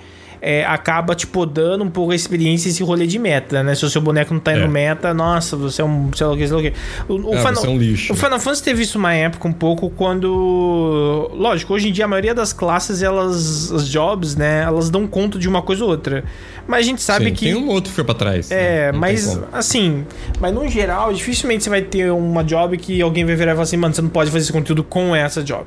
é, 0.47 0.63
acaba, 0.67 1.15
tipo, 1.15 1.47
dando 1.47 1.85
um 1.85 1.89
pouco 1.89 2.13
a 2.13 2.15
experiência 2.15 2.69
esse 2.69 2.83
rolê 2.83 3.07
de 3.07 3.19
meta, 3.19 3.63
né? 3.63 3.75
Se 3.75 3.83
o 3.83 3.89
seu 3.89 4.03
boneco 4.03 4.35
não 4.35 4.41
tá 4.41 4.53
indo 4.53 4.67
é. 4.67 4.69
meta, 4.69 5.15
nossa, 5.15 5.57
você 5.57 5.81
é 5.81 5.85
um. 5.87 6.11
sei 6.15 6.27
lá 6.27 6.35
o 6.35 6.37
que, 6.37 6.47
sei 6.47 6.55
lá 6.55 6.61
o 6.61 6.63
que. 6.63 6.73
O, 7.09 7.35
é, 7.35 7.39
Final, 7.39 7.65
é 7.65 7.69
um 7.71 7.79
lixo. 7.79 8.13
o 8.13 8.17
Final 8.17 8.39
Fantasy 8.39 8.63
teve 8.63 8.83
isso 8.83 8.99
uma 8.99 9.15
época 9.15 9.49
um 9.49 9.55
pouco 9.55 9.89
quando. 9.89 11.31
Lógico, 11.33 11.73
hoje 11.73 11.89
em 11.89 11.93
dia 11.93 12.05
a 12.05 12.09
maioria 12.09 12.35
das 12.35 12.53
classes, 12.53 13.03
elas. 13.03 13.73
As 13.73 13.89
jobs, 13.89 14.37
né? 14.37 14.65
Elas 14.65 14.91
dão 14.91 15.07
conta 15.07 15.39
de 15.39 15.49
uma 15.49 15.63
coisa 15.63 15.83
ou 15.83 15.89
outra. 15.89 16.23
Mas 16.69 16.81
a 16.81 16.83
gente 16.83 17.01
sabe 17.01 17.25
Sim, 17.25 17.33
que. 17.33 17.45
Tem 17.47 17.55
um 17.55 17.69
outro 17.69 17.89
que 17.89 17.95
foi 17.95 18.05
pra 18.05 18.15
trás. 18.15 18.51
É, 18.51 18.93
né? 18.93 18.99
mas 18.99 19.41
assim. 19.51 20.05
Mas 20.39 20.53
no 20.53 20.69
geral, 20.69 21.11
dificilmente 21.15 21.65
você 21.65 21.71
vai 21.71 21.81
ter 21.81 22.13
uma 22.13 22.45
job 22.45 22.77
que 22.77 23.01
alguém 23.01 23.25
vai 23.25 23.35
virar 23.35 23.53
e 23.53 23.55
falar 23.55 23.63
assim, 23.63 23.79
mano, 23.79 23.95
você 23.95 24.03
não 24.03 24.11
pode 24.11 24.31
fazer 24.31 24.43
esse 24.43 24.53
conteúdo 24.53 24.85
com 24.85 25.17
essa 25.17 25.43
job. 25.43 25.65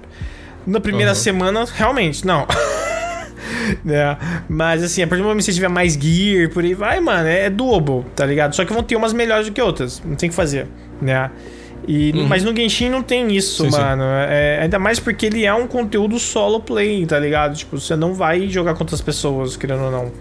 Na 0.67 0.79
primeira 0.79 1.13
uhum. 1.13 1.15
semana, 1.15 1.65
realmente, 1.75 2.27
não. 2.27 2.45
né? 3.83 4.17
Mas 4.49 4.83
assim, 4.83 5.01
a 5.01 5.07
partir 5.07 5.21
do 5.21 5.27
momento 5.27 5.39
que 5.39 5.45
você 5.45 5.53
tiver 5.53 5.69
mais 5.69 5.93
gear, 5.93 6.49
por 6.49 6.63
aí 6.63 6.73
vai, 6.73 6.99
mano, 6.99 7.27
é, 7.27 7.45
é 7.45 7.49
doable, 7.49 8.05
tá 8.15 8.25
ligado? 8.25 8.55
Só 8.55 8.65
que 8.65 8.73
vão 8.73 8.83
ter 8.83 8.95
umas 8.95 9.13
melhores 9.13 9.47
do 9.47 9.53
que 9.53 9.61
outras. 9.61 10.01
Não 10.05 10.15
tem 10.15 10.27
o 10.27 10.31
que 10.31 10.35
fazer, 10.35 10.67
né? 11.01 11.31
E, 11.87 12.11
uhum. 12.11 12.27
Mas 12.27 12.43
no 12.43 12.53
Genshin 12.55 12.89
não 12.89 13.01
tem 13.01 13.35
isso, 13.35 13.63
sim, 13.63 13.71
mano. 13.71 14.03
Sim. 14.03 14.27
É, 14.29 14.59
ainda 14.61 14.77
mais 14.77 14.99
porque 14.99 15.25
ele 15.25 15.45
é 15.45 15.53
um 15.53 15.67
conteúdo 15.67 16.19
solo 16.19 16.59
play, 16.59 17.05
tá 17.05 17.17
ligado? 17.17 17.55
Tipo, 17.55 17.79
você 17.79 17.95
não 17.95 18.13
vai 18.13 18.49
jogar 18.49 18.73
com 18.73 18.83
outras 18.83 19.01
pessoas, 19.01 19.55
querendo 19.55 19.83
ou 19.83 19.91
não. 19.91 20.11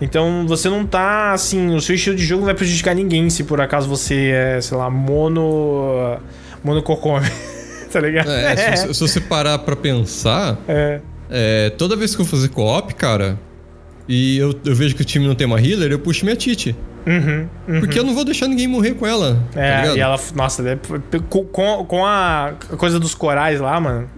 Então 0.00 0.46
você 0.46 0.68
não 0.68 0.86
tá 0.86 1.32
assim, 1.32 1.74
o 1.74 1.80
seu 1.80 1.94
estilo 1.94 2.14
de 2.14 2.24
jogo 2.24 2.40
não 2.40 2.46
vai 2.46 2.54
prejudicar 2.54 2.94
ninguém 2.94 3.28
se 3.30 3.42
por 3.42 3.60
acaso 3.60 3.88
você 3.88 4.30
é, 4.32 4.60
sei 4.60 4.76
lá, 4.76 4.88
mono. 4.90 6.18
mono 6.62 6.82
cocome. 6.82 7.26
tá 7.90 8.00
ligado? 8.00 8.30
É, 8.30 8.52
é. 8.52 8.76
Se, 8.76 8.92
se, 8.94 9.00
você 9.00 9.20
parar 9.20 9.58
pra 9.58 9.74
pensar. 9.74 10.58
É. 10.68 11.00
É, 11.30 11.70
toda 11.70 11.96
vez 11.96 12.14
que 12.14 12.22
eu 12.22 12.26
fazer 12.26 12.48
co-op, 12.48 12.94
cara, 12.94 13.38
e 14.08 14.38
eu, 14.38 14.54
eu, 14.64 14.74
vejo 14.74 14.94
que 14.94 15.02
o 15.02 15.04
time 15.04 15.26
não 15.26 15.34
tem 15.34 15.46
uma 15.46 15.60
healer, 15.60 15.92
eu 15.92 15.98
puxo 15.98 16.24
minha 16.24 16.36
Titi. 16.36 16.74
Uhum, 17.06 17.48
uhum. 17.68 17.80
Porque 17.80 17.98
eu 17.98 18.04
não 18.04 18.14
vou 18.14 18.24
deixar 18.24 18.48
ninguém 18.48 18.66
morrer 18.66 18.94
com 18.94 19.06
ela. 19.06 19.42
Tá 19.52 19.60
é, 19.60 19.82
tá 19.82 19.96
e 19.96 20.00
ela, 20.00 20.18
nossa, 20.34 20.78
com, 21.28 21.44
com 21.84 22.06
a 22.06 22.54
coisa 22.76 22.98
dos 22.98 23.14
corais 23.14 23.60
lá, 23.60 23.78
mano. 23.80 24.08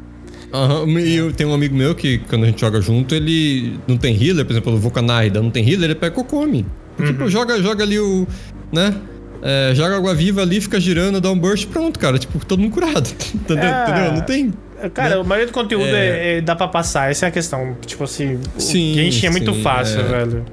Aham, 0.53 0.83
uhum, 0.83 0.99
e 0.99 1.17
eu 1.17 1.33
tenho 1.33 1.51
um 1.51 1.55
amigo 1.55 1.75
meu 1.77 1.95
que, 1.95 2.19
quando 2.19 2.45
a 2.45 2.47
gente 2.47 2.61
joga 2.61 2.81
junto, 2.81 3.15
ele 3.15 3.79
não 3.87 3.97
tem 3.97 4.15
healer, 4.15 4.45
por 4.45 4.53
exemplo, 4.53 4.75
o 4.75 4.79
Vulcanaida 4.79 5.41
não 5.41 5.51
tem 5.51 5.69
healer, 5.69 5.91
ele 5.91 5.95
pega 5.95 6.15
Kokome. 6.15 6.67
Porque, 6.97 7.13
uhum. 7.13 7.19
pô, 7.19 7.29
joga, 7.29 7.61
joga 7.63 7.85
ali 7.85 7.99
o. 7.99 8.27
né? 8.73 8.95
É, 9.43 9.73
joga 9.75 9.97
água 9.97 10.15
viva 10.15 10.43
ali, 10.43 10.61
fica 10.61 10.79
girando, 10.79 11.21
dá 11.21 11.31
um 11.31 11.39
burst, 11.39 11.67
pronto, 11.69 11.99
cara. 11.99 12.19
Tipo, 12.19 12.45
todo 12.45 12.61
mundo 12.61 12.73
curado. 12.73 13.09
Entendeu? 13.35 13.65
É... 13.65 13.83
Entendeu? 13.83 14.13
Não 14.13 14.21
tem. 14.23 14.53
Cara, 14.89 15.17
né? 15.17 15.21
a 15.21 15.25
maioria 15.25 15.47
do 15.47 15.53
conteúdo 15.53 15.89
é... 15.89 16.07
É, 16.07 16.39
é... 16.39 16.41
dá 16.41 16.57
pra 16.57 16.69
passar, 16.69 17.11
essa 17.11 17.27
é 17.27 17.29
a 17.29 17.33
questão. 17.33 17.77
Tipo 17.85 18.05
assim, 18.05 18.39
sim, 18.59 18.93
o 18.93 18.95
Genshin 18.95 19.27
é 19.27 19.31
muito 19.31 19.55
fácil, 19.55 20.01
é. 20.01 20.05
velho. 20.05 20.45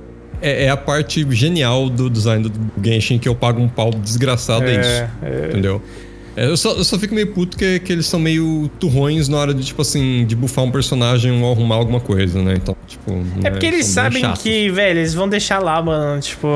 É, 0.41 0.65
é, 0.65 0.69
a 0.69 0.77
parte 0.77 1.25
genial 1.31 1.89
do 1.89 2.09
design 2.09 2.47
do 2.47 2.51
Genshin 2.83 3.17
que 3.17 3.27
eu 3.27 3.35
pago 3.35 3.59
um 3.61 3.67
pau 3.67 3.91
desgraçado, 3.91 4.65
é, 4.65 4.79
isso. 4.79 5.11
É. 5.23 5.47
Entendeu? 5.49 5.81
eu, 6.37 6.55
só, 6.55 6.73
eu 6.73 6.83
só 6.83 6.99
fico 6.99 7.15
meio 7.15 7.33
puto 7.33 7.57
que, 7.57 7.79
que 7.79 7.91
eles 7.91 8.05
são 8.05 8.19
meio 8.19 8.69
turrões 8.79 9.27
na 9.27 9.37
hora 9.37 9.53
de, 9.53 9.63
tipo 9.63 9.81
assim, 9.81 10.23
de 10.27 10.35
bufar 10.35 10.63
um 10.63 10.71
personagem 10.71 11.41
ou 11.41 11.51
arrumar 11.51 11.75
alguma 11.75 11.99
coisa, 11.99 12.41
né? 12.43 12.53
Então, 12.55 12.77
tipo. 12.85 13.11
É 13.43 13.49
porque 13.49 13.65
eles 13.65 13.87
sabem 13.87 14.23
que, 14.33 14.69
velho, 14.69 14.99
eles 14.99 15.15
vão 15.15 15.27
deixar 15.27 15.57
lá, 15.57 15.81
mano. 15.81 16.21
Tipo, 16.21 16.47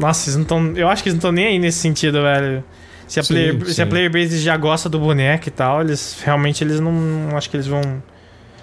nossa, 0.00 0.28
eles 0.28 0.36
não 0.36 0.42
estão. 0.42 0.72
Eu 0.76 0.88
acho 0.88 1.02
que 1.02 1.08
eles 1.08 1.14
não 1.14 1.18
estão 1.18 1.32
nem 1.32 1.46
aí 1.46 1.58
nesse 1.58 1.78
sentido, 1.78 2.22
velho. 2.22 2.62
Se 3.06 3.20
a, 3.20 3.22
sim, 3.22 3.34
player, 3.34 3.66
sim. 3.66 3.72
se 3.72 3.82
a 3.82 3.86
player 3.86 4.10
base 4.10 4.38
já 4.38 4.56
gosta 4.56 4.88
do 4.88 4.98
boneco 4.98 5.48
e 5.48 5.50
tal, 5.50 5.80
eles 5.80 6.20
realmente 6.24 6.64
eles 6.64 6.80
não. 6.80 7.36
Acho 7.36 7.50
que 7.50 7.56
eles 7.56 7.66
vão. 7.66 8.02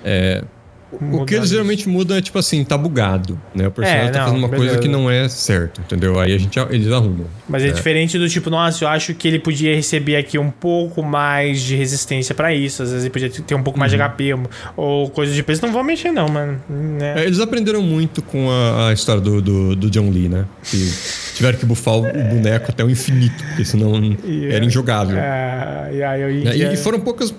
É. 0.04 0.44
O 0.92 1.26
que 1.26 1.36
eles 1.36 1.50
geralmente 1.50 1.88
mudam 1.88 2.18
é 2.18 2.22
tipo 2.22 2.38
assim, 2.38 2.64
tá 2.66 2.78
bugado, 2.78 3.40
né? 3.56 3.68
O 3.68 3.72
personagem 3.72 4.08
É, 4.10 4.12
tá 4.12 4.20
não, 4.20 4.26
fazendo 4.26 4.40
uma 4.40 4.50
coisa 4.50 4.64
beleza. 4.66 4.82
que 4.82 4.88
não 4.88 5.10
é 5.10 5.30
certo, 5.30 5.80
entendeu? 5.82 6.20
Aí 6.20 6.34
a 6.34 6.38
gente, 6.38 6.60
eles 6.70 6.92
arrumam. 6.92 7.26
Mas 7.48 7.64
é, 7.64 7.72
diferente 7.72 8.18
do 8.20 8.28
tipo, 8.28 8.50
nossa, 8.50 8.84
eu 8.84 8.88
acho 8.90 9.14
que 9.14 9.28
ele 9.28 9.40
podia 9.40 9.74
receber 9.76 10.18
aqui 10.18 10.38
um 10.38 10.50
pouco 10.52 11.02
mais 11.02 11.62
de 11.62 11.76
resistência 11.76 12.36
pra 12.36 12.54
isso. 12.54 12.84
Às 12.84 12.90
vezes 12.90 13.06
ele 13.06 13.12
podia 13.12 13.30
ter 13.30 13.56
um 13.56 13.64
pouco 13.64 13.80
mais 13.80 13.92
Uhum. 13.94 13.98
de 14.00 14.04
HP 14.04 14.36
ou 14.76 15.10
coisa 15.10 15.34
de 15.34 15.42
peso. 15.44 15.62
Não 15.62 15.72
vão 15.72 15.84
mexer, 15.84 16.12
não, 16.12 16.28
mano. 16.28 16.62
Né? 16.70 17.22
É, 17.22 17.26
eles 17.26 17.40
aprenderam 17.40 17.82
muito 17.82 18.22
com 18.22 18.50
a, 18.50 18.90
a 18.90 18.94
história 18.94 19.22
do, 19.22 19.42
do, 19.42 19.76
do 19.76 19.90
John 19.90 20.10
Lee, 20.10 20.28
né? 20.30 20.46
Que 20.64 20.92
tiveram 21.36 21.58
que 21.58 21.66
bufar 21.66 21.96
o, 21.96 22.00
o 22.08 22.24
boneco 22.36 22.70
até 22.70 22.84
o 22.84 22.90
infinito, 22.90 23.44
porque 23.48 23.64
senão 23.66 23.94
era 24.50 24.64
injogável. 24.66 25.18
É, 25.18 25.90
e 25.94 26.04
aí 26.04 26.22
eu 26.22 26.44
né? 26.46 26.74
E 26.74 26.78
foram 26.78 27.00
poucas. 27.00 27.34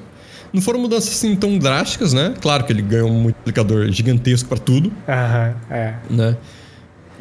Não 0.53 0.61
foram 0.61 0.81
mudanças 0.81 1.11
assim 1.11 1.35
tão 1.35 1.59
drásticas, 1.59 2.12
né? 2.12 2.35
Claro 2.41 2.65
que 2.65 2.73
ele 2.73 2.83
ganhou 2.83 3.09
um 3.11 3.15
multiplicador 3.23 3.91
gigantesco 3.91 4.49
pra 4.49 4.59
tudo, 4.59 4.93
Aham, 5.09 5.55
é. 5.71 5.95
né? 6.11 6.37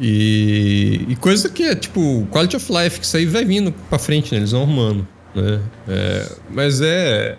E, 0.00 1.06
e 1.08 1.16
coisa 1.16 1.48
que 1.48 1.62
é 1.62 1.74
tipo 1.74 2.26
quality 2.30 2.56
of 2.56 2.72
life, 2.72 2.98
que 3.00 3.06
isso 3.06 3.16
aí 3.16 3.24
vai 3.26 3.44
vindo 3.44 3.72
pra 3.88 3.98
frente, 3.98 4.32
né? 4.32 4.38
Eles 4.38 4.50
vão 4.52 4.62
arrumando, 4.62 5.06
né? 5.34 5.60
É, 5.88 6.28
mas 6.50 6.80
é. 6.80 7.36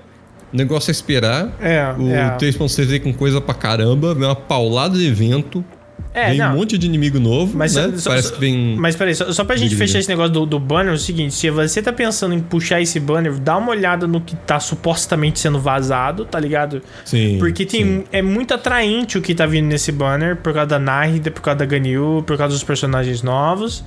O 0.52 0.56
negócio 0.56 0.92
é 0.92 0.94
esperar. 0.94 1.52
É, 1.60 1.84
O 1.98 2.10
é. 2.10 2.38
3.6 2.38 2.86
veio 2.86 3.02
com 3.02 3.12
coisa 3.12 3.42
pra 3.42 3.56
caramba, 3.56 4.14
uma 4.14 4.36
paulada 4.36 4.96
de 4.98 5.06
evento. 5.08 5.66
É, 6.14 6.30
vem 6.30 6.38
não. 6.38 6.54
um 6.54 6.58
monte 6.58 6.78
de 6.78 6.86
inimigo 6.86 7.20
novo, 7.20 7.58
Mas 7.58 7.74
né? 7.76 7.92
só- 7.98 8.12
Parece 8.12 8.28
só- 8.28 8.34
que 8.36 8.40
vem. 8.40 8.76
Mas 8.78 8.96
peraí, 8.96 9.16
só, 9.16 9.32
só 9.32 9.44
pra 9.44 9.56
gente 9.56 9.76
fechar 9.76 9.98
esse 9.98 10.08
negócio 10.10 10.32
do, 10.32 10.46
do 10.46 10.60
banner, 10.60 10.92
é 10.92 10.96
o 10.96 11.00
seguinte: 11.00 11.34
se 11.34 11.50
você 11.50 11.82
tá 11.82 11.92
pensando 11.92 12.36
em 12.36 12.40
puxar 12.40 12.80
esse 12.82 13.00
banner, 13.00 13.34
dá 13.40 13.58
uma 13.58 13.72
olhada 13.72 14.06
no 14.06 14.22
que 14.22 14.36
tá 14.36 14.60
supostamente 14.60 15.40
sendo 15.40 15.60
vazado, 15.60 16.24
tá 16.26 16.40
ligado? 16.40 16.82
Sim. 17.04 17.38
Porque 17.40 17.66
tem, 17.66 17.82
sim. 17.84 18.04
é 18.12 18.22
muito 18.22 18.54
atraente 18.54 19.18
o 19.18 19.22
que 19.22 19.34
tá 19.34 19.46
vindo 19.48 19.66
nesse 19.66 19.92
banner, 19.92 20.36
por 20.36 20.54
causa 20.54 20.68
da 20.68 20.80
Nahida, 20.80 21.32
por 21.32 21.42
causa 21.42 21.58
da 21.60 21.66
Ganyu, 21.66 22.24
por 22.28 22.38
causa 22.38 22.54
dos 22.54 22.64
personagens 22.64 23.24
novos. 23.24 23.84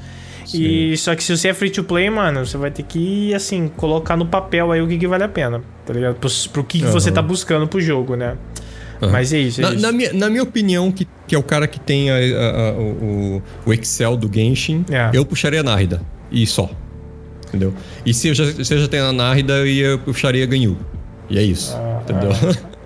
E 0.54 0.96
só 0.96 1.14
que 1.14 1.24
se 1.24 1.36
você 1.36 1.48
é 1.48 1.54
free 1.54 1.70
to 1.70 1.82
play, 1.84 2.08
mano, 2.08 2.46
você 2.46 2.56
vai 2.56 2.70
ter 2.70 2.84
que, 2.84 3.34
assim, 3.34 3.68
colocar 3.76 4.16
no 4.16 4.26
papel 4.26 4.70
aí 4.70 4.80
o 4.80 4.86
que, 4.86 4.96
que 4.96 5.06
vale 5.06 5.24
a 5.24 5.28
pena, 5.28 5.60
tá 5.84 5.92
ligado? 5.92 6.14
Pro, 6.16 6.30
pro 6.52 6.64
que, 6.64 6.78
que 6.80 6.86
você 6.86 7.10
tá 7.10 7.20
buscando 7.20 7.66
pro 7.66 7.80
jogo, 7.80 8.14
né? 8.14 8.36
Aham. 9.02 9.12
Mas 9.12 9.32
é 9.32 9.38
isso, 9.38 9.60
é 9.60 9.64
Na, 9.64 9.70
isso. 9.72 9.82
na 9.82 9.92
minha, 9.92 10.12
na 10.12 10.30
minha 10.30 10.42
opinião, 10.42 10.90
que, 10.92 11.06
que 11.26 11.34
é 11.34 11.38
o 11.38 11.42
cara 11.42 11.66
que 11.66 11.78
tem 11.80 12.10
a- 12.10 12.14
a- 12.14 12.68
a- 12.68 12.72
o, 12.72 13.42
o 13.66 13.72
Excel 13.72 14.16
do 14.16 14.30
Genshin, 14.32 14.84
É. 14.90 15.10
eu 15.12 15.24
puxaria 15.24 15.60
a 15.60 15.62
Nárida. 15.62 16.00
E 16.30 16.46
só. 16.46 16.70
Entendeu? 17.48 17.72
E 18.04 18.12
se 18.12 18.28
eu 18.28 18.34
já, 18.34 18.44
se 18.64 18.74
eu 18.74 18.78
já 18.78 18.88
tenho 18.88 19.04
a 19.04 19.12
Nárida, 19.12 19.54
eu 19.58 19.66
ia- 19.66 19.98
puxaria 19.98 20.42
a 20.44 20.46
Ganyu. 20.46 20.76
E 21.30 21.38
é 21.38 21.42
isso. 21.42 21.74
Ah, 21.76 22.00
entendeu? 22.02 22.30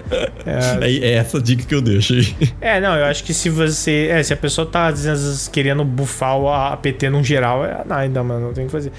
É, 0.44 0.90
é 0.90 1.12
essa 1.12 1.38
a 1.38 1.40
dica 1.40 1.62
que 1.64 1.72
eu 1.72 1.80
deixo 1.80 2.14
aí. 2.14 2.34
É, 2.60 2.80
não, 2.80 2.96
eu 2.96 3.04
acho 3.04 3.22
que 3.22 3.32
se 3.32 3.48
você. 3.48 4.08
É, 4.10 4.20
se 4.24 4.32
a 4.32 4.36
pessoa 4.36 4.66
tá 4.66 4.88
às 4.88 5.04
vezes, 5.04 5.46
querendo 5.46 5.84
bufar 5.84 6.36
o 6.36 6.48
APT 6.52 7.08
num 7.10 7.22
geral, 7.22 7.64
é 7.64 7.82
nada, 7.86 8.24
mano, 8.24 8.46
não 8.48 8.52
tem 8.52 8.64
o 8.64 8.66
que 8.66 8.72
fazer. 8.72 8.90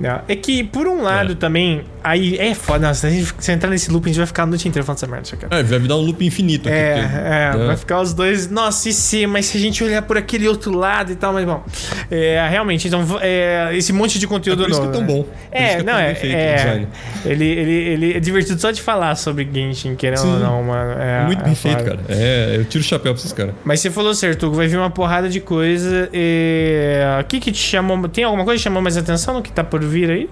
Não, 0.00 0.20
É 0.28 0.36
que, 0.36 0.62
por 0.64 0.86
um 0.86 1.02
lado 1.02 1.32
É. 1.32 1.34
também, 1.34 1.82
aí 2.04 2.38
é 2.38 2.54
foda, 2.54 2.86
nossa, 2.88 3.00
se 3.00 3.06
a 3.06 3.10
gente 3.10 3.34
se 3.38 3.52
entrar 3.52 3.68
nesse 3.70 3.90
loop, 3.90 4.04
a 4.04 4.08
gente 4.08 4.16
vai 4.18 4.26
ficar 4.26 4.44
a 4.44 4.46
noite 4.46 4.68
inteira 4.68 4.84
falando 4.84 4.98
essa 4.98 5.06
merda, 5.06 5.36
cara. 5.36 5.60
É, 5.60 5.62
vai 5.62 5.78
dar 5.80 5.96
um 5.96 6.00
loop 6.00 6.24
infinito 6.24 6.68
aqui. 6.68 6.78
É, 6.78 6.94
porque- 7.02 7.16
é, 7.16 7.56
né? 7.58 7.66
vai 7.66 7.76
ficar 7.76 8.00
os 8.00 8.14
dois. 8.14 8.48
Nossa, 8.50 8.88
e 8.88 8.92
se, 8.92 9.26
mas 9.26 9.46
se 9.46 9.58
a 9.58 9.60
gente 9.60 9.82
olhar 9.82 10.02
por 10.02 10.16
aquele 10.16 10.46
outro 10.48 10.72
lado 10.76 11.10
e 11.12 11.16
tal, 11.16 11.32
mas 11.32 11.44
bom. 11.44 11.62
É, 12.10 12.46
realmente, 12.48 12.86
então, 12.86 13.04
é, 13.20 13.70
esse 13.74 13.92
monte 13.92 14.18
de 14.18 14.24
É 14.26 14.28
conteúdo 14.28 14.62
por 14.62 14.70
isso 14.70 14.80
que 14.80 14.86
é 14.86 14.90
novo, 14.90 15.06
tão 15.06 15.16
né? 15.16 15.22
bom. 15.24 15.28
É, 15.50 15.76
que 15.76 15.82
não, 15.82 15.98
é. 15.98 16.12
é 16.12 16.86
ele, 17.24 17.44
ele, 17.44 17.72
ele 17.72 18.16
é 18.16 18.20
divertido 18.20 18.60
só 18.60 18.70
de 18.70 18.80
falar 18.80 19.16
sobre 19.16 19.48
Genshin, 19.52 19.94
querendo 19.96 20.20
ou 20.26 20.36
Sim. 20.36 20.42
não, 20.42 20.62
mano. 20.62 20.92
É, 21.00 21.24
Muito 21.24 21.40
é 21.40 21.44
bem 21.44 21.54
feito, 21.54 21.84
cara. 21.84 21.98
É, 22.08 22.54
eu 22.56 22.64
tiro 22.64 22.82
o 22.84 22.86
chapéu 22.86 23.12
pra 23.12 23.20
esses 23.20 23.32
caras. 23.32 23.54
Mas 23.64 23.80
você 23.80 23.90
falou 23.90 24.14
certo, 24.14 24.50
vai 24.52 24.66
vir 24.68 24.76
uma 24.76 24.90
porrada 24.90 25.28
de 25.28 25.40
coisa. 25.40 26.08
E... 26.12 26.98
O 27.20 27.24
que 27.24 27.40
que 27.40 27.50
te 27.52 27.58
chamou? 27.58 28.08
Tem 28.08 28.24
alguma 28.24 28.44
coisa 28.44 28.58
que 28.58 28.62
chamou 28.64 28.80
mais 28.82 28.96
atenção 28.96 29.34
no 29.34 29.42
que 29.42 29.50
tá 29.50 29.64
por 29.64 29.82
vir 29.88 30.10
aí? 30.10 30.30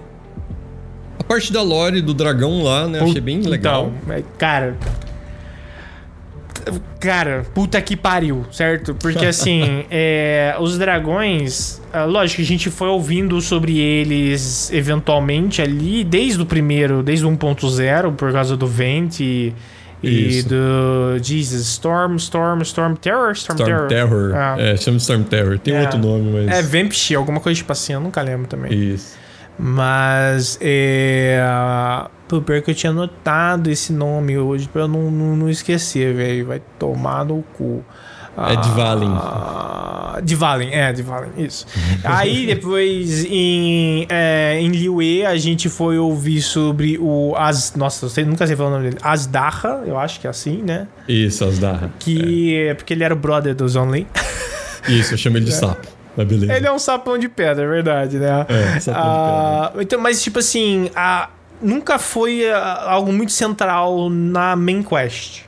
A 1.19 1.23
parte 1.23 1.51
da 1.51 1.61
lore 1.61 1.99
do 2.01 2.13
dragão 2.13 2.63
lá, 2.63 2.87
né? 2.87 2.99
Achei 3.01 3.19
bem 3.21 3.41
legal. 3.41 3.91
Então, 4.03 4.15
é, 4.15 4.23
cara. 4.37 4.77
Cara, 6.99 7.45
puta 7.53 7.81
que 7.81 7.95
pariu, 7.95 8.45
certo? 8.51 8.93
Porque 8.95 9.23
assim, 9.27 9.85
é, 9.89 10.55
os 10.59 10.77
dragões. 10.77 11.81
é, 11.93 12.01
lógico 12.03 12.37
que 12.37 12.41
a 12.41 12.45
gente 12.45 12.69
foi 12.69 12.89
ouvindo 12.89 13.39
sobre 13.39 13.77
eles 13.79 14.69
eventualmente 14.73 15.61
ali, 15.61 16.03
desde 16.03 16.41
o 16.41 16.45
primeiro, 16.45 17.01
desde 17.01 17.25
o 17.25 17.29
1.0, 17.29 18.15
por 18.15 18.33
causa 18.33 18.57
do 18.57 18.67
Vent 18.67 19.21
e, 19.21 19.53
e 20.03 20.27
Isso. 20.39 20.49
do. 20.49 21.17
Jesus, 21.23 21.61
Storm, 21.67 22.15
Storm, 22.17 22.61
Storm 22.63 22.95
Terror? 22.95 23.31
Storm, 23.31 23.59
Storm 23.59 23.87
Terror. 23.87 24.33
Ah. 24.35 24.55
É, 24.59 24.75
chama 24.75 24.97
de 24.97 25.03
Storm 25.03 25.23
Terror. 25.23 25.57
Tem 25.59 25.73
É. 25.75 25.81
outro 25.83 25.99
nome, 25.99 26.31
mas. 26.45 26.57
É 26.57 26.61
Vampshi, 26.61 27.15
alguma 27.15 27.39
coisa 27.39 27.55
tipo 27.57 27.71
assim, 27.71 27.93
eu 27.93 28.01
nunca 28.01 28.21
lembro 28.21 28.47
também. 28.47 28.73
Isso. 28.73 29.15
Mas 29.59 30.57
é. 30.61 31.41
Pô, 32.27 32.41
pior 32.41 32.61
que 32.61 32.71
eu 32.71 32.75
tinha 32.75 32.91
anotado 32.91 33.69
esse 33.71 33.91
nome 33.93 34.37
hoje 34.37 34.67
pra 34.67 34.83
eu 34.83 34.87
não, 34.87 35.09
não, 35.09 35.35
não 35.35 35.49
esquecer, 35.49 36.13
velho. 36.13 36.47
Vai 36.47 36.61
tomar 36.77 37.25
no 37.25 37.41
cu. 37.57 37.83
É 38.37 38.55
de 38.55 38.69
Valen. 38.69 39.09
Ah, 39.15 40.19
de 40.23 40.35
Valen, 40.35 40.69
é, 40.71 40.93
de 40.93 41.01
Valen, 41.01 41.31
isso. 41.39 41.65
Aí 42.05 42.45
depois 42.45 43.25
em, 43.25 44.05
é, 44.09 44.59
em 44.61 44.69
Liue 44.69 45.25
a 45.25 45.35
gente 45.37 45.67
foi 45.69 45.97
ouvir 45.97 46.43
sobre 46.43 46.99
o. 46.99 47.33
As, 47.35 47.73
nossa, 47.75 48.05
eu 48.05 48.09
sei, 48.09 48.25
nunca 48.25 48.45
sei 48.45 48.55
falar 48.55 48.69
o 48.69 48.73
nome 48.73 48.91
dele. 48.91 48.97
Asdarra, 49.01 49.81
eu 49.87 49.97
acho 49.97 50.19
que 50.19 50.27
é 50.27 50.29
assim, 50.29 50.61
né? 50.61 50.87
Isso, 51.07 51.43
as 51.43 51.57
Darra. 51.57 51.91
Que 51.97 52.55
é. 52.55 52.73
porque 52.75 52.93
ele 52.93 53.03
era 53.03 53.13
o 53.13 53.17
brother 53.17 53.55
do 53.55 53.67
Zonley. 53.67 54.05
Isso, 54.87 55.15
eu 55.15 55.17
chamo 55.17 55.37
ele 55.37 55.45
de 55.45 55.53
sapo. 55.55 55.96
Mas 56.17 56.27
beleza. 56.27 56.53
Ele 56.53 56.67
é 56.67 56.71
um 56.71 56.79
sapão 56.79 57.17
de 57.17 57.29
pedra, 57.29 57.63
é 57.63 57.67
verdade, 57.67 58.17
né? 58.17 58.45
É, 58.49 58.79
sapão 58.79 59.01
de 59.01 59.07
Ah, 59.07 59.71
Então, 59.79 59.99
mas 60.01 60.21
tipo 60.21 60.39
assim, 60.39 60.89
a- 60.95 61.29
nunca 61.61 61.97
foi 61.99 62.49
ah, 62.49 62.85
algo 62.89 63.13
muito 63.13 63.31
central 63.31 64.09
na 64.09 64.55
main 64.55 64.81
quest. 64.83 65.43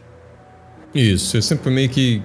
Isso, 0.93 1.37
eu 1.37 1.41
sempre 1.41 1.69
meio 1.71 1.89
que. 1.89 2.21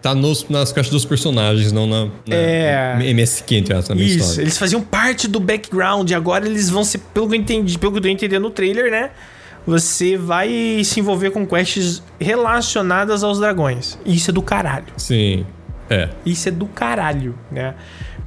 Tá 0.00 0.16
nos, 0.16 0.48
nas 0.48 0.72
caixas 0.72 0.92
dos 0.92 1.04
personagens, 1.04 1.70
não 1.70 1.86
na. 1.86 2.06
na 2.26 2.34
É. 2.34 2.96
MSQ, 3.04 3.54
entre 3.54 3.72
aspas, 3.74 3.96
na 3.96 4.02
Isso, 4.02 4.18
história. 4.18 4.42
eles 4.42 4.58
faziam 4.58 4.80
parte 4.82 5.28
do 5.28 5.38
background, 5.38 6.10
agora 6.12 6.44
eles 6.44 6.68
vão 6.68 6.82
ser, 6.82 6.98
pelo 7.14 7.28
que 7.28 7.36
eu 7.36 7.40
entendi, 7.40 7.78
pelo 7.78 7.92
que 7.92 7.98
eu 7.98 8.02
tô 8.02 8.08
entendendo 8.08 8.42
no 8.42 8.50
trailer, 8.50 8.90
né? 8.90 9.10
Você 9.64 10.16
vai 10.16 10.82
se 10.84 10.98
envolver 10.98 11.30
com 11.30 11.46
quests 11.46 12.02
relacionadas 12.20 13.22
aos 13.22 13.38
dragões. 13.38 13.96
Isso 14.04 14.30
é 14.30 14.34
do 14.34 14.42
caralho. 14.42 14.86
Sim. 14.96 15.46
É. 15.92 16.08
Isso 16.24 16.48
é 16.48 16.52
do 16.52 16.66
caralho, 16.66 17.34
né? 17.50 17.74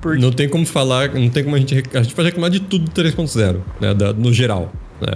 Porque 0.01 0.21
Não 0.21 0.31
tem 0.31 0.47
como 0.47 0.65
falar, 0.65 1.09
não 1.13 1.29
tem 1.29 1.43
como 1.43 1.55
a 1.55 1.59
gente. 1.59 1.83
A 1.93 2.03
gente 2.03 2.13
pode 2.13 2.27
reclamar 2.27 2.49
de 2.51 2.59
tudo 2.59 2.85
do 2.85 2.91
3.0, 2.91 3.59
né? 3.81 3.93
da- 3.93 4.13
no 4.13 4.31
geral, 4.31 4.71
né? 5.01 5.13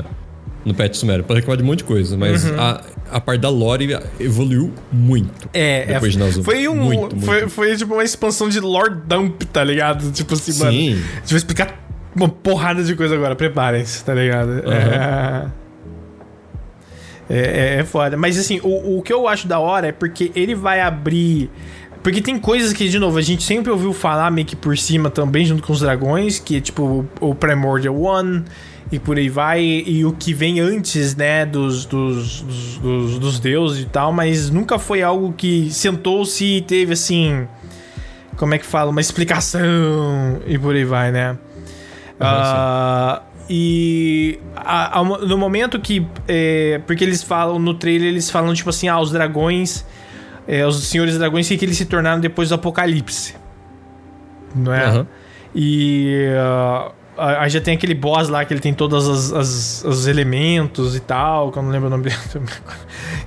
No 0.66 0.74
patch 0.74 0.96
sumério. 0.96 1.24
Pode 1.24 1.40
reclamar 1.40 1.58
de 1.58 1.64
um 1.64 1.68
monte 1.68 1.80
de 1.80 1.84
coisa, 1.86 2.18
mas 2.18 2.44
Uhum. 2.44 2.60
a, 2.60 2.82
a 3.12 3.22
parte 3.22 3.40
da 3.42 3.50
lore 3.50 3.98
evoluiu 4.20 4.74
muito. 4.92 5.48
É, 5.54 5.86
Depois 5.94 6.16
é, 6.20 6.28
de 6.30 6.44
foi 6.44 6.68
um. 6.68 6.76
Muito, 6.76 7.16
muito. 7.16 7.20
Foi, 7.26 7.48
foi 7.50 7.76
tipo 7.78 7.94
uma 7.94 8.04
expansão 8.04 8.50
de 8.50 8.60
lore 8.60 8.96
dump, 9.06 9.44
tá 9.46 9.64
ligado? 9.64 10.12
Tipo 10.12 10.34
assim, 10.34 10.58
mano. 10.60 10.72
Sim. 10.72 10.92
A 10.94 11.20
gente 11.20 11.30
vai 11.30 11.38
explicar 11.38 11.80
uma 12.16 12.28
porrada 12.28 12.84
de 12.84 12.96
coisa 12.96 13.16
agora, 13.16 13.36
preparem-se, 13.36 14.04
tá 14.04 14.14
ligado? 14.14 14.64
É... 14.70 15.48
É, 17.30 17.38
é, 17.38 17.80
é 17.80 17.84
foda. 17.86 18.18
Mas 18.18 18.38
assim, 18.40 18.60
o, 18.64 18.98
o 18.98 19.02
que 19.04 19.14
eu 19.14 19.28
acho 19.28 19.48
da 19.48 19.60
hora 19.60 19.88
é 19.88 19.92
porque 19.92 20.32
ele 20.36 20.56
vai 20.56 20.82
abrir. 20.82 21.50
Porque 22.02 22.22
tem 22.22 22.40
coisas 22.40 22.72
que, 22.74 22.88
de 22.88 22.98
novo, 22.98 23.18
a 23.18 23.22
gente 23.22 23.44
sempre 23.44 23.72
ouviu 23.72 23.92
falar 23.94 24.32
meio 24.32 24.48
que 24.48 24.56
por 24.56 24.78
cima 24.78 25.10
também, 25.10 25.46
junto 25.46 25.62
com 25.62 25.74
os 25.74 25.82
dragões, 25.82 26.40
que 26.40 26.58
é 26.58 26.62
tipo 26.62 27.06
o 27.20 27.36
Primordial 27.36 28.00
One 28.00 28.46
e 28.92 28.98
por 28.98 29.18
aí 29.18 29.30
vai, 29.30 29.62
e 29.64 30.04
o 30.06 30.14
que 30.14 30.34
vem 30.34 30.60
antes, 30.60 31.16
né, 31.16 31.46
dos, 31.46 31.86
dos, 31.86 32.42
dos, 32.42 32.78
dos, 32.78 33.20
dos 33.20 33.40
deuses 33.40 33.84
e 33.84 33.86
tal, 33.86 34.12
mas 34.12 34.50
nunca 34.50 34.80
foi 34.80 35.04
algo 35.04 35.34
que 35.34 35.70
sentou-se 35.72 36.44
e 36.44 36.62
teve 36.62 36.94
assim. 36.94 37.48
Como 38.38 38.54
é 38.56 38.58
que 38.58 38.66
fala? 38.66 38.90
Uma 38.90 39.02
explicação 39.02 39.62
e 40.48 40.58
por 40.58 40.74
aí 40.76 40.86
vai, 40.86 41.12
né? 41.12 41.38
Ah, 42.20 43.22
e 43.50 44.40
a- 44.56 45.00
a- 45.00 45.04
no 45.04 45.38
momento 45.38 45.80
que. 45.80 46.06
é, 46.28 46.82
porque 46.88 47.04
eles 47.04 47.22
falam 47.24 47.60
no 47.60 47.74
trailer, 47.74 48.08
eles 48.10 48.30
falam 48.30 48.54
tipo 48.54 48.70
assim: 48.70 48.88
ah, 48.88 49.00
os 49.00 49.12
dragões. 49.12 49.86
É, 50.52 50.66
os 50.66 50.84
senhores 50.88 51.18
dragões, 51.18 51.48
que 51.48 51.54
eles 51.64 51.78
se 51.78 51.86
tornaram 51.86 52.20
depois 52.20 52.50
do 52.50 52.56
apocalipse. 52.56 53.36
Não 54.56 54.74
é? 54.74 54.86
Aham. 54.86 55.08
E. 55.54 56.26
ah, 56.38 56.92
Aí 57.22 57.50
já 57.50 57.60
tem 57.60 57.74
aquele 57.76 57.94
boss 57.94 58.30
lá 58.30 58.46
que 58.46 58.54
ele 58.54 58.62
tem 58.62 58.74
todos 58.74 59.06
os 59.84 60.08
elementos 60.08 60.96
e 60.96 61.02
tal, 61.02 61.52
que 61.52 61.60
eu 61.60 61.64
não 61.64 61.70
lembro 61.70 61.88
o 61.88 61.90
nome 61.90 62.04
dele. 62.06 62.16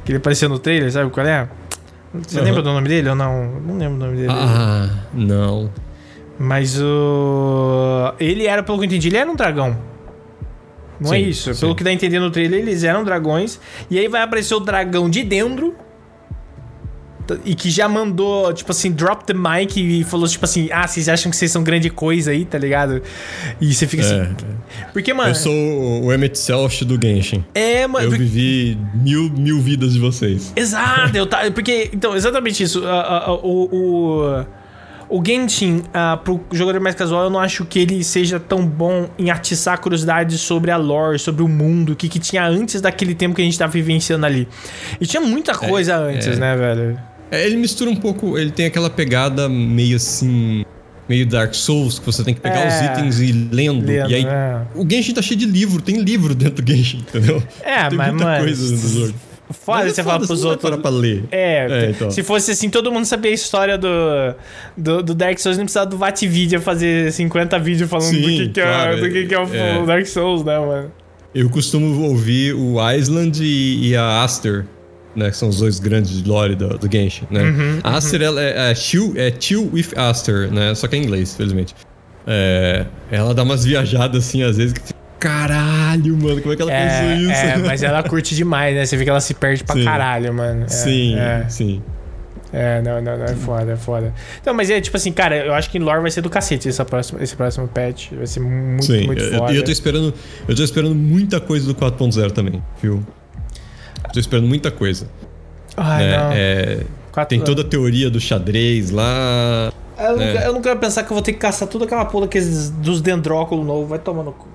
que 0.02 0.10
ele 0.12 0.16
apareceu 0.16 0.48
no 0.48 0.58
trailer, 0.58 0.90
sabe 0.90 1.10
qual 1.10 1.26
é? 1.26 1.46
Você 2.14 2.38
Aham. 2.38 2.44
lembra 2.46 2.62
do 2.62 2.72
nome 2.72 2.88
dele 2.88 3.10
ou 3.10 3.14
não? 3.14 3.60
Não 3.60 3.76
lembro 3.76 3.96
o 3.96 3.98
nome 3.98 4.16
dele. 4.16 4.28
Ah, 4.32 4.88
não. 5.12 5.70
Mas 6.38 6.80
o. 6.80 8.14
Ele 8.18 8.46
era, 8.46 8.62
pelo 8.62 8.78
que 8.78 8.84
eu 8.84 8.86
entendi, 8.86 9.08
ele 9.08 9.16
era 9.18 9.30
um 9.30 9.36
dragão. 9.36 9.76
Não 10.98 11.12
é 11.12 11.18
Sim, 11.18 11.28
isso. 11.28 11.52
sim. 11.54 11.60
Pelo 11.60 11.74
que 11.74 11.84
dá 11.84 11.90
a 11.90 11.92
entender 11.92 12.18
no 12.18 12.30
trailer, 12.30 12.60
eles 12.60 12.84
eram 12.84 13.04
dragões. 13.04 13.60
E 13.90 13.98
aí 13.98 14.08
vai 14.08 14.22
aparecer 14.22 14.54
o 14.54 14.60
dragão 14.60 15.10
de 15.10 15.22
dentro. 15.22 15.74
E 17.44 17.54
que 17.54 17.70
já 17.70 17.88
mandou, 17.88 18.52
tipo 18.52 18.70
assim, 18.70 18.90
drop 18.90 19.24
the 19.24 19.34
mic 19.34 19.76
e 19.76 20.04
falou, 20.04 20.26
tipo 20.26 20.44
assim, 20.44 20.68
ah, 20.72 20.86
vocês 20.86 21.08
acham 21.08 21.30
que 21.30 21.36
vocês 21.36 21.50
são 21.50 21.62
grande 21.62 21.90
coisa 21.90 22.30
aí, 22.30 22.44
tá 22.44 22.58
ligado? 22.58 23.02
E 23.60 23.72
você 23.72 23.86
fica 23.86 24.02
assim. 24.02 24.20
É. 24.20 24.30
Porque, 24.92 25.12
mano. 25.12 25.30
Eu 25.30 25.34
sou 25.34 26.04
o 26.04 26.12
Emmett 26.12 26.38
Selch 26.38 26.84
do 26.84 26.98
Genshin. 27.00 27.44
É, 27.54 27.86
mano. 27.86 28.06
Eu 28.06 28.10
porque- 28.10 28.24
vivi 28.24 28.78
mil, 28.94 29.30
mil 29.30 29.60
vidas 29.60 29.92
de 29.92 29.98
vocês. 29.98 30.52
Exato, 30.56 31.16
eu 31.16 31.26
tá, 31.26 31.50
porque 31.50 31.90
então 31.92 32.14
exatamente 32.16 32.62
isso. 32.62 32.82
o 32.82 33.68
o 33.72 34.44
o 35.12 35.22
Genshin, 35.22 35.82
ah, 35.92 36.16
pro 36.16 36.40
jogador 36.50 36.80
mais 36.80 36.94
casual, 36.94 37.24
eu 37.24 37.30
não 37.30 37.38
acho 37.38 37.66
que 37.66 37.78
ele 37.78 38.02
seja 38.02 38.40
tão 38.40 38.66
bom 38.66 39.10
em 39.18 39.30
atiçar 39.30 39.78
curiosidades 39.78 40.40
sobre 40.40 40.70
a 40.70 40.78
lore, 40.78 41.18
sobre 41.18 41.42
o 41.42 41.48
mundo, 41.48 41.92
o 41.92 41.96
que, 41.96 42.08
que 42.08 42.18
tinha 42.18 42.46
antes 42.46 42.80
daquele 42.80 43.14
tempo 43.14 43.34
que 43.34 43.42
a 43.42 43.44
gente 43.44 43.58
tá 43.58 43.66
vivenciando 43.66 44.24
ali. 44.24 44.48
E 44.98 45.06
tinha 45.06 45.20
muita 45.20 45.54
coisa 45.54 45.98
antes, 45.98 46.28
é. 46.28 46.36
né, 46.36 46.56
velho? 46.56 46.98
É, 47.33 47.47
ele 47.47 47.57
mistura 47.57 47.91
um 47.91 47.97
pouco, 47.97 48.37
ele 48.39 48.51
tem 48.51 48.66
aquela 48.66 48.91
pegada 48.91 49.49
meio 49.49 49.97
assim. 49.97 50.64
Meio 51.09 51.26
Dark 51.26 51.53
Souls, 51.53 51.99
que 51.99 52.07
você 52.07 52.22
tem 52.22 52.33
que 52.33 52.41
pegar 52.41 52.61
É. 52.61 52.68
os 52.68 52.80
itens 52.99 53.18
e 53.20 53.24
ir 53.30 53.49
lendo. 53.51 53.85
Lendo, 53.85 54.11
e 54.11 54.14
aí. 54.14 54.24
é. 54.24 54.61
O 54.74 54.89
Genshin 54.89 55.12
tá 55.12 55.20
cheio 55.20 55.39
de 55.39 55.47
livro, 55.47 55.83
tem 55.83 55.97
livro 56.01 56.33
dentro 56.35 56.62
do 56.64 56.72
Genshin, 56.72 56.99
entendeu? 56.99 57.43
É, 57.61 57.89
tem 57.89 57.99
mas, 57.99 58.09
muita 58.11 58.24
mano, 58.24 58.45
coisa 58.45 58.68
dentro 58.70 58.89
do 58.89 59.01
jogo. 59.07 59.14
Foda 59.51 59.78
Mas 59.85 59.93
você 59.95 60.01
é 60.01 60.05
falar 60.05 60.16
pros 60.18 60.28
você 60.28 60.35
não 60.37 60.43
vai 60.43 60.51
outros. 60.70 60.80
pra 60.80 60.91
ler. 60.91 61.24
É, 61.30 61.66
É, 61.68 61.91
então. 61.91 62.11
se 62.11 62.22
fosse 62.22 62.53
assim, 62.53 62.70
todo 62.70 62.91
mundo 62.91 63.05
sabia 63.05 63.33
a 63.33 63.35
história 63.35 63.76
do, 63.76 63.89
do, 64.76 65.03
do 65.03 65.14
Dark 65.14 65.37
Souls, 65.39 65.59
não 65.59 65.64
precisava 65.64 65.87
do 65.91 65.99
Vatvidia 65.99 66.61
fazer 66.61 67.12
50 67.12 67.59
vídeos 67.59 67.91
falando 67.91 68.12
do 68.12 68.28
Sim, 68.28 68.37
que, 68.37 68.49
que, 68.51 68.61
é, 68.61 68.64
claro, 68.64 69.01
do 69.01 69.11
que, 69.11 69.26
que 69.26 69.35
é 69.35 69.41
o 69.41 69.55
é. 69.55 69.85
Dark 69.85 70.07
Souls, 70.07 70.45
né, 70.45 70.59
mano? 70.59 70.91
Eu 71.35 71.51
costumo 71.51 72.03
ouvir 72.05 72.55
o 72.55 72.76
Island 72.91 73.43
e, 73.45 73.89
e 73.89 73.97
a 73.97 74.22
Aster, 74.22 74.64
né? 75.14 75.30
Que 75.30 75.36
são 75.36 75.48
os 75.48 75.58
dois 75.58 75.78
grandes 75.78 76.22
lore 76.24 76.54
do, 76.54 76.78
do 76.78 76.90
Genshin, 76.90 77.26
né? 77.30 77.42
Uhum, 77.42 77.78
a 77.84 77.96
Aster 77.96 78.22
ela 78.22 78.42
é, 78.42 78.70
é, 78.70 78.74
chill, 78.74 79.12
é 79.16 79.32
Chill 79.38 79.68
with 79.72 79.88
Aster, 79.96 80.50
né? 80.52 80.74
Só 80.74 80.86
que 80.88 80.96
é 80.96 80.98
em 80.98 81.02
inglês, 81.02 81.34
felizmente. 81.34 81.74
É, 82.26 82.86
ela 83.10 83.34
dá 83.34 83.42
umas 83.42 83.64
viajadas 83.64 84.24
assim, 84.26 84.42
às 84.42 84.56
vezes, 84.56 84.72
que 84.72 84.92
caralho, 85.18 86.16
mano, 86.16 86.40
como 86.40 86.52
é 86.52 86.56
que 86.56 86.62
ela 86.62 86.72
É, 86.72 86.86
pensou 86.88 87.30
isso? 87.30 87.40
é, 87.46 87.56
mas 87.58 87.82
ela 87.82 88.02
curte 88.08 88.34
demais, 88.34 88.74
né? 88.74 88.84
Você 88.84 88.96
vê 88.96 89.04
que 89.04 89.10
ela 89.10 89.20
se 89.20 89.34
perde 89.34 89.62
pra 89.64 89.76
Sim. 89.76 89.84
caralho, 89.84 90.32
mano. 90.34 90.64
É, 90.64 90.68
sim, 90.68 91.14
É, 91.16 91.46
sim. 91.48 91.82
é, 92.52 92.82
não, 92.82 93.00
não, 93.00 93.16
não, 93.18 93.24
é 93.24 93.34
foda, 93.34 93.72
é 93.72 93.76
foda. 93.76 94.12
Então, 94.40 94.52
mas 94.52 94.68
é 94.70 94.80
tipo 94.80 94.96
assim, 94.96 95.12
cara, 95.12 95.36
eu 95.46 95.54
acho 95.54 95.70
que 95.70 95.78
lore 95.78 96.00
vai 96.02 96.10
ser 96.10 96.22
do 96.22 96.28
cacete 96.30 96.68
essa 96.68 96.84
próxima, 96.84 97.22
esse 97.22 97.36
próximo 97.36 97.68
patch. 97.68 98.10
Vai 98.12 98.26
ser 98.26 98.40
muito, 98.40 98.84
Sim, 98.84 99.06
muito 99.06 99.22
eu- 99.22 99.38
foda. 99.38 99.52
E 99.52 99.56
eu, 99.56 99.64
tô 99.64 99.70
esperando, 99.70 100.12
eu 100.48 100.54
tô 100.56 100.62
esperando 100.64 100.94
muita 100.94 101.40
coisa 101.40 101.66
do 101.66 101.74
4.0 101.74 102.30
também, 102.32 102.62
viu? 102.82 103.04
Tô 104.12 104.18
esperando 104.20 104.46
muita 104.46 104.70
coisa. 104.70 105.09
Ai, 105.76 106.05
né? 106.05 106.18
não. 106.18 106.32
É, 106.32 107.24
tem 107.26 107.38
anos. 107.38 107.48
toda 107.48 107.62
a 107.62 107.64
teoria 107.64 108.11
do 108.11 108.20
xadrez 108.20 108.90
lá. 108.90 109.72
Eu, 109.98 110.11
não, 110.11 110.16
né? 110.16 110.46
eu 110.46 110.53
não 110.53 110.61
quero 110.62 110.78
pensar 110.78 111.03
que 111.03 111.11
eu 111.12 111.14
vou 111.14 111.22
ter 111.22 111.32
que 111.32 111.38
caçar 111.38 111.68
toda 111.68 111.84
aquela 111.84 112.05
porra 112.05 112.28
dos 112.78 113.00
dendróculos 113.00 113.64
novos. 113.66 113.88
Vai 113.88 113.98
tomar 113.98 114.22
no 114.22 114.32
cu. 114.32 114.48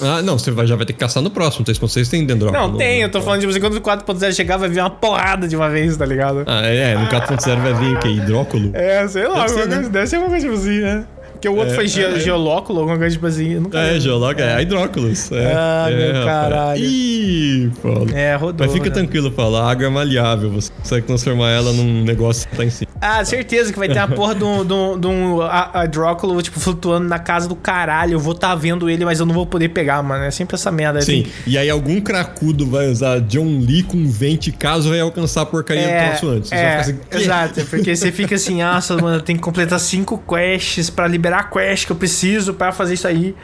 Não, 0.00 0.08
Ah, 0.08 0.20
não, 0.22 0.38
você 0.38 0.50
vai- 0.50 0.66
já 0.66 0.76
vai 0.76 0.84
ter 0.84 0.92
que 0.92 0.98
caçar 0.98 1.22
no 1.22 1.30
próximo. 1.30 1.64
3.6 1.64 2.08
tem 2.08 2.26
dendróculo. 2.26 2.68
não 2.68 2.76
tem, 2.76 3.00
eu 3.00 3.10
tô 3.10 3.22
falando, 3.22 3.40
tipo 3.40 3.50
assim, 3.50 3.60
quando 3.60 3.76
o 3.76 3.80
4.0 3.80 4.32
chegar, 4.34 4.56
vai 4.58 4.68
vir 4.68 4.80
uma 4.80 4.90
porrada 4.90 5.48
de 5.48 5.56
uma 5.56 5.68
vez, 5.70 5.96
tá 5.96 6.04
ligado? 6.04 6.44
Ah, 6.46 6.60
é, 6.66 6.94
no 6.96 7.06
4.0 7.08 7.60
vai 7.62 7.72
vir 7.74 7.96
o 7.96 7.98
quê? 8.00 8.08
Hidróculo? 8.08 8.70
É, 8.74 9.06
sei 9.08 9.26
lá, 9.26 9.46
Deve 9.46 9.48
ser, 9.48 9.68
né? 9.68 9.74
coisa, 9.76 9.90
deve 9.90 10.06
ser 10.06 10.16
alguma 10.16 10.30
coisa 10.32 10.46
tipo 10.46 10.60
assim, 10.60 10.80
né? 10.80 11.06
Porque 11.42 11.48
o 11.48 11.56
outro 11.56 11.72
É, 11.72 11.74
foi 11.74 11.88
ge 11.88 12.00
é. 12.04 12.20
geolóculo, 12.20 12.78
alguma 12.78 12.96
coisa 12.96 13.16
tipo 13.16 13.26
assim. 13.26 13.54
Eu 13.54 13.60
nunca 13.62 13.76
É, 13.76 13.86
lembro. 13.86 14.00
geólogo, 14.00 14.40
é 14.40 14.62
hidróculos. 14.62 15.32
É, 15.32 15.52
Ah, 15.52 15.86
é, 15.90 15.96
meu 15.96 16.06
rapaz. 16.12 16.24
caralho. 16.24 16.84
Ih, 16.84 17.70
foda. 17.82 18.16
É, 18.16 18.36
rodou. 18.36 18.64
Mas 18.64 18.72
fica 18.72 18.88
né? 18.88 18.94
tranquilo, 18.94 19.32
fala, 19.32 19.62
a 19.64 19.70
água 19.72 19.86
é 19.86 19.88
maleável, 19.90 20.50
você 20.50 20.70
consegue 20.78 21.04
transformar 21.04 21.50
ela 21.50 21.72
num 21.72 22.04
negócio 22.04 22.48
que 22.48 22.56
tá 22.56 22.64
em 22.64 22.70
cima. 22.70 22.92
Ah, 23.00 23.24
certeza 23.24 23.72
que 23.72 23.78
vai 23.80 23.88
ter 23.88 23.98
uma 23.98 24.06
porra 24.06 24.36
de 24.36 24.44
um, 24.44 24.64
de 24.64 24.72
um, 24.72 25.00
de 25.00 25.06
um 25.08 25.42
a- 25.42 25.82
hidróculo, 25.84 26.40
tipo, 26.40 26.60
flutuando 26.60 27.08
na 27.08 27.18
casa 27.18 27.48
do 27.48 27.56
caralho. 27.56 28.12
Eu 28.12 28.20
vou 28.20 28.34
tá 28.36 28.54
vendo 28.54 28.88
ele, 28.88 29.04
mas 29.04 29.18
eu 29.18 29.26
não 29.26 29.34
vou 29.34 29.44
poder 29.44 29.70
pegar, 29.70 30.00
mano. 30.00 30.22
É 30.22 30.30
sempre 30.30 30.54
essa 30.54 30.70
merda. 30.70 31.00
Sim, 31.00 31.24
Tem- 31.24 31.32
e 31.48 31.58
aí 31.58 31.68
algum 31.68 32.00
cracudo 32.00 32.64
vai 32.66 32.86
usar 32.88 33.18
John 33.22 33.58
Lee 33.58 33.82
com 33.82 34.06
vente 34.08 34.52
caso 34.52 34.90
vai 34.90 35.00
alcançar 35.00 35.40
a 35.42 35.46
porcaria 35.46 35.82
do 35.88 36.06
troço 36.08 36.28
antes. 36.28 36.50
Você 36.50 36.54
é, 36.54 36.76
assim, 36.76 36.98
exato, 37.10 37.58
é 37.60 37.64
porque 37.64 37.96
você 37.96 38.12
fica 38.12 38.36
assim, 38.36 38.62
ah, 38.62 38.78
mano, 39.00 39.16
eu 39.16 39.20
tenho 39.20 39.38
que 39.40 39.44
completar 39.44 39.80
cinco 39.80 40.22
quests 40.28 40.88
pra 40.88 41.08
liberar 41.08 41.31
a 41.38 41.42
quest 41.44 41.86
que 41.86 41.92
eu 41.92 41.96
preciso 41.96 42.54
pra 42.54 42.72
fazer 42.72 42.94
isso 42.94 43.06
aí. 43.08 43.34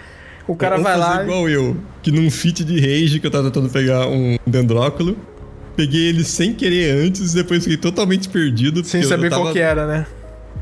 O 0.47 0.57
cara 0.57 0.77
Ou 0.77 0.83
vai 0.83 0.97
lá. 0.97 1.23
igual 1.23 1.49
eu, 1.49 1.77
que 2.03 2.11
num 2.11 2.31
feat 2.31 2.65
de 2.65 2.81
rage 2.81 3.21
que 3.21 3.27
eu 3.27 3.31
tava 3.31 3.45
tentando 3.51 3.69
pegar 3.69 4.07
um 4.09 4.39
dendróculo, 4.47 5.17
peguei 5.77 6.07
ele 6.09 6.25
sem 6.25 6.55
querer 6.55 7.05
antes 7.07 7.33
e 7.33 7.35
depois 7.37 7.63
fiquei 7.63 7.77
totalmente 7.77 8.29
perdido. 8.29 8.83
Sem 8.85 9.03
eu- 9.03 9.09
saber 9.09 9.27
eu 9.27 9.31
tava, 9.31 9.43
qual 9.43 9.53
que 9.53 9.59
era, 9.61 9.87
né? 9.87 10.07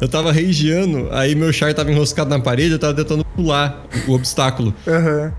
Eu 0.01 0.09
tava 0.09 0.31
rageando, 0.33 1.09
aí 1.13 1.35
meu 1.35 1.53
char 1.53 1.73
tava 1.73 1.91
enroscado 1.91 2.29
na 2.29 2.39
parede, 2.41 2.73
eu 2.73 2.79
tava 2.79 2.95
tentando 2.95 3.25
pular 3.25 3.87
o 4.09 4.13
obstáculo. 4.13 4.75
Aham. 4.87 5.33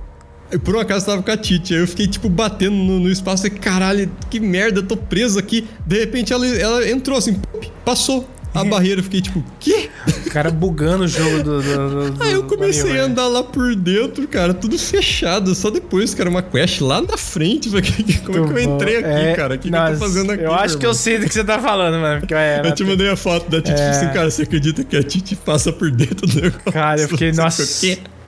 E 0.51 0.57
por 0.57 0.77
um 0.77 0.79
acaso 0.79 1.05
tava 1.05 1.21
com 1.21 1.29
a 1.29 1.35
Titi, 1.35 1.73
aí 1.73 1.81
eu 1.81 1.87
fiquei 1.87 2.07
tipo 2.07 2.29
batendo 2.29 2.73
no, 2.75 3.01
no 3.01 3.09
espaço 3.09 3.45
e 3.45 3.49
caralho, 3.49 4.09
que 4.29 4.39
merda, 4.39 4.79
eu 4.79 4.83
tô 4.83 4.95
preso 4.95 5.37
aqui. 5.37 5.67
De 5.85 5.99
repente 5.99 6.31
ela, 6.31 6.47
ela 6.47 6.89
entrou 6.89 7.17
assim, 7.17 7.37
passou 7.83 8.27
a 8.53 8.63
barreira, 8.63 8.99
eu 8.99 9.03
fiquei 9.03 9.21
tipo, 9.21 9.43
quê? 9.59 9.89
O 10.25 10.29
cara 10.29 10.49
bugando 10.49 11.03
o 11.03 11.07
jogo 11.07 11.43
do. 11.43 11.61
do, 11.61 12.11
do 12.11 12.23
Aí 12.23 12.33
eu 12.33 12.43
comecei 12.43 12.99
a 12.99 13.03
andar 13.03 13.27
lá 13.27 13.43
por 13.43 13.75
dentro, 13.75 14.27
cara, 14.27 14.53
tudo 14.53 14.77
fechado. 14.77 15.53
Só 15.53 15.69
depois 15.69 16.13
que 16.13 16.21
era 16.21 16.29
uma 16.29 16.41
quest 16.41 16.81
lá 16.81 17.01
na 17.01 17.17
frente. 17.17 17.69
Como 17.69 17.77
é 17.77 17.81
que 17.81 18.67
eu 18.67 18.75
entrei 18.75 18.97
aqui, 18.97 19.07
É, 19.09 19.33
cara? 19.35 19.55
O 19.55 19.59
que, 19.59 19.69
que 19.69 19.75
eu 19.75 19.87
tô 19.87 19.95
fazendo 19.95 20.31
aqui? 20.31 20.43
Eu 20.43 20.53
acho 20.53 20.77
que 20.77 20.85
eu 20.85 20.93
sei 20.93 21.19
do 21.19 21.27
que 21.27 21.33
você 21.33 21.43
tá 21.43 21.59
falando, 21.59 21.99
mano. 21.99 22.19
Porque, 22.21 22.33
é, 22.33 22.61
Eu 22.65 22.73
te 22.73 22.83
mandei 22.83 23.09
a 23.09 23.15
foto 23.15 23.49
da 23.49 23.61
Titi 23.61 23.79
É. 23.79 23.89
assim, 23.89 24.07
cara, 24.07 24.29
você 24.29 24.43
acredita 24.43 24.83
que 24.83 24.97
a 24.97 25.03
Titi 25.03 25.35
passa 25.35 25.71
por 25.71 25.91
dentro 25.91 26.27
do 26.27 26.41
negócio? 26.41 26.71
Cara, 26.71 27.01
eu 27.01 27.09
fiquei, 27.09 27.31
nossa. 27.33 27.63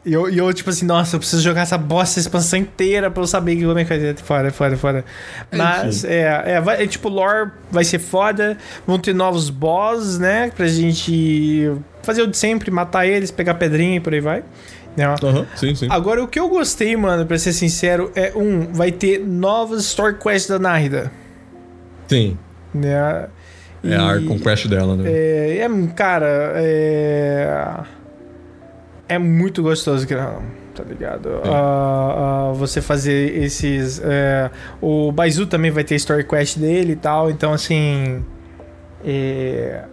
E 0.10 0.14
eu, 0.14 0.28
e 0.28 0.40
eu, 0.40 0.52
tipo 0.52 0.72
assim, 0.72 0.88
nossa, 0.88 1.16
eu 1.16 1.20
preciso 1.20 1.40
jogar 1.40 1.62
essa 1.62 1.78
bosta, 1.78 2.14
essa 2.14 2.22
expansão 2.22 2.58
inteira 2.58 3.12
pra 3.12 3.22
eu 3.22 3.28
saber 3.28 3.56
que 3.56 3.64
como 3.64 3.78
é 3.78 3.84
que 3.84 3.90
vai 3.90 4.00
ser. 4.00 4.18
Foda, 4.18 4.50
foda, 4.50 4.76
foda. 4.76 5.06
Mas, 5.52 6.04
é, 6.04 6.54
é, 6.56 6.60
vai, 6.62 6.84
é, 6.84 6.88
tipo, 6.88 7.10
lore 7.10 7.52
vai 7.70 7.84
ser 7.84 8.00
foda. 8.00 8.58
Vão 8.88 8.98
ter 8.98 9.14
novos 9.14 9.52
boss, 9.52 10.18
né? 10.18 10.52
Pra 10.58 10.66
gente 10.66 11.72
fazer 12.02 12.24
o 12.24 12.28
de 12.28 12.36
sempre, 12.36 12.72
matar 12.72 13.06
eles, 13.06 13.30
pegar 13.30 13.54
pedrinha 13.54 13.98
e 13.98 14.00
por 14.00 14.12
aí 14.12 14.20
vai. 14.20 14.44
Né? 14.98 15.06
Aham, 15.06 15.46
sim, 15.56 15.76
sim. 15.76 15.88
Agora, 15.92 16.24
o 16.24 16.28
que 16.28 16.40
eu 16.40 16.50
gostei, 16.50 16.98
mano, 16.98 17.24
pra 17.28 17.38
ser 17.38 17.54
sincero, 17.54 18.12
é 18.16 18.34
um, 18.36 18.74
vai 18.74 18.92
ter 18.92 19.20
novas 19.20 19.82
story 19.82 20.16
quests 20.16 20.48
da 20.48 20.58
Nárida. 20.58 21.12
Sim. 22.08 22.36
Né? 22.74 23.28
É 23.84 23.96
a 23.96 24.04
Arc 24.04 24.26
Conquest 24.26 24.68
dela, 24.68 24.96
né? 24.96 25.04
É, 25.08 25.60
é, 25.60 25.88
cara, 25.96 26.54
é. 26.56 27.99
É 29.10 29.18
muito 29.18 29.64
gostoso, 29.64 30.08
cara, 30.08 30.38
tá 30.76 30.84
ligado? 30.84 31.30
Ah, 31.44 32.50
ah, 32.50 32.54
você 32.54 32.80
fazer 32.80 33.36
esses. 33.44 34.00
é, 34.04 34.52
o 34.80 35.12
Baizu 35.12 35.48
também 35.48 35.72
vai 35.72 35.84
ter 35.84 35.96
story 35.96 36.24
quest 36.24 36.60
dele 36.60 36.94
e 36.94 36.96
tal, 36.96 37.32
então 37.32 37.52
assim. 37.52 38.24
é, 39.04 39.84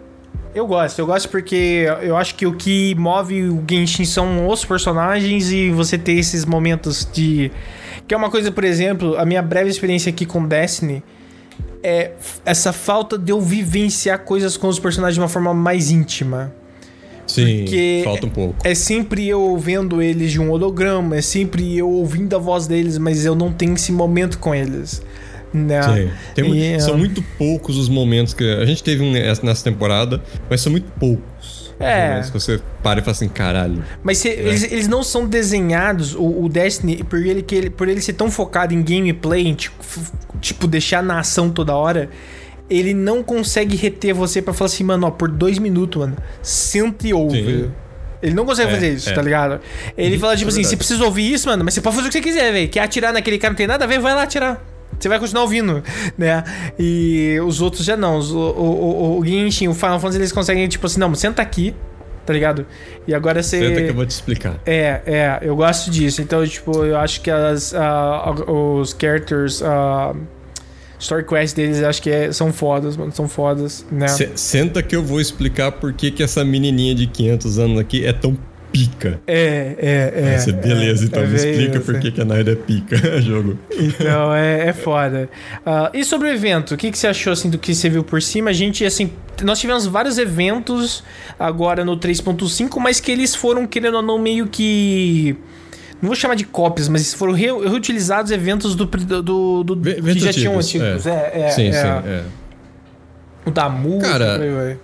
eu 0.53 0.67
gosto, 0.67 0.99
eu 0.99 1.07
gosto 1.07 1.29
porque 1.29 1.87
eu 2.01 2.15
acho 2.15 2.35
que 2.35 2.45
o 2.45 2.53
que 2.53 2.93
move 2.95 3.49
o 3.49 3.63
Genshin 3.67 4.05
são 4.05 4.47
os 4.47 4.63
personagens 4.63 5.51
e 5.51 5.71
você 5.71 5.97
ter 5.97 6.13
esses 6.13 6.45
momentos 6.45 7.07
de. 7.11 7.51
Que 8.07 8.13
é 8.13 8.17
uma 8.17 8.29
coisa, 8.29 8.51
por 8.51 8.63
exemplo, 8.63 9.17
a 9.17 9.25
minha 9.25 9.41
breve 9.41 9.69
experiência 9.69 10.11
aqui 10.11 10.27
com 10.27 10.47
Destiny 10.47 11.03
é 11.83 12.11
essa 12.45 12.71
falta 12.71 13.17
de 13.17 13.31
eu 13.31 13.41
vivenciar 13.41 14.19
coisas 14.19 14.57
com 14.57 14.67
os 14.67 14.79
personagens 14.79 15.15
de 15.15 15.21
uma 15.21 15.27
forma 15.27 15.53
mais 15.55 15.89
íntima. 15.89 16.53
Sim, 17.27 17.59
porque- 17.63 18.01
falta 18.03 18.25
um 18.25 18.29
pouco. 18.29 18.55
É 18.63 18.73
sempre 18.73 19.27
eu 19.27 19.57
vendo 19.57 20.01
eles 20.01 20.31
de 20.31 20.39
um 20.39 20.49
holograma, 20.49 21.17
é 21.17 21.21
sempre 21.21 21.77
eu 21.77 21.89
ouvindo 21.89 22.35
a 22.35 22.39
voz 22.39 22.67
deles, 22.67 22.97
mas 22.97 23.25
eu 23.25 23.35
não 23.35 23.51
tenho 23.51 23.73
esse 23.73 23.91
momento 23.91 24.39
com 24.39 24.55
eles. 24.55 25.01
Né? 25.53 25.81
Sim. 25.81 26.09
Tem 26.35 26.45
E, 26.75 26.79
são 26.81 26.95
ah, 26.95 26.97
muito 26.97 27.23
poucos 27.37 27.77
os 27.77 27.87
momentos 27.89 28.33
que. 28.33 28.43
A 28.43 28.65
gente 28.65 28.83
teve 28.83 29.01
um 29.03 29.11
nessa 29.11 29.63
temporada, 29.63 30.21
mas 30.49 30.61
são 30.61 30.71
muito 30.71 30.91
poucos. 30.99 31.67
os 31.79 31.85
É. 31.85 32.21
que 32.31 32.31
você 32.39 32.59
para 32.83 32.99
e 32.99 33.03
fala 33.03 33.11
assim, 33.11 33.29
caralho. 33.29 33.83
Mas 34.03 34.17
se- 34.17 34.29
eles, 34.29 34.63
eles 34.71 34.87
não 34.87 35.03
são 35.03 35.27
desenhados, 35.27 36.15
o, 36.15 36.43
o 36.43 36.49
Destiny, 36.49 37.03
por 37.03 37.23
ele, 37.23 37.41
que 37.43 37.53
ele, 37.55 37.69
por 37.69 37.87
ele 37.87 38.01
ser 38.01 38.13
tão 38.13 38.29
focado 38.31 38.73
em 38.73 38.81
gameplay, 38.83 39.47
em, 39.47 39.53
tipo, 39.53 39.75
tipo, 40.41 40.67
deixar 40.67 41.01
na 41.03 41.19
ação 41.19 41.49
toda 41.49 41.75
hora, 41.75 42.09
ele 42.69 42.93
não 42.93 43.23
consegue 43.23 43.75
reter 43.75 44.13
você 44.13 44.41
pra 44.41 44.53
falar 44.53 44.67
assim, 44.67 44.83
mano, 44.83 45.07
ó, 45.07 45.11
por 45.11 45.29
dois 45.29 45.57
minutos, 45.59 45.99
mano, 46.01 46.15
senta 46.41 47.07
e 47.07 47.13
ouve. 47.13 47.37
Sim. 47.65 47.71
Ele 48.21 48.33
não 48.33 48.45
consegue 48.45 48.69
É, 48.71 48.73
fazer 48.73 48.93
isso, 48.93 49.09
é. 49.09 49.13
tá 49.13 49.21
ligado? 49.21 49.59
Ele 49.95 50.17
fala, 50.17 50.35
tipo 50.35 50.49
é 50.49 50.51
assim, 50.51 50.63
você 50.63 50.75
precisa 50.75 51.03
ouvir 51.05 51.31
isso, 51.31 51.47
mano, 51.47 51.63
mas 51.63 51.73
você 51.75 51.81
pode 51.81 51.95
fazer 51.95 52.07
o 52.07 52.11
que 52.11 52.17
você 52.17 52.23
quiser, 52.23 52.51
velho. 52.51 52.67
Quer 52.67 52.79
atirar 52.81 53.13
naquele 53.13 53.37
cara, 53.37 53.51
não 53.51 53.57
tem 53.57 53.67
nada 53.67 53.85
a 53.85 53.87
ver, 53.87 53.99
vai 53.99 54.13
lá 54.15 54.23
atirar. 54.23 54.63
Você 54.99 55.07
vai 55.07 55.19
continuar 55.19 55.43
ouvindo, 55.43 55.83
né? 56.17 56.43
E 56.79 57.37
os 57.45 57.61
outros 57.61 57.85
já 57.85 57.95
não. 57.95 58.17
Os- 58.17 58.31
O, 58.31 58.37
o, 58.37 59.15
o, 59.17 59.19
o 59.19 59.25
Genshin, 59.25 59.67
o 59.67 59.73
Final 59.75 59.99
Fantasy, 59.99 60.17
eles 60.19 60.31
conseguem, 60.31 60.67
tipo 60.67 60.87
assim, 60.87 60.99
não, 60.99 61.13
senta 61.13 61.43
aqui, 61.43 61.75
tá 62.25 62.33
ligado? 62.33 62.65
E 63.07 63.13
agora 63.13 63.43
você... 63.43 63.59
Senta 63.59 63.81
que 63.83 63.89
eu 63.89 63.93
vou 63.93 64.05
te 64.05 64.09
explicar. 64.11 64.55
É, 64.65 65.01
é, 65.05 65.39
eu 65.43 65.55
gosto 65.55 65.91
disso. 65.91 66.19
Então, 66.19 66.45
tipo, 66.47 66.83
eu 66.85 66.97
acho 66.97 67.21
que 67.21 67.29
as, 67.29 67.75
ah, 67.75 68.31
os 68.47 68.95
characters. 68.99 69.61
ah, 69.61 70.15
Story 70.99 71.23
Quest 71.25 71.55
deles 71.55 71.83
acho 71.83 72.01
que 72.01 72.09
é, 72.09 72.31
são 72.31 72.51
fodas, 72.51 72.97
mano. 72.97 73.11
São 73.11 73.27
fodas, 73.27 73.85
né? 73.91 74.07
senta 74.35 74.81
que 74.81 74.95
eu 74.95 75.03
vou 75.03 75.21
explicar 75.21 75.71
por 75.71 75.93
que, 75.93 76.11
que 76.11 76.23
essa 76.23 76.43
menininha 76.43 76.95
de 76.95 77.07
500 77.07 77.59
anos 77.59 77.79
aqui 77.79 78.05
é 78.05 78.13
tão 78.13 78.37
pica. 78.71 79.19
É, 79.25 79.75
é, 79.77 80.13
é. 80.15 80.37
Você, 80.37 80.51
beleza, 80.51 81.03
é, 81.03 81.07
então 81.07 81.23
é 81.23 81.27
me 81.27 81.35
explica 81.35 81.79
por 81.79 81.99
que, 81.99 82.11
que 82.11 82.21
a 82.21 82.25
Naida 82.25 82.51
é 82.51 82.55
pica 82.55 82.97
jogo. 83.21 83.57
Então, 83.71 84.33
é, 84.35 84.67
é 84.67 84.73
foda. 84.73 85.29
Ah, 85.65 85.89
e 85.93 86.03
sobre 86.03 86.27
o 86.29 86.31
evento, 86.31 86.73
o 86.73 86.77
que, 86.77 86.91
que 86.91 86.97
você 86.97 87.07
achou, 87.07 87.33
assim, 87.33 87.49
do 87.49 87.57
que 87.57 87.73
você 87.73 87.89
viu 87.89 88.03
por 88.03 88.21
cima? 88.21 88.49
A 88.49 88.53
gente, 88.53 88.85
assim, 88.85 89.11
nós 89.43 89.59
tivemos 89.59 89.85
vários 89.85 90.17
eventos 90.17 91.03
agora 91.39 91.83
no 91.83 91.97
3.5, 91.97 92.79
mas 92.79 92.99
que 92.99 93.11
eles 93.11 93.33
foram, 93.35 93.65
querendo 93.65 93.95
ou 93.95 94.03
não, 94.03 94.19
meio 94.19 94.47
que... 94.47 95.35
Não 96.01 96.07
vou 96.07 96.15
chamar 96.15 96.35
de 96.35 96.45
cópias, 96.45 96.87
mas 96.87 97.13
foram 97.13 97.33
re- 97.33 97.47
reutilizados 97.67 98.31
eventos 98.31 98.75
do, 98.75 98.85
do, 98.85 99.63
do, 99.63 99.77
que 99.81 100.19
já 100.19 100.31
tinham 100.31 100.55
antigos, 100.57 101.05
antigos. 101.05 101.07
É, 101.07 101.31
é, 101.33 101.49
sim, 101.49 101.67
é. 101.69 101.71
sim. 101.73 101.87
É. 101.87 102.23
O 103.45 103.51
da 103.51 103.67
música, 103.69 104.07
Cara, 104.11 104.35
aí. 104.37 104.77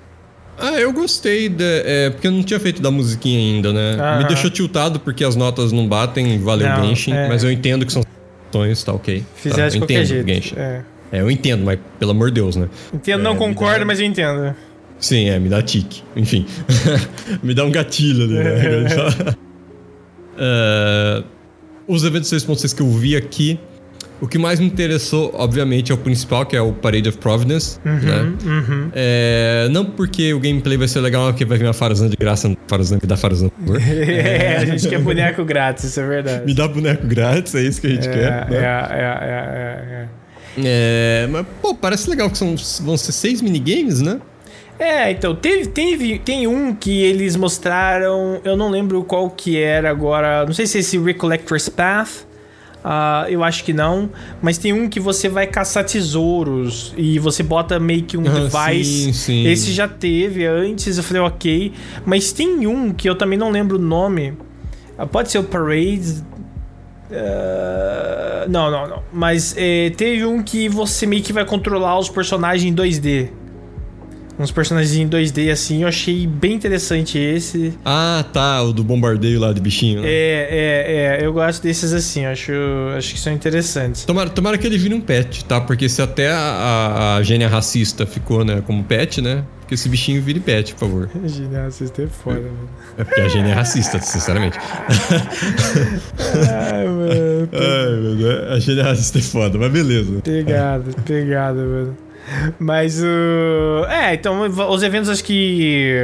Ah, 0.57 0.79
eu 0.79 0.93
gostei, 0.93 1.49
de, 1.49 1.63
é, 1.63 2.09
porque 2.11 2.27
eu 2.27 2.31
não 2.31 2.43
tinha 2.43 2.59
feito 2.59 2.81
da 2.81 2.89
musiquinha 2.91 3.39
ainda, 3.39 3.73
né? 3.73 3.97
Aham. 3.99 4.17
Me 4.19 4.27
deixou 4.27 4.49
tiltado 4.49 4.99
porque 4.99 5.23
as 5.23 5.35
notas 5.35 5.71
não 5.71 5.87
batem, 5.87 6.39
valeu 6.39 6.67
Não, 6.67 6.85
Genshin, 6.85 7.13
é. 7.13 7.27
mas 7.27 7.43
eu 7.43 7.51
entendo 7.51 7.85
que 7.85 7.91
são 7.93 8.03
sonhos, 8.51 8.83
tá 8.83 8.93
ok. 8.93 9.23
Fizeram 9.35 9.63
tá, 9.63 9.69
de 9.69 9.75
eu 9.77 9.81
qualquer 9.81 9.93
entendo, 10.03 10.07
jeito. 10.07 10.27
Genshin. 10.27 10.55
É. 10.57 10.81
É, 11.11 11.21
eu 11.21 11.29
entendo, 11.29 11.63
mas 11.65 11.77
pelo 11.99 12.11
amor 12.11 12.29
de 12.29 12.35
Deus, 12.35 12.55
né? 12.55 12.69
Entendo, 12.93 13.19
É, 13.19 13.23
não 13.23 13.33
me 13.33 13.39
concordo, 13.39 13.79
dá- 13.79 13.85
mas 13.85 13.99
eu 13.99 14.05
entendo. 14.05 14.55
Sim, 14.99 15.29
é, 15.29 15.37
me 15.37 15.49
dá 15.49 15.61
tique. 15.61 16.01
Enfim. 16.15 16.45
me 17.43 17.53
dá 17.53 17.65
um 17.65 17.71
gatilho 17.71 18.23
ali, 18.23 18.33
né? 18.35 19.35
É, 20.37 21.23
os 21.87 22.03
eventos 22.03 22.29
6.6 22.31 22.75
que 22.75 22.81
eu 22.81 22.89
vi 22.91 23.15
aqui, 23.15 23.59
o 24.21 24.27
que 24.27 24.37
mais 24.37 24.57
me 24.59 24.65
interessou, 24.65 25.31
obviamente, 25.33 25.91
é 25.91 25.95
o 25.95 25.97
principal, 25.97 26.45
que 26.45 26.55
é 26.55 26.61
o 26.61 26.71
Parade 26.71 27.09
of 27.09 27.17
Providence, 27.17 27.77
né? 27.83 28.21
Uhum. 28.45 28.89
É, 28.93 29.67
não 29.69 29.83
porque 29.83 30.33
o 30.33 30.39
gameplay 30.39 30.77
vai 30.77 30.87
ser 30.87 31.01
legal, 31.01 31.25
porque 31.27 31.43
vai 31.43 31.57
vir 31.57 31.65
uma 31.65 31.73
Farazan 31.73 32.07
de 32.07 32.15
graça, 32.15 32.55
Farazan 32.67 32.99
me 33.01 33.07
dá 33.07 33.17
Farazan, 33.17 33.49
por 33.49 33.65
favor. 33.79 33.81
É, 33.83 34.57
a 34.57 34.65
gente 34.65 34.87
quer 34.87 34.99
boneco 34.99 35.43
grátis, 35.43 35.83
isso 35.85 35.99
é 35.99 36.07
verdade. 36.07 36.45
Me 36.45 36.53
dá 36.53 36.67
boneco 36.69 37.05
grátis, 37.05 37.53
é 37.55 37.63
isso 37.63 37.81
que 37.81 37.87
a 37.87 37.89
gente 37.89 38.07
É, 38.07 38.11
quer. 38.13 38.23
é, 38.23 38.49
né? 38.49 38.57
é, 38.57 38.67
é, 39.01 40.07
é, 40.63 41.23
É, 41.23 41.27
mas, 41.29 41.45
pô, 41.61 41.75
parece 41.75 42.09
legal 42.09 42.29
que 42.29 42.37
são, 42.37 42.55
vão 42.81 42.95
ser 42.95 43.11
seis 43.11 43.41
minigames, 43.41 43.99
né? 44.01 44.21
É. 44.79 45.11
Então, 45.11 45.35
teve, 45.35 45.67
teve, 45.67 46.19
tem 46.19 46.47
um 46.47 46.73
que 46.73 47.01
eles 47.03 47.35
mostraram, 47.35 48.39
eu 48.43 48.55
não 48.57 48.69
lembro 48.69 49.03
qual 49.03 49.29
que 49.29 49.57
era 49.59 49.89
agora, 49.89 50.45
não 50.45 50.53
sei 50.53 50.65
se 50.67 50.77
é 50.77 50.79
esse 50.81 50.97
Recollector's 50.97 51.69
Path, 51.69 52.25
ah, 52.85 53.25
eu 53.29 53.41
acho 53.43 53.63
que 53.63 53.71
não, 53.71 54.09
mas 54.41 54.57
tem 54.57 54.73
um 54.73 54.89
que 54.89 54.99
você 54.99 55.29
vai 55.29 55.47
caçar 55.47 55.85
tesouros 55.85 56.93
e 56.97 57.17
você 57.17 57.41
bota 57.41 57.79
meio 57.79 58.03
que 58.03 58.17
um 58.17 58.23
Ah, 58.27 58.31
device. 58.31 59.03
sim, 59.05 59.13
sim. 59.13 59.47
Esse 59.47 59.71
já 59.71 59.87
teve 59.87 60.45
antes, 60.45 60.97
eu 60.97 61.03
falei 61.03 61.21
ok, 61.21 61.71
mas 62.05 62.33
tem 62.33 62.67
um 62.67 62.91
que 62.91 63.09
eu 63.09 63.15
também 63.15 63.39
não 63.39 63.49
lembro 63.51 63.77
o 63.77 63.81
nome, 63.81 64.33
Ah, 64.97 65.05
pode 65.07 65.31
ser 65.31 65.37
o 65.39 65.43
Parade. 65.43 66.23
ah, 67.11 68.45
não, 68.49 68.69
não, 68.69 68.87
não. 68.87 69.03
Mas 69.13 69.55
é, 69.57 69.89
teve 69.91 70.25
um 70.25 70.41
que 70.43 70.67
você 70.67 71.05
meio 71.05 71.23
que 71.23 71.31
vai 71.33 71.45
controlar 71.45 71.97
os 71.97 72.09
personagens 72.09 72.69
em 72.69 72.75
2D. 72.75 73.29
Uns 74.37 74.51
personagens 74.51 74.95
em 74.95 75.07
2D 75.07 75.51
assim, 75.51 75.83
eu 75.83 75.87
achei 75.87 76.25
bem 76.25 76.53
interessante 76.53 77.17
esse. 77.19 77.73
Ah, 77.85 78.25
tá, 78.33 78.63
o 78.63 78.73
do 78.73 78.83
bombardeio 78.83 79.39
lá 79.39 79.53
de 79.53 79.61
bichinho. 79.61 80.01
né? 80.01 80.07
É, 80.07 80.47
é, 80.49 81.21
é, 81.21 81.25
eu 81.25 81.31
gosto 81.31 81.61
desses 81.61 81.93
assim, 81.93 82.25
acho, 82.25 82.51
acho 82.97 83.13
que 83.13 83.19
são 83.19 83.31
interessantes. 83.31 84.05
Tomara, 84.05 84.29
tomara 84.29 84.57
que 84.57 84.65
ele 84.65 84.77
vire 84.77 84.93
um 84.95 85.01
pet, 85.01 85.45
tá? 85.45 85.61
Porque 85.61 85.87
se 85.87 86.01
até 86.01 86.31
a, 86.31 87.15
a, 87.17 87.23
gênia 87.23 87.47
racista 87.47 88.05
ficou, 88.05 88.43
né, 88.43 88.63
como 88.65 88.83
pet, 88.83 89.21
né? 89.21 89.43
Que 89.67 89.75
esse 89.75 89.87
bichinho 89.87 90.21
vire 90.21 90.39
pet, 90.39 90.73
por 90.73 90.79
favor. 90.79 91.09
Genial, 91.25 91.71
vocês 91.71 91.89
têm 91.89 92.07
foda, 92.07 92.41
mano. 92.41 92.69
É 92.97 93.03
porque 93.03 93.21
a 93.21 93.27
gênia 93.29 93.51
é 93.51 93.53
racista, 93.53 93.99
sinceramente. 94.01 94.57
Ai, 96.71 96.85
mano. 96.85 97.49
Ai, 97.53 98.15
Deus, 98.17 98.51
a 98.51 98.59
gênia 98.59 98.83
racista 98.83 99.19
é 99.19 99.21
foda, 99.21 99.57
mas 99.57 99.71
beleza. 99.71 100.21
Pegada, 100.21 100.91
pegada, 101.05 101.63
mano. 101.63 102.02
Mas 102.59 103.01
o. 103.01 103.85
É, 103.89 104.13
então 104.13 104.41
os 104.69 104.83
eventos 104.83 105.09
acho 105.09 105.23
que. 105.23 105.95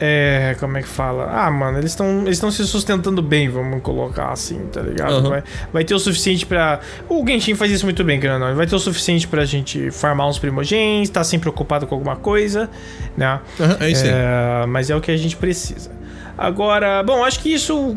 É. 0.00 0.56
Como 0.58 0.76
é 0.76 0.82
que 0.82 0.88
fala? 0.88 1.30
Ah, 1.30 1.50
mano, 1.50 1.78
eles 1.78 1.92
estão 1.92 2.22
eles 2.22 2.36
estão 2.36 2.50
se 2.50 2.66
sustentando 2.66 3.22
bem, 3.22 3.48
vamos 3.48 3.80
colocar 3.82 4.30
assim, 4.30 4.58
tá 4.66 4.80
ligado? 4.80 5.14
Aham. 5.14 5.28
Vai, 5.28 5.44
vai 5.72 5.84
ter 5.84 5.94
o 5.94 5.98
suficiente 5.98 6.44
pra. 6.44 6.80
O 7.08 7.24
Genshin 7.24 7.54
faz 7.54 7.70
isso 7.70 7.84
muito 7.84 8.02
bem, 8.02 8.18
querendo 8.18 8.40
não. 8.40 8.54
Vai 8.54 8.66
ter 8.66 8.74
o 8.74 8.80
suficiente 8.80 9.28
pra 9.28 9.44
gente 9.44 9.92
farmar 9.92 10.28
uns 10.28 10.38
primogênitos, 10.38 11.10
tá 11.10 11.22
sempre 11.22 11.48
ocupado 11.48 11.86
com 11.86 11.94
alguma 11.94 12.16
coisa, 12.16 12.68
né? 13.16 13.40
Aham, 13.60 13.76
é 13.78 13.90
isso 13.90 14.04
aí. 14.04 14.10
É, 14.10 14.66
mas 14.66 14.90
é 14.90 14.96
o 14.96 15.00
que 15.00 15.10
a 15.12 15.16
gente 15.16 15.36
precisa. 15.36 15.90
Agora, 16.36 17.02
bom, 17.04 17.24
acho 17.24 17.38
que 17.38 17.52
isso 17.52 17.96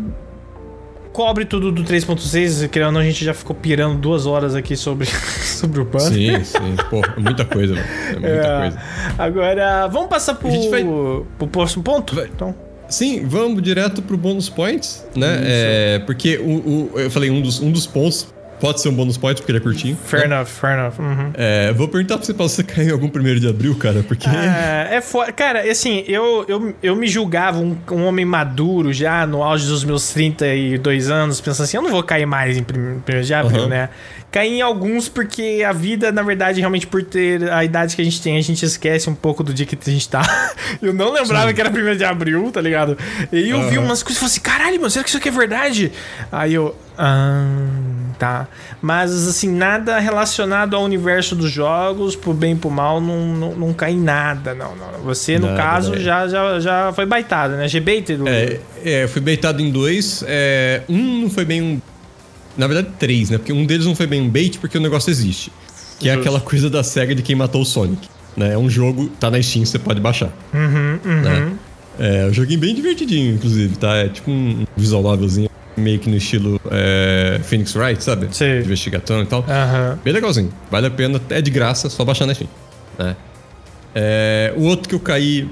cobre 1.16 1.46
tudo 1.46 1.72
do 1.72 1.82
3.6. 1.84 2.68
Querendo 2.68 2.88
ou 2.88 2.92
não, 2.94 3.00
a 3.00 3.04
gente 3.06 3.24
já 3.24 3.34
ficou 3.34 3.56
pirando 3.56 3.98
duas 3.98 4.26
horas 4.26 4.54
aqui 4.54 4.76
sobre, 4.76 5.08
sobre 5.42 5.80
o 5.80 5.86
banner. 5.86 6.44
Sim, 6.44 6.44
sim. 6.44 6.76
Pô, 6.90 6.98
é 7.06 7.20
muita 7.20 7.46
coisa, 7.46 7.74
mano. 7.74 7.88
É 8.10 8.12
muita 8.20 8.28
É. 8.28 8.60
coisa. 8.60 8.78
Agora, 9.18 9.88
vamos 9.88 10.10
passar 10.10 10.36
pro, 10.36 10.50
vai- 10.70 10.84
pro 11.38 11.48
próximo 11.48 11.82
ponto? 11.84 12.14
Vai. 12.16 12.26
Então, 12.34 12.54
Sim, 12.88 13.26
vamos 13.26 13.64
direto 13.64 14.00
pro 14.04 14.16
bônus 14.16 14.48
points, 14.48 15.04
né? 15.16 15.40
É, 15.44 16.00
porque 16.06 16.38
o, 16.38 16.92
o- 16.94 17.00
eu 17.00 17.10
falei, 17.10 17.32
um 17.32 17.42
dos, 17.42 17.60
um 17.60 17.72
dos 17.72 17.88
pontos 17.88 18.28
pode 18.60 18.82
ser 18.82 18.90
um 18.90 18.94
bônus 18.94 19.18
point, 19.18 19.40
porque 19.40 19.52
ele 19.52 19.60
é 19.60 19.62
curtinho. 19.62 19.98
fair 20.06 20.28
né? 20.28 20.36
enough, 20.36 20.48
fair 20.48 20.74
enough. 20.78 20.94
Uhum. 21.00 21.32
É, 21.34 21.74
vou 21.74 21.88
perguntar 21.88 22.18
pra 22.18 22.26
você 22.26 22.34
pra 22.34 22.44
você 22.48 22.64
cair 22.64 22.88
em 22.90 22.92
algum 22.92 23.10
primeiro 23.10 23.40
de 23.40 23.48
abril, 23.48 23.76
cara, 23.76 24.04
porque. 24.08 24.28
É, 24.30 24.96
é 24.98 25.02
foda. 25.02 25.32
Cara, 25.32 25.70
assim, 25.70 26.04
eu, 26.08 26.46
eu, 26.48 26.74
eu 26.82 26.96
me 26.96 27.08
julgava 27.08 27.60
um, 27.60 27.76
um 27.92 28.06
homem 28.06 28.26
maduro 28.26 28.92
já 28.94 29.26
no 29.26 29.44
auge 29.44 29.68
dos 29.68 29.84
meus 29.84 30.10
32 30.10 31.10
anos, 31.10 31.40
pensando 31.42 31.66
assim, 31.66 31.78
eu 31.78 31.84
não 31.84 31.90
vou 31.92 32.04
cair 32.04 32.26
mais 32.26 32.58
em 32.58 32.64
prim- 32.64 33.00
primeiro 33.06 33.26
de 33.28 33.34
abril, 33.34 33.62
Aham. 33.62 33.68
né? 33.68 33.90
Caí 34.32 34.58
em 34.58 34.62
alguns 34.62 35.08
porque 35.08 35.64
a 35.66 35.72
vida, 35.72 36.12
na 36.12 36.22
verdade, 36.22 36.60
realmente 36.60 36.86
por 36.86 37.02
ter 37.02 37.50
a 37.52 37.64
idade 37.64 37.96
que 37.96 38.02
a 38.02 38.06
gente 38.06 38.22
tem, 38.22 38.38
a 38.38 38.42
gente 38.42 38.66
esquece 38.66 39.10
um 39.10 39.16
pouco 39.16 39.42
do 39.44 39.54
dia 39.54 39.66
que 39.66 39.78
a 39.80 39.90
gente 39.90 40.10
tá. 40.10 40.22
Eu 40.82 40.94
não 40.94 41.12
lembrava 41.14 41.54
que 41.54 41.62
era 41.62 41.70
primeiro 41.72 41.98
de 41.98 42.04
abril, 42.04 42.52
tá 42.52 42.60
ligado? 42.60 42.98
E 43.32 43.50
eu 43.50 43.70
vi 43.70 43.78
Aham. 43.78 43.86
umas 43.86 44.04
coisas 44.04 44.18
e 44.18 44.20
falei 44.20 44.32
assim, 44.32 44.42
caralho, 44.42 44.76
mano, 44.78 44.90
será 44.90 45.04
que 45.04 45.10
isso 45.10 45.18
aqui 45.18 45.30
é 45.30 45.32
verdade? 45.32 45.92
Aí 46.32 46.54
eu. 46.54 46.76
Ah, 46.98 47.46
tá. 48.18 48.48
Mas, 48.82 49.12
assim, 49.28 49.50
nada 49.50 50.00
relacionado 50.00 50.76
ao 50.76 50.84
universo 50.84 51.36
dos 51.36 51.52
jogos, 51.52 52.16
pro 52.16 52.34
bem 52.34 52.54
e 52.54 52.56
pro 52.56 52.70
mal, 52.70 53.00
não, 53.02 53.26
não, 53.28 53.56
não 53.56 53.74
cai 53.74 53.92
em 53.92 54.00
nada, 54.00 54.54
não, 54.54 54.76
não. 54.76 55.00
Você, 55.04 55.38
no 55.38 55.48
Nada, 55.48 55.58
caso, 55.58 55.92
né? 55.92 56.00
já, 56.00 56.28
já, 56.28 56.60
já 56.60 56.94
foi 56.94 57.06
baitado, 57.06 57.56
né? 57.56 57.68
G-baited? 57.68 58.22
É, 58.28 58.60
é, 58.84 59.04
eu 59.04 59.10
fui 59.10 59.22
baitado 59.22 59.62
em 59.62 59.72
dois. 59.72 60.24
é, 60.28 60.82
um 60.90 61.22
não 61.22 61.30
foi 61.30 61.46
bem 61.46 61.62
um. 61.62 61.82
Na 62.58 62.68
verdade, 62.68 62.96
três, 62.98 63.30
né? 63.30 63.38
Porque 63.38 63.52
um 63.52 63.66
deles 63.66 63.86
não 63.86 63.96
foi 63.96 64.08
bem 64.08 64.22
um 64.22 64.30
bait 64.30 64.58
porque 64.60 64.78
o 64.78 64.82
negócio 64.82 65.10
existe. 65.10 65.52
Que 66.00 66.10
é 66.10 66.14
Justo. 66.14 66.28
aquela 66.28 66.42
coisa 66.42 66.70
da 66.70 66.84
SEGA 66.84 67.16
de 67.16 67.22
quem 67.22 67.36
matou 67.36 67.62
o 67.62 67.66
Sonic. 67.66 68.08
Né? 68.36 68.54
É 68.54 68.58
um 68.58 68.70
jogo, 68.70 69.10
tá 69.20 69.32
na 69.32 69.42
Steam, 69.42 69.66
você 69.66 69.80
pode 69.80 70.00
baixar. 70.00 70.32
Uhum, 70.54 71.00
uhum. 71.06 71.22
Né? 71.22 71.54
É 71.98 72.26
um 72.26 72.34
joguinho 72.34 72.60
bem 72.60 72.76
divertidinho, 72.76 73.36
inclusive, 73.36 73.78
tá? 73.78 73.96
É 73.96 74.10
tipo 74.10 74.30
um 74.30 74.66
visual 74.76 75.02
novelzinho, 75.02 75.50
meio 75.78 75.98
que 76.00 76.10
no 76.10 76.18
estilo 76.18 76.60
é, 76.70 77.40
Phoenix 77.44 77.74
Wright, 77.76 78.04
sabe? 78.04 78.28
De 78.28 78.60
investigação 78.60 79.22
e 79.22 79.26
tal. 79.26 79.46
Aham. 79.48 79.98
Bem 80.04 80.14
legalzinho. 80.14 80.52
Vale 80.70 80.88
a 80.88 80.92
pena, 80.92 81.22
é 81.30 81.42
de 81.42 81.52
graça, 81.52 81.90
só 81.90 82.04
baixar 82.04 82.26
na 82.26 82.34
Steam. 82.34 82.50
Né? 83.00 83.16
É, 83.94 84.54
o 84.58 84.64
outro 84.64 84.90
que 84.90 84.96
eu 84.96 85.00
caí 85.00 85.50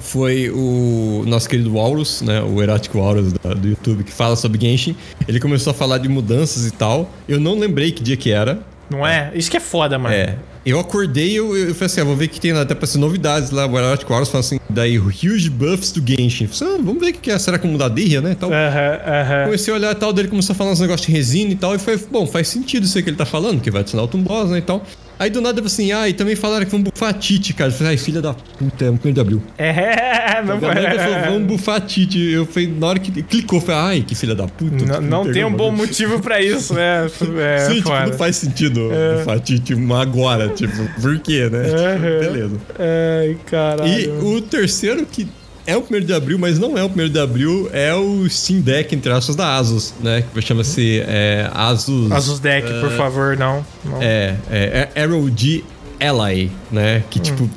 foi 0.00 0.50
o 0.50 1.22
nosso 1.26 1.48
querido 1.48 1.78
Aurus, 1.78 2.22
né? 2.22 2.40
O 2.42 2.60
erótico 2.62 2.98
Aurus 2.98 3.32
da- 3.32 3.54
do 3.54 3.68
YouTube, 3.68 4.02
que 4.04 4.12
fala 4.12 4.34
sobre 4.34 4.60
Genshin. 4.60 4.96
Ele 5.28 5.38
começou 5.38 5.70
a 5.70 5.74
falar 5.74 5.98
de 5.98 6.08
mudanças 6.08 6.66
e 6.66 6.70
tal. 6.72 7.10
Eu 7.28 7.38
não 7.38 7.58
lembrei 7.58 7.92
que 7.92 8.02
dia 8.02 8.16
que 8.16 8.30
era. 8.30 8.60
Não 8.90 9.06
é? 9.06 9.30
Isso 9.34 9.50
que 9.50 9.56
é 9.56 9.60
foda, 9.60 9.98
mano. 9.98 10.14
É. 10.14 10.36
Eu 10.66 10.78
acordei 10.78 11.30
e 11.30 11.36
eu, 11.36 11.56
eu 11.56 11.74
falei 11.74 11.86
assim, 11.86 12.00
ah, 12.00 12.04
vou 12.04 12.16
ver 12.16 12.28
que 12.28 12.38
tem 12.40 12.50
até 12.52 12.74
pra 12.74 12.86
ser 12.86 12.98
novidades 12.98 13.50
lá. 13.50 13.66
O 13.66 13.78
Erotic 13.78 14.10
Wars 14.10 14.28
fala 14.28 14.40
assim, 14.40 14.58
daí 14.68 14.98
huge 14.98 15.48
buffs 15.48 15.90
do 15.92 16.00
Genshin. 16.06 16.44
Eu 16.44 16.50
falei 16.50 16.74
assim, 16.74 16.82
ah, 16.82 16.84
vamos 16.84 17.00
ver 17.00 17.10
o 17.10 17.14
que 17.14 17.30
é. 17.30 17.38
Será 17.38 17.58
que 17.58 17.66
é 17.66 17.70
mudar 17.70 17.86
a 17.86 17.88
Dirria, 17.88 18.20
né? 18.20 18.36
Tal. 18.38 18.50
Aham, 18.52 18.98
aham. 19.06 19.44
Comecei 19.44 19.72
a 19.72 19.76
olhar 19.76 19.92
e 19.92 19.94
tal, 19.94 20.12
daí 20.12 20.22
ele 20.22 20.28
começou 20.30 20.52
a 20.52 20.56
falar 20.56 20.72
uns 20.72 20.80
negócios 20.80 21.06
de 21.06 21.12
resina 21.12 21.52
e 21.52 21.56
tal, 21.56 21.74
e 21.74 21.78
foi, 21.78 21.96
bom, 21.96 22.26
faz 22.26 22.48
sentido 22.48 22.84
isso 22.84 22.98
aí 22.98 23.02
que 23.04 23.08
ele 23.10 23.16
tá 23.16 23.24
falando, 23.24 23.60
que 23.60 23.70
vai 23.70 23.80
adicionar 23.80 24.04
o 24.04 24.08
boss, 24.18 24.50
né, 24.50 24.58
e 24.58 24.62
tal. 24.62 24.84
Aí 25.20 25.28
do 25.28 25.42
nada 25.42 25.60
assim, 25.60 25.92
ah, 25.92 26.08
e 26.08 26.14
também 26.14 26.34
falaram 26.34 26.64
que 26.64 26.70
vão 26.70 26.82
bufar 26.82 27.10
a 27.10 27.12
Tite, 27.12 27.52
cara. 27.52 27.70
Eu 27.70 27.74
falei, 27.74 27.92
ai, 27.92 27.98
filha 27.98 28.22
da 28.22 28.32
puta, 28.32 28.86
é 28.86 28.90
um 28.90 28.96
de 28.96 29.20
abril. 29.20 29.42
É, 29.58 30.40
não 30.42 30.56
Minha 30.56 30.74
mãe 30.74 30.98
falou, 30.98 31.20
vamos 31.26 31.46
bufar 31.46 31.76
a 31.76 31.80
Tite. 31.82 32.18
Eu 32.18 32.46
falei, 32.46 32.74
na 32.74 32.86
hora 32.86 32.98
que 32.98 33.22
clicou, 33.24 33.58
eu 33.58 33.62
falei, 33.62 33.98
ai, 33.98 34.00
que 34.06 34.14
filha 34.14 34.34
da 34.34 34.48
puta. 34.48 34.82
Não, 34.82 35.02
não 35.02 35.30
tem 35.30 35.44
um 35.44 35.52
bom 35.52 35.70
motivo 35.70 36.20
pra 36.20 36.40
isso, 36.40 36.72
é. 36.80 37.04
É, 37.38 37.58
Sim, 37.68 37.74
tipo, 37.74 37.90
não 37.90 38.14
faz 38.14 38.36
sentido 38.36 38.88
bufar 39.18 39.36
a 39.36 39.40
Tite 39.40 39.74
agora, 39.92 40.48
tipo, 40.48 40.88
por 41.02 41.18
quê, 41.18 41.50
né? 41.50 41.68
Aham. 41.68 42.20
Beleza. 42.20 42.56
Ai, 42.78 43.36
caralho. 43.44 43.92
E 43.92 44.08
o 44.08 44.40
terceiro 44.40 45.04
que 45.04 45.28
é 45.70 45.76
o 45.76 45.82
primeiro 45.82 46.04
de 46.04 46.12
abril, 46.12 46.36
mas 46.36 46.58
não 46.58 46.76
é 46.76 46.82
o 46.82 46.88
primeiro 46.88 47.12
de 47.12 47.20
abril, 47.20 47.70
é 47.72 47.94
o 47.94 48.28
Steam 48.28 48.60
Deck, 48.60 48.92
entre 48.92 49.12
aspas, 49.12 49.36
da 49.36 49.56
Asus, 49.56 49.94
né? 50.00 50.24
Que 50.34 50.42
chama-se 50.42 51.00
é, 51.06 51.48
Asus. 51.54 52.10
Asus 52.10 52.40
Deck, 52.40 52.68
uh, 52.68 52.80
por 52.80 52.90
favor, 52.90 53.36
não. 53.36 53.64
não. 53.84 54.02
É, 54.02 54.36
é, 54.50 54.88
é 54.94 55.04
ROG 55.06 55.64
Ally, 56.00 56.50
né? 56.72 57.04
Que 57.08 57.20
hum. 57.20 57.22
tipo, 57.22 57.50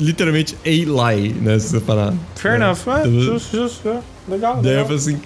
literalmente 0.00 0.56
Ally, 0.66 1.32
né? 1.40 1.58
Se 1.60 1.68
você 1.68 1.80
falar. 1.80 2.12
Fair 2.34 2.58
né? 2.58 2.66
enough, 2.66 2.88
é, 2.88 3.08
justo, 3.08 3.56
justo, 3.56 3.88
é. 3.88 4.00
legal. 4.28 4.56
Daí 4.56 4.72
legal. 4.72 4.90
eu 4.90 4.96
assim, 4.96 5.20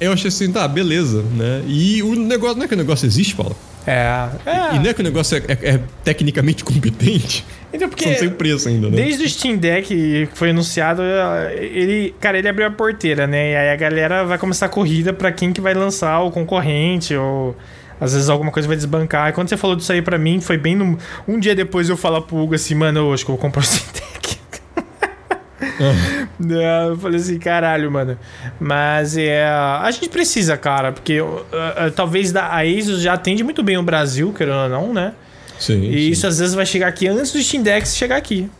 eu 0.00 0.12
achei 0.12 0.28
assim, 0.28 0.50
tá, 0.50 0.66
beleza, 0.66 1.22
né? 1.36 1.62
E 1.66 2.02
o 2.02 2.14
negócio, 2.14 2.56
não 2.56 2.64
é 2.64 2.68
que 2.68 2.74
o 2.74 2.78
negócio 2.78 3.04
existe, 3.06 3.34
Paulo? 3.34 3.54
É, 3.86 4.28
é. 4.46 4.76
E 4.76 4.78
não 4.78 4.90
é 4.90 4.94
que 4.94 5.00
o 5.00 5.04
negócio 5.04 5.36
é, 5.36 5.42
é, 5.48 5.74
é 5.74 5.80
tecnicamente 6.02 6.64
competente. 6.64 7.44
Então, 7.72 7.88
porque. 7.88 8.04
Só 8.14 8.20
sem 8.20 8.30
preço 8.30 8.68
ainda, 8.68 8.88
né? 8.88 8.96
Desde 8.96 9.24
o 9.24 9.28
Steam 9.28 9.56
Deck 9.56 9.88
que 9.88 10.28
foi 10.34 10.50
anunciado, 10.50 11.02
ele. 11.58 12.14
Cara, 12.20 12.38
ele 12.38 12.48
abriu 12.48 12.66
a 12.66 12.70
porteira, 12.70 13.26
né? 13.26 13.52
E 13.52 13.56
aí 13.56 13.70
a 13.70 13.76
galera 13.76 14.24
vai 14.24 14.38
começar 14.38 14.66
a 14.66 14.68
corrida 14.68 15.12
pra 15.12 15.32
quem 15.32 15.52
que 15.52 15.60
vai 15.60 15.74
lançar 15.74 16.20
o 16.20 16.30
concorrente, 16.30 17.14
ou. 17.14 17.56
Às 18.00 18.12
vezes 18.12 18.28
alguma 18.28 18.50
coisa 18.50 18.66
vai 18.66 18.76
desbancar. 18.76 19.30
E 19.30 19.32
quando 19.32 19.48
você 19.48 19.56
falou 19.56 19.76
disso 19.76 19.92
aí 19.92 20.02
pra 20.02 20.18
mim, 20.18 20.40
foi 20.40 20.58
bem 20.58 20.74
no... 20.74 20.98
Um 21.28 21.38
dia 21.38 21.54
depois 21.54 21.88
eu 21.88 21.96
falar 21.96 22.20
pro 22.22 22.36
Hugo 22.36 22.54
assim, 22.54 22.74
mano, 22.74 22.98
eu 22.98 23.14
acho 23.14 23.24
que 23.24 23.30
eu 23.30 23.36
vou 23.36 23.40
comprar 23.40 23.60
o 23.60 23.64
Steam 23.64 23.86
Deck. 23.92 24.38
É, 25.80 26.23
eu 26.40 26.96
falei 26.98 27.20
assim, 27.20 27.38
caralho, 27.38 27.90
mano. 27.90 28.18
Mas 28.60 29.16
é. 29.16 29.44
A 29.46 29.90
gente 29.90 30.08
precisa, 30.08 30.56
cara, 30.56 30.92
porque 30.92 31.20
uh, 31.20 31.26
uh, 31.26 31.90
talvez 31.94 32.34
a 32.34 32.60
Asus 32.60 33.00
já 33.00 33.14
atende 33.14 33.44
muito 33.44 33.62
bem 33.62 33.76
o 33.76 33.82
Brasil, 33.82 34.32
querendo 34.32 34.56
ou 34.56 34.68
não, 34.68 34.94
né? 34.94 35.12
Sim. 35.58 35.82
E 35.84 35.92
sim. 35.92 36.10
isso 36.10 36.26
às 36.26 36.38
vezes 36.38 36.54
vai 36.54 36.66
chegar 36.66 36.88
aqui 36.88 37.06
antes 37.06 37.32
do 37.32 37.42
Steam 37.42 37.62
Deck 37.62 37.86
chegar 37.88 38.16
aqui. 38.16 38.50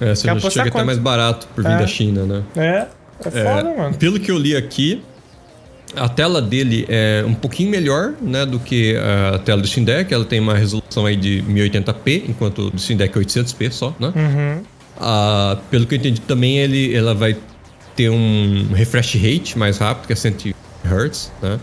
É, 0.00 0.14
você 0.14 0.26
já 0.26 0.50
chega 0.50 0.68
até 0.68 0.84
mais 0.84 0.98
barato 0.98 1.46
por 1.54 1.62
vir 1.62 1.72
é. 1.72 1.78
da 1.78 1.86
China, 1.86 2.24
né? 2.24 2.42
É, 2.56 2.86
é 3.24 3.30
foda, 3.30 3.70
é, 3.70 3.76
mano. 3.76 3.94
Pelo 3.96 4.18
que 4.18 4.30
eu 4.30 4.36
li 4.36 4.56
aqui, 4.56 5.02
a 5.94 6.08
tela 6.08 6.40
dele 6.40 6.86
é 6.88 7.24
um 7.26 7.34
pouquinho 7.34 7.70
melhor, 7.70 8.14
né, 8.20 8.46
do 8.46 8.58
que 8.58 8.96
a 8.96 9.38
tela 9.38 9.60
do 9.60 9.68
Steam 9.68 9.84
Deck. 9.84 10.12
Ela 10.12 10.24
tem 10.24 10.40
uma 10.40 10.54
resolução 10.54 11.06
aí 11.06 11.16
de 11.16 11.42
1080p, 11.42 12.24
enquanto 12.28 12.72
o 12.74 12.78
Steam 12.78 12.96
Deck 12.96 13.16
é 13.16 13.20
800p 13.20 13.70
só, 13.70 13.94
né? 14.00 14.12
Uhum. 14.14 14.62
Ah, 15.04 15.58
pelo 15.68 15.84
que 15.84 15.96
eu 15.96 15.98
entendi 15.98 16.20
também, 16.20 16.58
ele, 16.58 16.94
ela 16.94 17.12
vai 17.12 17.36
ter 17.96 18.08
um 18.08 18.68
refresh 18.72 19.16
rate 19.16 19.58
mais 19.58 19.78
rápido, 19.78 20.06
que 20.06 20.12
é 20.12 20.16
100 20.16 20.54
Hz, 20.84 21.32
né? 21.42 21.58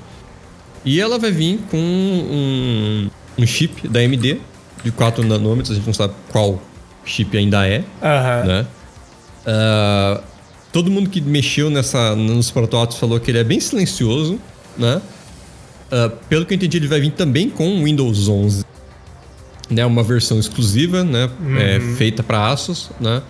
E 0.83 0.99
ela 0.99 1.17
vai 1.17 1.31
vir 1.31 1.57
com 1.71 1.77
um, 1.77 3.09
um 3.37 3.47
chip 3.47 3.87
da 3.87 4.01
AMD 4.01 4.41
de 4.83 4.91
4 4.91 5.23
nanômetros, 5.25 5.71
a 5.71 5.75
gente 5.75 5.85
não 5.85 5.93
sabe 5.93 6.13
qual 6.29 6.61
chip 7.05 7.37
ainda 7.37 7.65
é, 7.65 7.77
uhum. 7.79 8.47
né? 8.47 8.67
Uh, 9.47 10.21
todo 10.73 10.91
mundo 10.91 11.09
que 11.09 11.21
mexeu 11.21 11.69
nessa, 11.69 12.15
nos 12.17 12.51
protótipos 12.51 12.99
falou 12.99 13.21
que 13.21 13.31
ele 13.31 13.39
é 13.39 13.43
bem 13.43 13.61
silencioso, 13.61 14.37
né? 14.77 15.01
Uh, 15.91 16.09
pelo 16.27 16.45
que 16.45 16.53
eu 16.53 16.57
entendi, 16.57 16.75
ele 16.75 16.87
vai 16.87 16.99
vir 16.99 17.11
também 17.11 17.49
com 17.49 17.83
Windows 17.85 18.27
11 18.27 18.68
né, 19.70 19.86
uma 19.86 20.03
versão 20.03 20.39
exclusiva, 20.39 21.03
né, 21.03 21.30
uhum. 21.39 21.57
é, 21.57 21.80
feita 21.95 22.24
para 22.24 22.47
Asus, 22.47 22.89
né. 22.99 23.22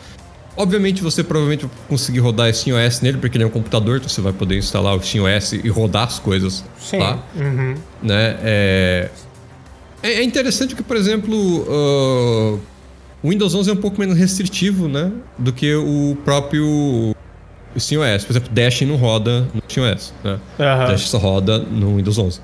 Obviamente 0.59 1.01
você 1.01 1.23
provavelmente 1.23 1.65
vai 1.65 1.71
conseguir 1.87 2.19
rodar 2.19 2.49
SteamOS 2.49 2.99
nele, 2.99 3.17
porque 3.17 3.37
ele 3.37 3.45
é 3.45 3.47
um 3.47 3.51
computador, 3.51 3.97
então 3.97 4.09
você 4.09 4.19
vai 4.19 4.33
poder 4.33 4.57
instalar 4.57 4.93
o 4.93 5.01
SteamOS 5.01 5.53
e 5.53 5.69
rodar 5.69 6.03
as 6.03 6.19
coisas 6.19 6.65
Sim. 6.77 6.97
lá. 6.97 7.23
Uhum. 7.33 7.75
Né? 8.03 8.37
É... 8.43 9.09
é 10.03 10.21
interessante 10.21 10.75
que, 10.75 10.83
por 10.83 10.97
exemplo, 10.97 11.33
uh... 11.33 12.59
o 13.23 13.29
Windows 13.29 13.55
11 13.55 13.69
é 13.69 13.73
um 13.73 13.77
pouco 13.77 14.01
menos 14.01 14.17
restritivo 14.17 14.89
né, 14.89 15.13
do 15.37 15.53
que 15.53 15.73
o 15.75 16.17
próprio 16.25 17.15
SteamOS. 17.77 18.25
Por 18.25 18.33
exemplo, 18.33 18.49
Dash 18.51 18.81
não 18.81 18.97
roda 18.97 19.47
no 19.53 19.61
SteamOS. 19.65 20.13
Né? 20.21 20.33
Uhum. 20.59 20.87
Dash 20.91 21.07
só 21.07 21.17
roda 21.17 21.59
no 21.59 21.95
Windows 21.95 22.17
11. 22.17 22.41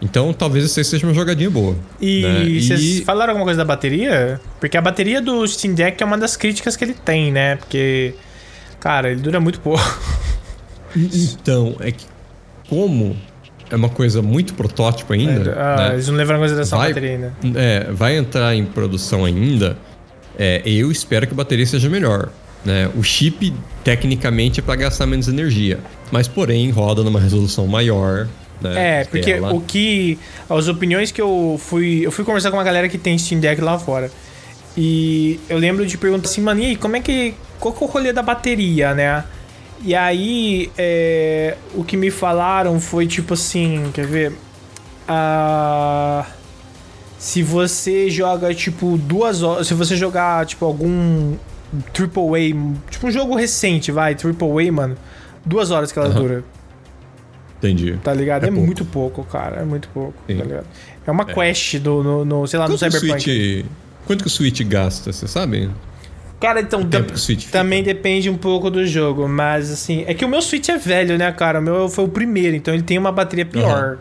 Então 0.00 0.32
talvez 0.32 0.64
essa 0.64 0.82
seja 0.84 1.06
uma 1.06 1.14
jogadinha 1.14 1.50
boa. 1.50 1.76
E 2.00 2.22
né? 2.22 2.60
vocês 2.60 2.80
e... 2.80 3.04
falaram 3.04 3.32
alguma 3.32 3.44
coisa 3.44 3.58
da 3.58 3.64
bateria? 3.64 4.40
Porque 4.60 4.76
a 4.76 4.80
bateria 4.80 5.20
do 5.20 5.46
Steam 5.46 5.74
Deck 5.74 6.02
é 6.02 6.06
uma 6.06 6.16
das 6.16 6.36
críticas 6.36 6.76
que 6.76 6.84
ele 6.84 6.94
tem, 6.94 7.32
né? 7.32 7.56
Porque, 7.56 8.14
cara, 8.78 9.10
ele 9.10 9.20
dura 9.20 9.40
muito 9.40 9.60
pouco. 9.60 9.82
Então, 10.96 11.76
é 11.80 11.92
que 11.92 12.06
como 12.66 13.14
é 13.70 13.76
uma 13.76 13.88
coisa 13.88 14.22
muito 14.22 14.54
protótipo 14.54 15.12
ainda. 15.12 15.50
É, 15.50 15.60
ah, 15.60 15.76
né? 15.76 15.92
Eles 15.94 16.08
não 16.08 16.16
levaram 16.16 16.40
consideração 16.40 16.78
vai, 16.78 16.88
bateria 16.88 17.10
ainda. 17.10 17.32
É, 17.54 17.92
vai 17.92 18.16
entrar 18.16 18.54
em 18.54 18.64
produção 18.64 19.24
ainda. 19.24 19.76
É, 20.38 20.62
eu 20.64 20.90
espero 20.90 21.26
que 21.26 21.34
a 21.34 21.36
bateria 21.36 21.66
seja 21.66 21.88
melhor. 21.88 22.30
Né? 22.64 22.90
O 22.96 23.02
chip, 23.02 23.52
tecnicamente, 23.84 24.60
é 24.60 24.62
para 24.62 24.76
gastar 24.76 25.06
menos 25.06 25.28
energia. 25.28 25.78
Mas, 26.10 26.26
porém, 26.26 26.70
roda 26.70 27.02
numa 27.02 27.20
resolução 27.20 27.66
maior. 27.66 28.26
Né, 28.60 29.00
é, 29.00 29.04
porque 29.04 29.32
ela. 29.32 29.52
o 29.52 29.60
que. 29.60 30.18
As 30.48 30.68
opiniões 30.68 31.12
que 31.12 31.20
eu 31.20 31.60
fui. 31.62 32.00
Eu 32.04 32.10
fui 32.10 32.24
conversar 32.24 32.50
com 32.50 32.56
uma 32.56 32.64
galera 32.64 32.88
que 32.88 32.98
tem 32.98 33.16
Steam 33.16 33.40
Deck 33.40 33.60
lá 33.60 33.78
fora. 33.78 34.10
E 34.76 35.40
eu 35.48 35.58
lembro 35.58 35.86
de 35.86 35.96
perguntar 35.98 36.28
assim, 36.28 36.40
mano, 36.40 36.60
e 36.60 36.66
aí, 36.66 36.76
como 36.76 36.96
é 36.96 37.00
que. 37.00 37.34
Qual 37.58 37.74
que 37.74 37.82
é 37.82 37.86
o 37.86 37.90
rolê 37.90 38.12
da 38.12 38.22
bateria, 38.22 38.94
né? 38.94 39.24
E 39.82 39.94
aí, 39.94 40.70
é, 40.76 41.56
o 41.74 41.84
que 41.84 41.96
me 41.96 42.10
falaram 42.10 42.80
foi 42.80 43.06
tipo 43.06 43.34
assim, 43.34 43.90
quer 43.92 44.06
ver? 44.06 44.32
Ah, 45.06 46.26
se 47.18 47.42
você 47.42 48.10
joga 48.10 48.54
tipo 48.54 48.98
duas 48.98 49.42
horas. 49.42 49.66
Se 49.66 49.74
você 49.74 49.96
jogar 49.96 50.46
tipo 50.46 50.64
algum 50.64 51.36
Triple 51.92 52.22
A, 52.22 52.90
tipo 52.90 53.06
um 53.06 53.10
jogo 53.10 53.34
recente, 53.34 53.92
vai, 53.92 54.14
Triple 54.14 54.68
A, 54.68 54.72
mano, 54.72 54.96
duas 55.44 55.70
horas 55.70 55.92
que 55.92 55.98
ela 55.98 56.08
uhum. 56.08 56.14
dura. 56.14 56.44
Entendi. 57.58 57.98
Tá 58.02 58.14
ligado? 58.14 58.44
É, 58.44 58.48
é 58.48 58.50
muito 58.50 58.84
pouco, 58.84 59.24
cara. 59.24 59.60
É 59.60 59.64
muito 59.64 59.88
pouco, 59.88 60.14
Sim. 60.26 60.38
tá 60.38 60.44
ligado? 60.44 60.66
É 61.06 61.10
uma 61.10 61.24
é. 61.28 61.34
quest 61.34 61.78
do, 61.78 62.02
no, 62.02 62.24
no, 62.24 62.46
sei 62.46 62.58
lá, 62.58 62.66
quanto 62.66 62.84
no 62.84 62.90
Cyberpunk. 62.90 63.22
Switch, 63.22 63.66
quanto 64.06 64.22
que 64.22 64.28
o 64.28 64.30
Switch 64.30 64.62
gasta, 64.62 65.12
você 65.12 65.26
sabe? 65.26 65.70
Cara, 66.40 66.60
então 66.60 66.88
também 67.50 67.82
depende 67.82 68.30
um 68.30 68.36
pouco 68.36 68.70
do 68.70 68.86
jogo, 68.86 69.28
mas 69.28 69.72
assim, 69.72 70.04
é 70.06 70.14
que 70.14 70.24
o 70.24 70.28
meu 70.28 70.40
Switch 70.40 70.68
é 70.68 70.78
velho, 70.78 71.18
né, 71.18 71.32
cara? 71.32 71.58
O 71.58 71.62
meu 71.62 71.88
foi 71.88 72.04
o 72.04 72.08
primeiro, 72.08 72.54
então 72.56 72.72
ele 72.72 72.84
tem 72.84 72.96
uma 72.96 73.10
bateria 73.10 73.44
pior. 73.44 73.92
Uhum. 73.94 73.98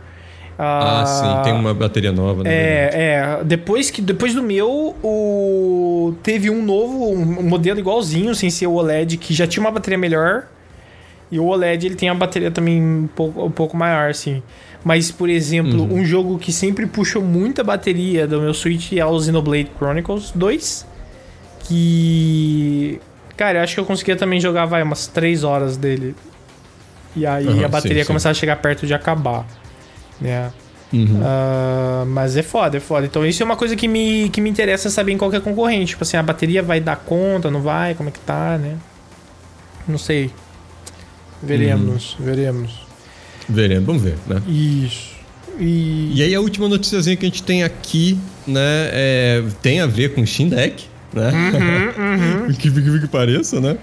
Ah, 0.60 1.01
ah, 1.01 1.05
sim, 1.05 1.43
tem 1.43 1.53
uma 1.53 1.74
bateria 1.74 2.12
nova, 2.12 2.43
né? 2.43 2.49
É, 2.51 2.89
é. 2.93 3.43
Depois, 3.43 3.91
que, 3.91 4.01
depois 4.01 4.34
do 4.34 4.41
meu, 4.41 4.95
o... 5.03 6.16
teve 6.24 6.49
um 6.49 6.64
novo, 6.64 7.12
um 7.12 7.43
modelo 7.43 7.80
igualzinho, 7.80 8.34
sem 8.34 8.49
ser 8.49 8.66
o 8.66 8.74
OLED, 8.74 9.18
que 9.18 9.36
já 9.36 9.45
tinha 9.45 9.62
uma 9.62 9.72
bateria 9.72 9.99
melhor. 9.99 10.45
E 11.32 11.40
o 11.40 11.46
OLED 11.46 11.88
ele 11.88 11.96
tem 11.96 12.10
a 12.10 12.14
bateria 12.14 12.50
também 12.50 12.82
um 12.82 13.10
pouco, 13.14 13.46
um 13.46 13.52
pouco 13.52 13.76
maior, 13.76 14.10
assim. 14.10 14.42
Mas, 14.84 15.12
por 15.12 15.30
exemplo, 15.30 15.82
uhum. 15.82 16.00
um 16.00 16.06
jogo 16.06 16.38
que 16.40 16.54
sempre 16.54 16.86
puxou 16.86 17.22
muita 17.22 17.64
bateria 17.64 18.26
do 18.26 18.40
meu 18.40 18.54
Switch 18.54 18.94
é 18.94 19.06
o 19.06 19.20
Xenoblade 19.20 19.70
Chronicles 19.78 20.32
2. 20.34 20.88
Que. 21.62 23.02
Cara, 23.36 23.60
eu 23.60 23.64
acho 23.64 23.74
que 23.76 23.80
eu 23.80 23.86
conseguia 23.86 24.16
também 24.16 24.40
jogar, 24.40 24.66
vai, 24.66 24.82
umas 24.82 25.08
3 25.08 25.44
horas 25.44 25.76
dele. 25.76 26.16
E 27.16 27.26
aí 27.26 27.48
uhum, 27.48 27.66
a 27.66 27.68
bateria 27.68 28.04
sim, 28.04 28.08
começava 28.08 28.34
sim. 28.34 28.38
a 28.38 28.40
chegar 28.40 28.56
perto 28.58 28.88
de 28.88 28.94
acabar. 28.94 29.46
Né? 30.22 30.52
Uhum. 30.94 31.20
Uh, 31.20 32.06
mas 32.06 32.38
é 32.38 32.44
foda, 32.44 32.78
é 32.78 32.80
foda. 32.80 33.06
Então 33.06 33.26
isso 33.26 33.44
é 33.44 33.46
uma 33.46 33.58
coisa 33.58 33.76
que 33.76 33.88
me, 33.88 34.30
que 34.30 34.40
me 34.40 34.50
interessa 34.50 34.90
saber 34.90 35.12
em 35.12 35.18
qualquer 35.18 35.42
concorrente. 35.42 35.88
Tipo 35.88 36.04
assim, 36.04 36.18
a 36.18 36.24
bateria 36.24 36.64
vai 36.64 36.80
dar 36.80 36.96
conta, 36.96 37.52
não 37.52 37.62
vai? 37.62 37.94
Como 37.94 38.10
é 38.10 38.12
que 38.12 38.20
tá, 38.20 38.58
né? 38.58 38.78
Não 39.88 39.98
sei. 39.98 40.32
Veremos, 41.42 42.18
hum. 42.20 42.24
veremos. 42.24 42.72
Veremos, 43.48 43.86
vamos 43.86 44.02
ver, 44.02 44.16
né? 44.28 44.42
Isso. 44.48 45.18
E... 45.60 46.12
e 46.14 46.22
aí 46.22 46.36
a 46.36 46.42
última 46.42 46.68
noticiazinha 46.68 47.16
que 47.16 47.26
a 47.26 47.30
gente 47.30 47.44
tem 47.44 47.64
aqui, 47.64 48.18
né, 48.46 48.90
é, 48.92 49.44
tem 49.62 49.80
a 49.80 49.88
ver 49.88 50.14
com 50.14 50.22
o 50.22 50.28
Steam 50.28 50.50
Deck, 50.50 50.86
né? 51.14 51.32
Uhum, 51.32 52.46
uhum. 52.48 52.54
que, 52.54 52.70
que, 52.70 53.00
que 53.00 53.08
pareça, 53.08 53.60
né? 53.60 53.78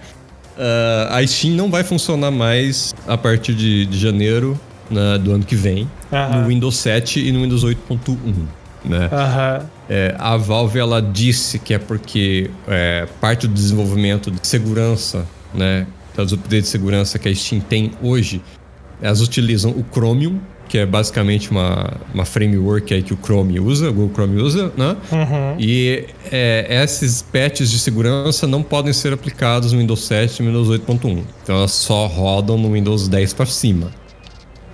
Uh, 0.56 1.10
a 1.12 1.26
Steam 1.26 1.54
não 1.54 1.68
vai 1.68 1.82
funcionar 1.82 2.30
mais 2.30 2.94
a 3.08 3.18
partir 3.18 3.54
de, 3.54 3.86
de 3.86 3.98
janeiro 3.98 4.58
né, 4.88 5.18
do 5.18 5.32
ano 5.32 5.44
que 5.44 5.56
vem 5.56 5.88
uhum. 6.12 6.42
no 6.42 6.48
Windows 6.48 6.76
7 6.76 7.26
e 7.26 7.32
no 7.32 7.42
Windows 7.42 7.64
8.1. 7.64 8.16
Né? 8.84 9.10
É, 9.88 10.14
a 10.18 10.36
Valve 10.36 10.78
ela 10.78 11.00
disse 11.00 11.58
que 11.58 11.74
é 11.74 11.78
porque 11.78 12.50
é, 12.68 13.08
parte 13.20 13.48
do 13.48 13.54
desenvolvimento 13.54 14.30
de 14.30 14.46
segurança 14.46 15.26
né, 15.54 15.86
das 16.16 16.32
updates 16.32 16.64
de 16.64 16.68
segurança 16.68 17.18
que 17.18 17.28
a 17.28 17.34
Steam 17.34 17.60
tem 17.60 17.92
hoje, 18.02 18.40
elas 19.02 19.20
utilizam 19.20 19.70
o 19.72 19.84
Chromium, 19.92 20.40
que 20.68 20.78
é 20.78 20.86
basicamente 20.86 21.50
uma, 21.50 21.92
uma 22.12 22.24
framework 22.24 22.92
aí 22.94 23.02
que 23.02 23.12
o 23.12 23.18
Chrome 23.22 23.60
usa, 23.60 23.90
o 23.90 23.92
Google 23.92 24.10
Chrome 24.14 24.40
usa, 24.40 24.72
né? 24.76 24.96
Uhum. 25.12 25.56
E 25.58 26.06
é, 26.32 26.82
esses 26.82 27.22
patches 27.22 27.70
de 27.70 27.78
segurança 27.78 28.46
não 28.46 28.62
podem 28.62 28.92
ser 28.92 29.12
aplicados 29.12 29.72
no 29.72 29.78
Windows 29.78 30.04
7 30.04 30.40
e 30.40 30.42
no 30.46 30.50
Windows 30.50 30.80
8.1. 30.80 31.22
Então 31.42 31.56
elas 31.56 31.72
só 31.72 32.06
rodam 32.06 32.56
no 32.56 32.72
Windows 32.72 33.08
10 33.08 33.34
para 33.34 33.46
cima. 33.46 33.90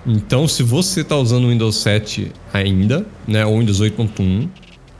Então, 0.05 0.47
se 0.47 0.63
você 0.63 1.01
está 1.01 1.15
usando 1.15 1.45
o 1.45 1.49
Windows 1.49 1.75
7 1.77 2.31
ainda, 2.51 3.05
né, 3.27 3.45
ou 3.45 3.59
Windows 3.59 3.79
8.1, 3.79 4.49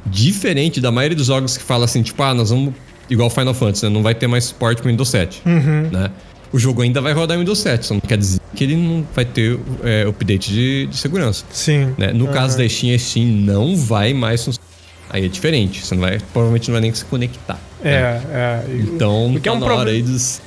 diferente 0.06 0.80
da 0.80 0.92
maioria 0.92 1.18
dos 1.18 1.28
jogos 1.28 1.58
que 1.58 1.64
fala 1.64 1.86
assim, 1.86 2.04
tipo, 2.04 2.22
ah, 2.22 2.34
nós 2.34 2.52
vamos 2.52 2.74
igual 3.10 3.30
Final 3.30 3.54
Fantasy, 3.54 3.86
né? 3.86 3.90
não 3.90 4.04
vai 4.04 4.16
ter 4.16 4.28
mais 4.28 4.46
suporte 4.46 4.82
para 4.82 4.92
Windows 4.92 5.10
7, 5.10 5.42
uhum. 5.46 5.90
né? 5.92 6.12
O 6.52 6.60
jogo 6.60 6.82
ainda 6.82 7.02
vai 7.02 7.14
rodar 7.14 7.38
em 7.38 7.40
Windows 7.40 7.60
7, 7.60 7.86
só 7.86 7.94
não 7.94 8.02
quer 8.02 8.18
dizer 8.18 8.40
que 8.56 8.64
ele 8.64 8.76
não 8.76 9.06
vai 9.16 9.26
ter 9.26 9.60
é, 9.84 10.06
update 10.08 10.52
de, 10.52 10.88
de 10.88 10.98
segurança. 10.98 11.46
Sim. 11.52 11.94
Né? 11.98 12.12
No 12.12 12.26
uhum. 12.26 12.32
caso 12.32 12.58
da 12.58 12.68
Steam, 12.68 12.94
a 12.94 13.00
Steam 13.00 13.28
não 13.28 13.76
vai 13.76 14.14
mais 14.14 14.44
funcionar. 14.44 14.70
Aí 15.10 15.26
é 15.26 15.28
diferente, 15.28 15.86
você 15.86 15.94
não 15.96 16.02
vai, 16.02 16.20
provavelmente 16.32 16.70
não 16.70 16.74
vai 16.74 16.82
nem 16.82 16.94
se 16.94 17.04
conectar. 17.06 17.60
É, 17.84 18.02
né? 18.02 18.24
é. 18.32 18.64
Então, 18.76 19.30
Porque 19.34 19.50
tá 19.50 19.56
é 19.56 19.58
um 19.58 19.60
na 19.60 19.74
hora 19.74 19.90
aí 19.90 20.02
dos, 20.02 20.42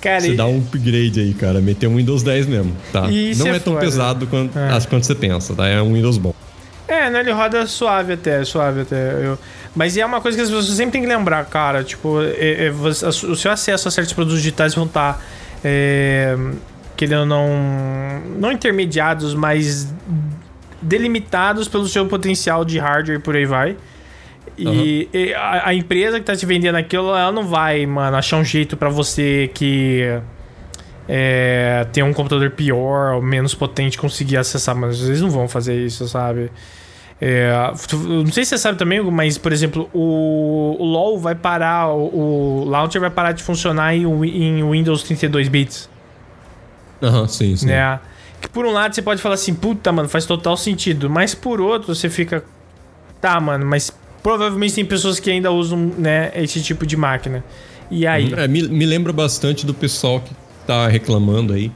Cara, 0.00 0.20
você 0.20 0.32
e... 0.32 0.36
dá 0.36 0.46
um 0.46 0.58
upgrade 0.58 1.20
aí, 1.20 1.34
cara. 1.34 1.60
Meter 1.60 1.88
um 1.88 1.96
Windows 1.96 2.22
10 2.22 2.46
mesmo, 2.46 2.76
tá? 2.92 3.02
Não 3.02 3.08
é, 3.46 3.56
é 3.56 3.58
tão 3.58 3.74
foda. 3.74 3.84
pesado 3.84 4.26
quanto, 4.26 4.56
é. 4.58 4.80
quanto 4.88 5.06
você 5.06 5.14
pensa, 5.14 5.54
tá? 5.54 5.66
É 5.66 5.82
um 5.82 5.94
Windows 5.94 6.18
bom. 6.18 6.34
É, 6.86 7.10
né? 7.10 7.20
Ele 7.20 7.32
roda 7.32 7.66
suave 7.66 8.14
até, 8.14 8.44
suave 8.44 8.82
até. 8.82 9.12
Eu... 9.22 9.38
Mas 9.74 9.96
é 9.96 10.06
uma 10.06 10.20
coisa 10.20 10.36
que 10.36 10.42
as 10.42 10.48
pessoas 10.48 10.66
sempre 10.74 10.92
tem 10.92 11.02
que 11.02 11.08
lembrar, 11.08 11.44
cara. 11.46 11.82
Tipo, 11.82 12.22
é, 12.22 12.66
é, 12.66 12.70
o 12.70 13.36
seu 13.36 13.50
acesso 13.50 13.88
a 13.88 13.90
certos 13.90 14.12
produtos 14.12 14.38
digitais 14.38 14.74
vão 14.74 14.86
estar. 14.86 15.22
É, 15.64 16.36
querendo 16.96 17.26
não. 17.26 17.48
Não 18.38 18.52
intermediados, 18.52 19.34
mas 19.34 19.92
delimitados 20.80 21.68
pelo 21.68 21.86
seu 21.88 22.06
potencial 22.06 22.64
de 22.64 22.78
hardware 22.78 23.18
e 23.18 23.22
por 23.22 23.36
aí 23.36 23.44
vai. 23.44 23.76
E, 24.56 24.66
uhum. 24.66 25.20
e 25.20 25.34
a, 25.34 25.68
a, 25.68 25.74
empresa 25.74 26.18
que 26.18 26.26
tá 26.26 26.34
te 26.34 26.44
vendendo 26.44 26.76
aquilo, 26.76 27.14
ela 27.14 27.30
não 27.30 27.46
vai, 27.46 27.86
mano, 27.86 28.16
achar 28.16 28.36
um 28.38 28.44
jeito 28.44 28.76
para 28.76 28.88
você 28.88 29.50
que 29.54 30.02
é, 31.08 31.86
tem 31.92 32.02
um 32.02 32.12
computador 32.12 32.50
pior 32.50 33.14
ou 33.14 33.22
menos 33.22 33.54
potente 33.54 33.96
conseguir 33.96 34.36
acessar, 34.36 34.74
mas 34.74 35.00
eles 35.00 35.20
não 35.20 35.30
vão 35.30 35.48
fazer 35.48 35.74
isso, 35.74 36.06
sabe? 36.08 36.50
É, 37.20 37.50
não 38.04 38.30
sei 38.30 38.44
se 38.44 38.50
você 38.50 38.58
sabe 38.58 38.78
também, 38.78 39.02
mas, 39.02 39.36
por 39.36 39.52
exemplo, 39.52 39.90
o, 39.92 40.76
o 40.78 40.84
LoL 40.84 41.18
vai 41.18 41.34
parar, 41.34 41.88
o, 41.88 42.62
o 42.62 42.64
launcher 42.64 43.00
vai 43.00 43.10
parar 43.10 43.32
de 43.32 43.42
funcionar 43.42 43.94
em, 43.94 44.04
em 44.04 44.70
Windows 44.70 45.02
32 45.02 45.48
bits. 45.48 45.90
Aham, 47.02 47.22
uhum, 47.22 47.28
sim, 47.28 47.56
sim. 47.56 47.70
É. 47.70 47.98
Que 48.40 48.48
por 48.48 48.64
um 48.64 48.70
lado 48.70 48.94
você 48.94 49.02
pode 49.02 49.20
falar 49.20 49.34
assim, 49.34 49.52
puta, 49.52 49.90
mano, 49.90 50.08
faz 50.08 50.24
total 50.24 50.56
sentido. 50.56 51.10
Mas 51.10 51.34
por 51.34 51.60
outro 51.60 51.94
você 51.94 52.08
fica. 52.08 52.44
Tá, 53.20 53.40
mano, 53.40 53.66
mas 53.66 53.92
provavelmente 54.22 54.74
tem 54.74 54.84
pessoas 54.84 55.18
que 55.18 55.28
ainda 55.28 55.50
usam, 55.50 55.92
né, 55.98 56.30
esse 56.36 56.62
tipo 56.62 56.86
de 56.86 56.96
máquina. 56.96 57.44
E 57.90 58.06
aí? 58.06 58.32
É, 58.32 58.46
me, 58.46 58.62
me 58.62 58.86
lembra 58.86 59.12
bastante 59.12 59.66
do 59.66 59.74
pessoal 59.74 60.20
que 60.20 60.30
tá 60.66 60.86
reclamando 60.86 61.52
aí 61.52 61.72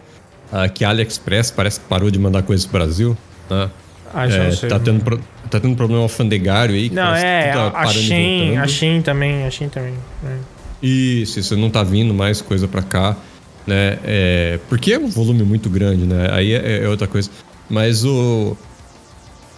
uh, 0.53 0.71
que 0.73 0.85
a 0.85 0.91
AliExpress 0.91 1.51
parece 1.51 1.81
que 1.81 1.87
parou 1.87 2.11
de 2.11 2.19
mandar 2.19 2.43
coisas 2.43 2.67
pro 2.67 2.79
Brasil, 2.79 3.17
tá? 3.49 3.71
Ah, 4.13 4.29
já 4.29 4.37
é, 4.37 4.45
não 4.45 4.53
sei. 4.53 4.69
Tá 4.69 4.79
tendo, 4.79 5.03
pro, 5.03 5.21
tá 5.51 5.59
tendo 5.59 5.75
problema 5.77 6.03
alfandegário 6.03 6.75
aí. 6.75 6.91
Não, 6.91 7.15
é, 7.15 7.53
tá 7.53 7.73
a, 7.75 7.87
Shein, 7.89 8.59
a 8.59 8.67
Shein 8.67 9.03
também, 9.03 9.45
a 9.45 9.51
Shein 9.51 9.69
também. 9.69 9.95
É. 10.25 10.37
Isso, 10.83 11.39
isso, 11.39 11.57
não 11.57 11.71
tá 11.71 11.83
vindo 11.83 12.13
mais 12.13 12.41
coisa 12.41 12.67
pra 12.67 12.83
cá, 12.83 13.17
né? 13.67 13.99
É, 14.05 14.59
porque 14.69 14.93
é 14.93 14.99
um 14.99 15.09
volume 15.09 15.45
muito 15.45 15.71
grande, 15.71 16.05
né? 16.05 16.29
Aí 16.33 16.53
é, 16.53 16.85
é 16.85 16.89
outra 16.89 17.07
coisa. 17.07 17.31
Mas 17.71 18.05
o... 18.05 18.57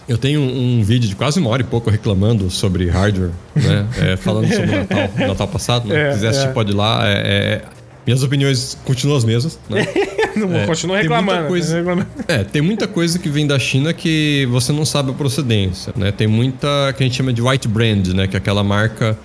Eu 0.07 0.19
tenho 0.19 0.39
um, 0.39 0.79
um, 0.79 0.83
vídeo 0.83 1.09
de 1.09 1.15
quase 1.15 1.39
uma 1.39 1.49
hora 1.49 1.63
e 1.63 1.65
pouco 1.65 1.89
reclamando 1.89 2.51
sobre 2.51 2.87
hardware, 2.87 3.31
né? 3.55 3.87
É, 4.13 4.15
falando 4.15 4.47
sobre 4.47 4.69
o 4.69 4.75
Natal, 4.77 5.09
Natal 5.27 5.47
passado. 5.47 5.87
Né? 5.87 5.99
É, 5.99 6.09
Se 6.09 6.13
quiser 6.13 6.27
assistir, 6.27 6.49
é. 6.49 6.53
pode 6.53 6.71
ir 6.71 6.75
lá. 6.75 7.07
É, 7.07 7.11
é, 7.11 7.61
minhas 8.05 8.23
opiniões 8.23 8.77
continuam 8.83 9.17
as 9.17 9.23
mesmas. 9.23 9.59
Né? 9.69 9.85
não 10.35 10.55
é, 10.55 10.65
continua 10.65 10.97
reclamando. 10.97 11.47
Coisa, 11.47 11.83
é, 12.27 12.43
tem 12.43 12.61
muita 12.61 12.87
coisa 12.87 13.17
que 13.17 13.29
vem 13.29 13.47
da 13.47 13.57
China 13.57 13.93
que 13.93 14.47
você 14.51 14.71
não 14.71 14.85
sabe 14.85 15.11
a 15.11 15.13
procedência, 15.13 15.93
né? 15.95 16.11
Tem 16.11 16.27
muita 16.27 16.93
que 16.95 17.03
a 17.03 17.05
gente 17.05 17.15
chama 17.15 17.33
de 17.33 17.41
white 17.41 17.67
brand, 17.67 18.07
né? 18.09 18.27
Que 18.27 18.35
é 18.35 18.39
aquela 18.39 18.63
marca 18.63 19.17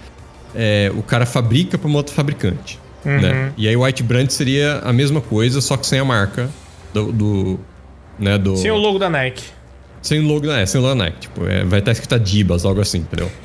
é, 0.55 0.91
o 0.95 1.03
cara 1.03 1.27
fabrica 1.27 1.79
para 1.79 1.89
um 1.89 1.95
outro 1.95 2.15
fabricante, 2.15 2.79
uhum. 3.05 3.21
né? 3.21 3.53
E 3.57 3.69
aí 3.69 3.77
o 3.77 3.85
white 3.85 4.03
brand 4.03 4.29
seria 4.31 4.79
a 4.79 4.93
mesma 4.93 5.21
coisa, 5.21 5.61
só 5.61 5.77
que 5.77 5.87
sem 5.87 5.99
a 5.99 6.05
marca 6.05 6.49
do, 6.93 7.13
do 7.13 7.61
né? 8.19 8.37
Do, 8.39 8.57
sem 8.57 8.71
o 8.71 8.77
logo 8.77 8.99
da 8.99 9.09
Nike. 9.09 9.45
Sem 10.03 10.21
o 10.21 10.27
logo 10.27 10.47
da, 10.47 10.61
é, 10.61 10.67
sem 10.67 10.81
o 10.81 10.85
logo 10.85 10.95
da 10.97 11.05
Nike. 11.05 11.21
Tipo, 11.21 11.47
é, 11.47 11.65
vai 11.65 11.79
estar 11.81 11.93
escrito 11.93 12.19
Dibas, 12.19 12.65
algo 12.65 12.81
assim, 12.81 12.99
entendeu? 12.99 13.31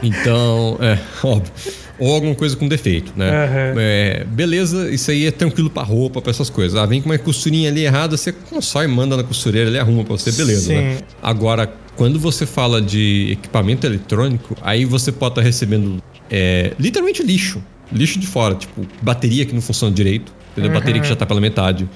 Então, 0.00 0.78
é, 0.80 0.96
óbvio. 1.26 1.52
Ou 1.98 2.14
alguma 2.14 2.34
coisa 2.34 2.56
com 2.56 2.68
defeito, 2.68 3.12
né? 3.16 3.30
Uhum. 3.30 3.74
É, 3.78 4.24
beleza, 4.24 4.90
isso 4.90 5.10
aí 5.10 5.26
é 5.26 5.30
tranquilo 5.30 5.68
pra 5.68 5.82
roupa, 5.82 6.20
pra 6.22 6.30
essas 6.30 6.48
coisas. 6.48 6.78
Ah, 6.78 6.86
vem 6.86 7.02
com 7.02 7.08
uma 7.08 7.18
costurinha 7.18 7.68
ali 7.68 7.84
errada, 7.84 8.16
você 8.16 8.32
só 8.60 8.84
e 8.84 8.86
manda 8.86 9.16
na 9.16 9.24
costureira, 9.24 9.68
ele 9.68 9.78
arruma 9.78 10.04
pra 10.04 10.16
você, 10.16 10.30
beleza, 10.30 10.72
né? 10.72 10.98
Agora, 11.20 11.72
quando 11.96 12.18
você 12.20 12.46
fala 12.46 12.80
de 12.80 13.30
equipamento 13.32 13.86
eletrônico, 13.86 14.56
aí 14.62 14.84
você 14.84 15.10
pode 15.10 15.32
estar 15.32 15.40
tá 15.40 15.46
recebendo 15.46 16.00
é, 16.30 16.72
literalmente 16.78 17.22
lixo. 17.22 17.62
Lixo 17.90 18.18
de 18.18 18.26
fora, 18.26 18.54
tipo, 18.54 18.86
bateria 19.02 19.44
que 19.44 19.52
não 19.52 19.60
funciona 19.60 19.92
direito, 19.92 20.32
entendeu? 20.52 20.70
Uhum. 20.70 20.78
Bateria 20.78 21.00
que 21.00 21.08
já 21.08 21.16
tá 21.16 21.26
pela 21.26 21.40
metade. 21.40 21.88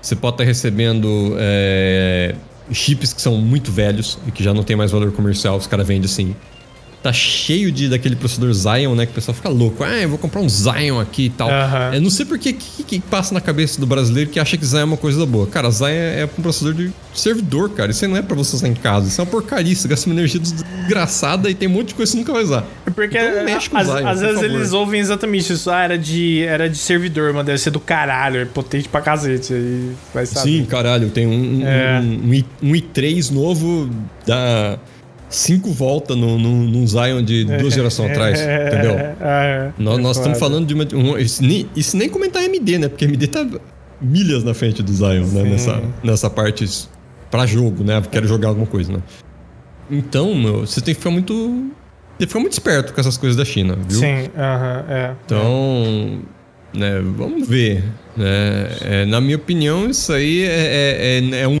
Você 0.00 0.14
pode 0.14 0.34
estar 0.34 0.44
tá 0.44 0.48
recebendo 0.48 1.34
é, 1.38 2.34
chips 2.70 3.12
que 3.12 3.20
são 3.20 3.36
muito 3.38 3.72
velhos 3.72 4.18
e 4.26 4.30
que 4.30 4.44
já 4.44 4.54
não 4.54 4.62
tem 4.62 4.76
mais 4.76 4.90
valor 4.90 5.10
comercial, 5.12 5.56
os 5.56 5.66
caras 5.66 5.86
vendem 5.86 6.04
assim 6.04 6.34
tá 7.02 7.12
cheio 7.12 7.72
de 7.72 7.88
daquele 7.88 8.14
processador 8.14 8.52
Zion, 8.52 8.94
né? 8.94 9.06
Que 9.06 9.12
o 9.12 9.14
pessoal 9.14 9.34
fica 9.34 9.48
louco. 9.48 9.82
Ah, 9.82 9.98
eu 10.00 10.08
vou 10.08 10.18
comprar 10.18 10.40
um 10.40 10.48
Zion 10.48 11.00
aqui 11.00 11.26
e 11.26 11.30
tal. 11.30 11.48
Uhum. 11.48 11.94
Eu 11.94 12.00
não 12.02 12.10
sei 12.10 12.26
por 12.26 12.38
que, 12.38 12.52
que, 12.52 13.00
passa 13.00 13.32
na 13.32 13.40
cabeça 13.40 13.80
do 13.80 13.86
brasileiro 13.86 14.30
que 14.30 14.38
acha 14.38 14.56
que 14.56 14.64
Zion 14.64 14.80
é 14.80 14.84
uma 14.84 14.96
coisa 14.96 15.24
boa. 15.24 15.46
Cara, 15.46 15.70
Zion 15.70 15.88
é, 15.88 16.20
é 16.20 16.24
um 16.24 16.42
processador 16.42 16.74
de 16.74 16.92
servidor, 17.14 17.70
cara. 17.70 17.90
Isso 17.90 18.04
aí 18.04 18.10
não 18.10 18.18
é 18.18 18.22
pra 18.22 18.36
você 18.36 18.54
usar 18.54 18.68
em 18.68 18.74
casa. 18.74 19.08
Isso 19.08 19.20
é 19.20 19.24
uma 19.24 19.30
porcaria. 19.30 19.74
Você 19.74 19.88
gasta 19.88 20.08
uma 20.08 20.14
energia 20.14 20.40
desgraçada 20.40 21.50
e 21.50 21.54
tem 21.54 21.68
um 21.68 21.72
monte 21.72 21.88
de 21.88 21.94
coisa 21.94 22.12
que 22.12 22.18
você 22.18 22.20
nunca 22.20 22.32
vai 22.32 22.42
usar. 22.42 22.66
É 22.86 22.90
porque 22.90 23.18
então, 23.18 23.44
mexe 23.44 23.70
com 23.70 23.78
às, 23.78 23.86
Zion, 23.86 24.06
às 24.06 24.20
vezes 24.20 24.42
eles 24.42 24.72
ouvem 24.72 25.00
exatamente 25.00 25.52
isso. 25.52 25.70
Ah, 25.70 25.82
era 25.82 25.98
de, 25.98 26.42
era 26.42 26.68
de 26.68 26.76
servidor, 26.76 27.32
mas 27.32 27.46
deve 27.46 27.58
ser 27.58 27.70
do 27.70 27.80
caralho. 27.80 28.40
É 28.40 28.44
potente 28.44 28.88
pra 28.88 29.00
cacete. 29.00 29.54
Aí 29.54 29.92
vai 30.12 30.26
saber. 30.26 30.50
Sim, 30.50 30.64
caralho. 30.66 31.08
Tem 31.08 31.26
um, 31.26 31.66
é. 31.66 32.00
um, 32.00 32.44
um, 32.62 32.68
um 32.70 32.72
i3 32.72 33.30
novo 33.30 33.88
da 34.26 34.78
cinco 35.30 35.70
voltas 35.70 36.16
num, 36.16 36.38
num, 36.38 36.64
num 36.64 36.86
Zion 36.86 37.22
de 37.22 37.44
duas 37.44 37.72
gerações 37.72 38.10
atrás, 38.12 38.40
entendeu? 38.40 38.96
É, 39.20 39.70
nós, 39.78 39.98
nós 39.98 40.16
estamos 40.18 40.38
falando 40.38 40.66
de 40.66 40.74
uma. 40.74 40.84
Um, 40.92 41.16
isso, 41.16 41.42
nem, 41.42 41.66
isso 41.74 41.96
nem 41.96 42.08
comentar 42.08 42.42
AMD, 42.42 42.78
né? 42.78 42.88
Porque 42.88 43.04
AMD 43.04 43.26
tá 43.28 43.46
milhas 44.00 44.44
na 44.44 44.52
frente 44.52 44.82
do 44.82 44.92
Zion, 44.92 45.26
né? 45.26 45.42
Nessa, 45.44 45.82
nessa 46.02 46.28
parte 46.28 46.68
para 47.30 47.46
jogo, 47.46 47.84
né? 47.84 48.02
Quero 48.10 48.26
jogar 48.26 48.48
alguma 48.48 48.66
coisa, 48.66 48.92
né? 48.92 48.98
Então, 49.90 50.34
meu, 50.34 50.66
você 50.66 50.80
tem 50.80 50.94
que 50.94 51.00
ficar 51.00 51.10
muito. 51.10 51.34
Tem 52.18 52.26
que 52.26 52.26
ficar 52.26 52.40
muito 52.40 52.52
esperto 52.52 52.92
com 52.92 53.00
essas 53.00 53.16
coisas 53.16 53.36
da 53.36 53.44
China, 53.44 53.78
viu? 53.88 53.98
Sim, 53.98 54.30
aham, 54.36 54.84
uh 54.86 54.90
-huh, 54.90 54.92
é. 54.92 55.14
Então. 55.24 56.20
Né, 56.72 57.00
vamos 57.16 57.48
ver. 57.48 57.82
Né? 58.16 58.68
É, 58.82 59.04
na 59.04 59.20
minha 59.20 59.36
opinião, 59.36 59.90
isso 59.90 60.12
aí 60.12 60.42
é, 60.44 61.18
é, 61.18 61.40
é 61.40 61.48
um 61.48 61.59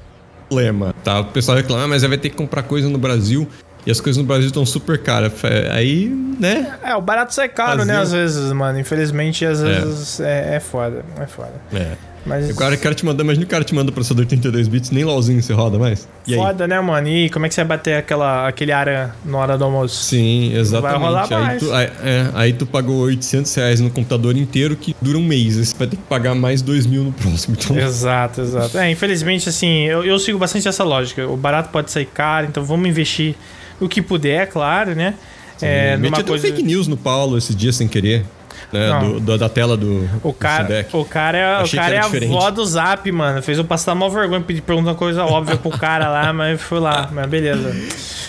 problema, 0.50 0.92
tá? 1.04 1.20
O 1.20 1.26
pessoal 1.26 1.56
reclama, 1.56 1.84
ah, 1.84 1.88
mas 1.88 2.02
vai 2.02 2.18
ter 2.18 2.28
que 2.28 2.36
comprar 2.36 2.64
coisa 2.64 2.88
no 2.88 2.98
Brasil 2.98 3.48
e 3.86 3.90
as 3.90 4.00
coisas 4.00 4.20
no 4.20 4.26
Brasil 4.26 4.48
estão 4.48 4.66
super 4.66 4.98
caras. 4.98 5.32
Aí, 5.72 6.08
né? 6.38 6.78
É, 6.82 6.94
o 6.94 7.00
barato 7.00 7.32
sai 7.32 7.48
caro, 7.48 7.84
né? 7.84 7.96
Às 7.96 8.12
vezes, 8.12 8.52
mano. 8.52 8.78
Infelizmente, 8.78 9.46
às 9.46 9.62
é. 9.62 9.80
vezes 9.80 10.20
é, 10.20 10.56
é 10.56 10.60
foda. 10.60 11.04
É 11.18 11.26
foda. 11.26 11.54
É. 11.72 11.96
Mas... 12.24 12.50
O 12.50 12.54
cara, 12.54 12.76
quer 12.76 12.94
te 12.94 13.04
mandar, 13.04 13.24
imagina 13.24 13.44
o 13.44 13.48
cara 13.48 13.64
te 13.64 13.74
manda 13.74 13.90
o 13.90 13.94
processador 13.94 14.26
32 14.26 14.68
bits, 14.68 14.90
nem 14.90 15.04
LOLzinho 15.04 15.42
você 15.42 15.52
roda 15.52 15.78
mais. 15.78 16.06
E 16.26 16.34
Foda, 16.34 16.64
aí? 16.64 16.70
né, 16.70 16.80
mano? 16.80 17.08
E 17.08 17.30
como 17.30 17.46
é 17.46 17.48
que 17.48 17.54
você 17.54 17.62
vai 17.62 17.78
bater 17.78 17.94
aquela, 17.96 18.46
aquele 18.46 18.72
área 18.72 19.14
na 19.24 19.38
hora 19.38 19.56
do 19.56 19.64
almoço? 19.64 20.04
Sim, 20.04 20.54
exatamente. 20.54 21.00
Vai 21.00 21.08
rolar 21.08 21.22
aí 21.24 21.30
mais. 21.30 21.62
Tu, 21.62 21.72
aí, 21.72 21.90
é, 22.02 22.30
aí 22.34 22.52
tu 22.52 22.66
pagou 22.66 23.00
800 23.00 23.54
reais 23.54 23.80
no 23.80 23.90
computador 23.90 24.36
inteiro 24.36 24.76
que 24.76 24.94
dura 25.00 25.16
um 25.16 25.24
mês. 25.24 25.58
Aí 25.58 25.64
você 25.64 25.76
vai 25.76 25.86
ter 25.86 25.96
que 25.96 26.02
pagar 26.02 26.34
mais 26.34 26.60
2 26.62 26.86
mil 26.86 27.04
no 27.04 27.12
próximo. 27.12 27.56
Então... 27.58 27.78
Exato, 27.78 28.40
exato. 28.42 28.78
É, 28.78 28.90
infelizmente, 28.90 29.48
assim, 29.48 29.84
eu, 29.84 30.04
eu 30.04 30.18
sigo 30.18 30.38
bastante 30.38 30.68
essa 30.68 30.84
lógica. 30.84 31.26
O 31.26 31.36
barato 31.36 31.70
pode 31.70 31.90
sair 31.90 32.06
caro, 32.06 32.46
então 32.46 32.62
vamos 32.64 32.88
investir 32.88 33.34
o 33.80 33.88
que 33.88 34.02
puder, 34.02 34.48
claro, 34.48 34.94
né? 34.94 35.14
É, 35.62 35.96
meti 35.96 36.24
coisa... 36.24 36.46
fake 36.46 36.62
news 36.62 36.86
no 36.86 36.96
Paulo 36.96 37.36
esse 37.36 37.54
dia 37.54 37.72
sem 37.72 37.86
querer 37.86 38.24
né? 38.72 39.00
Do, 39.00 39.20
do, 39.20 39.38
da 39.38 39.48
tela 39.48 39.76
do. 39.76 40.08
O 40.22 40.32
cara, 40.32 40.82
do 40.82 40.98
o 40.98 41.04
cara 41.04 41.38
é, 41.38 41.62
o 41.62 41.68
cara 41.68 41.94
é 41.94 41.98
a 41.98 42.06
avó 42.06 42.50
do 42.50 42.64
zap, 42.64 43.10
mano. 43.10 43.42
Fez 43.42 43.58
eu 43.58 43.64
passar 43.64 43.94
mal 43.94 44.10
vergonha, 44.10 44.40
pedir 44.40 44.60
perguntar 44.62 44.90
uma 44.90 44.96
coisa 44.96 45.24
óbvia 45.24 45.56
pro 45.56 45.70
cara 45.70 46.08
lá, 46.08 46.32
mas 46.34 46.60
foi 46.60 46.80
lá, 46.80 47.08
mas 47.12 47.28
beleza. 47.28 47.74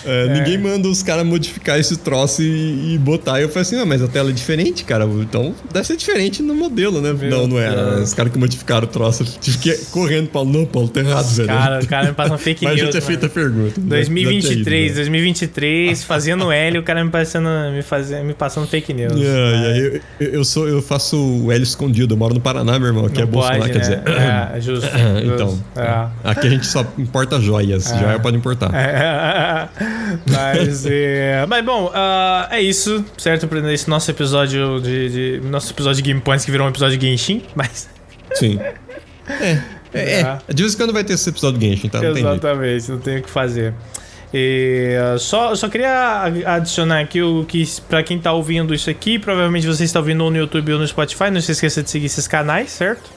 É, 0.04 0.26
é. 0.26 0.28
Ninguém 0.28 0.58
manda 0.58 0.88
os 0.88 1.02
caras 1.02 1.24
modificar 1.24 1.78
esse 1.78 1.96
troço 1.96 2.42
e, 2.42 2.94
e, 2.94 2.98
botar. 2.98 3.40
E 3.40 3.42
eu 3.44 3.48
falei 3.48 3.62
assim, 3.62 3.80
ah, 3.80 3.86
mas 3.86 4.02
a 4.02 4.08
tela 4.08 4.30
é 4.30 4.32
diferente, 4.32 4.84
cara. 4.84 5.04
Então 5.04 5.54
deve 5.72 5.86
ser 5.86 5.96
diferente 5.96 6.42
no 6.42 6.54
modelo, 6.54 7.00
né? 7.00 7.12
Meu 7.12 7.30
não, 7.30 7.46
não 7.46 7.58
era. 7.58 8.00
Os 8.00 8.14
caras 8.14 8.32
que 8.32 8.38
modificaram 8.38 8.84
o 8.84 8.90
troço. 8.90 9.24
Tive 9.40 9.58
que 9.58 9.70
ir 9.70 9.78
correndo, 9.90 10.28
Paulo. 10.28 10.52
Não, 10.52 10.66
Paulo, 10.66 10.88
tá 10.88 11.00
errado, 11.00 11.26
velho. 11.26 11.48
Cara, 11.48 11.80
o 11.80 11.86
cara 11.86 12.06
me 12.08 12.14
passa 12.14 12.36
fake 12.38 12.64
news. 12.64 12.76
Mas 12.76 12.84
já 12.84 12.90
tinha 12.90 13.02
feito 13.02 13.26
a 13.26 13.28
pergunta. 13.28 13.80
2023, 13.80 14.86
ido, 14.90 14.96
2023, 14.96 16.04
fazendo 16.04 16.50
L, 16.50 16.78
o 16.78 16.82
cara 16.82 17.04
me 17.04 17.10
passando, 17.10 17.48
me, 17.72 17.82
fazendo, 17.82 18.24
me 18.24 18.34
passando 18.34 18.66
fake 18.66 18.92
news. 18.92 19.12
Yeah, 19.22 19.50
yeah, 19.50 19.78
eu, 19.78 20.26
eu, 20.26 20.31
sou, 20.44 20.68
eu 20.68 20.80
faço 20.80 21.16
o 21.16 21.52
L 21.52 21.62
escondido. 21.62 22.14
Eu 22.14 22.18
moro 22.18 22.34
no 22.34 22.40
Paraná, 22.40 22.78
meu 22.78 22.88
irmão. 22.88 23.06
Aqui 23.06 23.16
não 23.16 23.22
é 23.22 23.26
Bolsonaro, 23.26 23.64
né? 23.64 23.68
quer 23.70 23.78
dizer. 23.78 24.02
É, 24.06 24.60
justo. 24.60 24.88
então, 25.24 25.58
é. 25.76 26.08
aqui 26.24 26.46
a 26.46 26.50
gente 26.50 26.66
só 26.66 26.86
importa 26.98 27.40
joias. 27.40 27.90
É. 27.90 27.98
Joia 27.98 28.18
pode 28.18 28.36
importar. 28.36 28.74
É. 28.74 29.68
Mas, 30.30 30.86
é... 30.86 31.44
Mas 31.46 31.64
bom, 31.64 31.86
uh, 31.86 32.48
é 32.50 32.60
isso, 32.60 33.04
certo? 33.18 33.48
Esse 33.68 33.88
nosso 33.88 34.10
episódio 34.10 34.80
de, 34.80 35.40
de, 35.40 35.48
Nosso 35.48 35.72
episódio 35.72 36.02
de 36.02 36.02
Game 36.02 36.20
Points 36.20 36.44
que 36.44 36.50
virou 36.50 36.66
um 36.66 36.70
episódio 36.70 36.98
de 36.98 37.06
Genshin. 37.06 37.42
Mas 37.54 37.88
Sim. 38.34 38.58
É, 39.28 39.58
é, 39.92 40.20
é. 40.20 40.38
De 40.52 40.62
vez 40.62 40.74
em 40.74 40.76
quando 40.76 40.92
vai 40.92 41.04
ter 41.04 41.14
esse 41.14 41.28
episódio 41.28 41.58
do 41.58 41.64
Genshin, 41.64 41.88
tá? 41.88 42.00
Não 42.00 42.16
Exatamente, 42.16 42.90
não 42.90 42.98
tem 42.98 43.18
o 43.18 43.22
que 43.22 43.30
fazer. 43.30 43.74
E, 44.32 44.96
uh, 45.14 45.18
só, 45.18 45.54
só 45.54 45.68
queria 45.68 46.22
adicionar 46.46 47.00
aqui 47.00 47.22
o 47.22 47.44
que, 47.44 47.64
para 47.88 48.02
quem 48.02 48.18
tá 48.18 48.32
ouvindo 48.32 48.74
isso 48.74 48.88
aqui, 48.88 49.18
provavelmente 49.18 49.66
você 49.66 49.84
está 49.84 49.98
ouvindo 49.98 50.28
no 50.30 50.36
YouTube 50.36 50.72
ou 50.72 50.78
no 50.78 50.88
Spotify, 50.88 51.30
não 51.30 51.40
se 51.40 51.52
esqueça 51.52 51.82
de 51.82 51.90
seguir 51.90 52.06
esses 52.06 52.26
canais, 52.26 52.70
certo? 52.70 53.10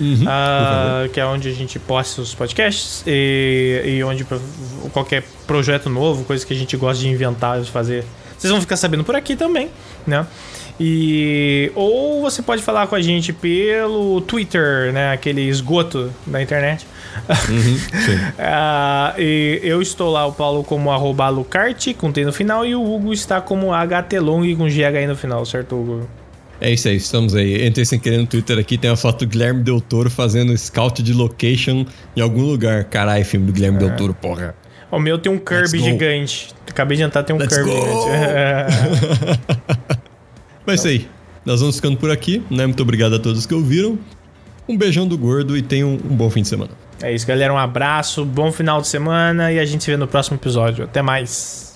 Uhum, 0.00 0.24
uh, 0.24 1.08
que 1.10 1.20
é 1.20 1.26
onde 1.26 1.48
a 1.48 1.52
gente 1.52 1.78
posta 1.78 2.22
os 2.22 2.34
podcasts 2.34 3.02
e, 3.06 3.82
e 3.84 4.04
onde 4.04 4.24
qualquer 4.92 5.22
projeto 5.46 5.90
novo, 5.90 6.24
coisa 6.24 6.46
que 6.46 6.54
a 6.54 6.56
gente 6.56 6.74
gosta 6.76 7.02
de 7.02 7.08
inventar, 7.08 7.60
de 7.60 7.70
fazer, 7.70 8.04
vocês 8.38 8.50
vão 8.50 8.60
ficar 8.60 8.76
sabendo 8.76 9.04
por 9.04 9.14
aqui 9.14 9.36
também, 9.36 9.68
né? 10.06 10.26
E 10.82 11.70
ou 11.74 12.22
você 12.22 12.40
pode 12.40 12.62
falar 12.62 12.86
com 12.86 12.94
a 12.94 13.02
gente 13.02 13.34
pelo 13.34 14.22
Twitter, 14.22 14.90
né? 14.94 15.12
Aquele 15.12 15.42
esgoto 15.42 16.10
da 16.26 16.40
internet. 16.40 16.86
Uhum, 17.50 17.76
uh, 17.76 19.20
e 19.20 19.60
eu 19.62 19.82
estou 19.82 20.10
lá, 20.10 20.24
o 20.26 20.32
Paulo, 20.32 20.64
como 20.64 20.90
arroba 20.90 21.28
Lucarte, 21.28 21.92
com 21.92 22.10
T 22.10 22.24
no 22.24 22.32
final, 22.32 22.64
e 22.64 22.74
o 22.74 22.82
Hugo 22.82 23.12
está 23.12 23.42
como 23.42 23.74
HTLong 23.74 24.56
com 24.56 24.66
GH 24.68 25.06
no 25.06 25.14
final, 25.14 25.44
certo, 25.44 25.76
Hugo? 25.76 26.08
É 26.62 26.70
isso 26.70 26.88
aí, 26.88 26.96
estamos 26.96 27.34
aí. 27.34 27.66
Entrei 27.66 27.84
sem 27.84 27.98
querer 27.98 28.16
no 28.16 28.26
Twitter 28.26 28.58
aqui, 28.58 28.78
tem 28.78 28.90
uma 28.90 28.96
foto 28.96 29.26
do 29.26 29.28
Guilherme 29.28 29.62
Del 29.62 29.82
Toro 29.82 30.08
fazendo 30.08 30.56
scout 30.56 31.02
de 31.02 31.12
location 31.12 31.84
em 32.16 32.22
algum 32.22 32.42
lugar. 32.42 32.84
Caralho, 32.84 33.24
filme 33.26 33.44
do 33.46 33.52
Guilherme 33.52 33.76
é. 33.76 33.80
Del 33.80 33.96
Toro, 33.96 34.14
porra. 34.14 34.54
O 34.90 34.98
meu 34.98 35.18
tem 35.18 35.30
um 35.30 35.38
Kirby 35.38 35.78
gigante. 35.78 36.54
Acabei 36.68 36.96
de 36.96 37.02
entrar, 37.02 37.22
tem 37.22 37.36
um 37.36 37.38
Let's 37.38 37.54
Kirby 37.54 37.70
go. 37.70 38.02
gigante. 38.02 39.40
Mas 40.70 40.84
é 40.86 40.92
isso 40.94 41.02
aí. 41.02 41.10
Nós 41.44 41.60
vamos 41.60 41.76
ficando 41.76 41.96
por 41.96 42.10
aqui, 42.10 42.42
né? 42.48 42.64
Muito 42.64 42.80
obrigado 42.82 43.16
a 43.16 43.18
todos 43.18 43.44
que 43.44 43.52
ouviram. 43.52 43.98
Um 44.68 44.76
beijão 44.76 45.06
do 45.06 45.18
gordo 45.18 45.56
e 45.56 45.62
tenham 45.62 45.94
um 45.94 46.16
bom 46.16 46.30
fim 46.30 46.42
de 46.42 46.48
semana. 46.48 46.70
É 47.02 47.12
isso, 47.12 47.26
galera. 47.26 47.52
Um 47.52 47.58
abraço, 47.58 48.24
bom 48.24 48.52
final 48.52 48.80
de 48.80 48.86
semana 48.86 49.50
e 49.52 49.58
a 49.58 49.64
gente 49.64 49.82
se 49.82 49.90
vê 49.90 49.96
no 49.96 50.06
próximo 50.06 50.36
episódio. 50.36 50.84
Até 50.84 51.02
mais. 51.02 51.69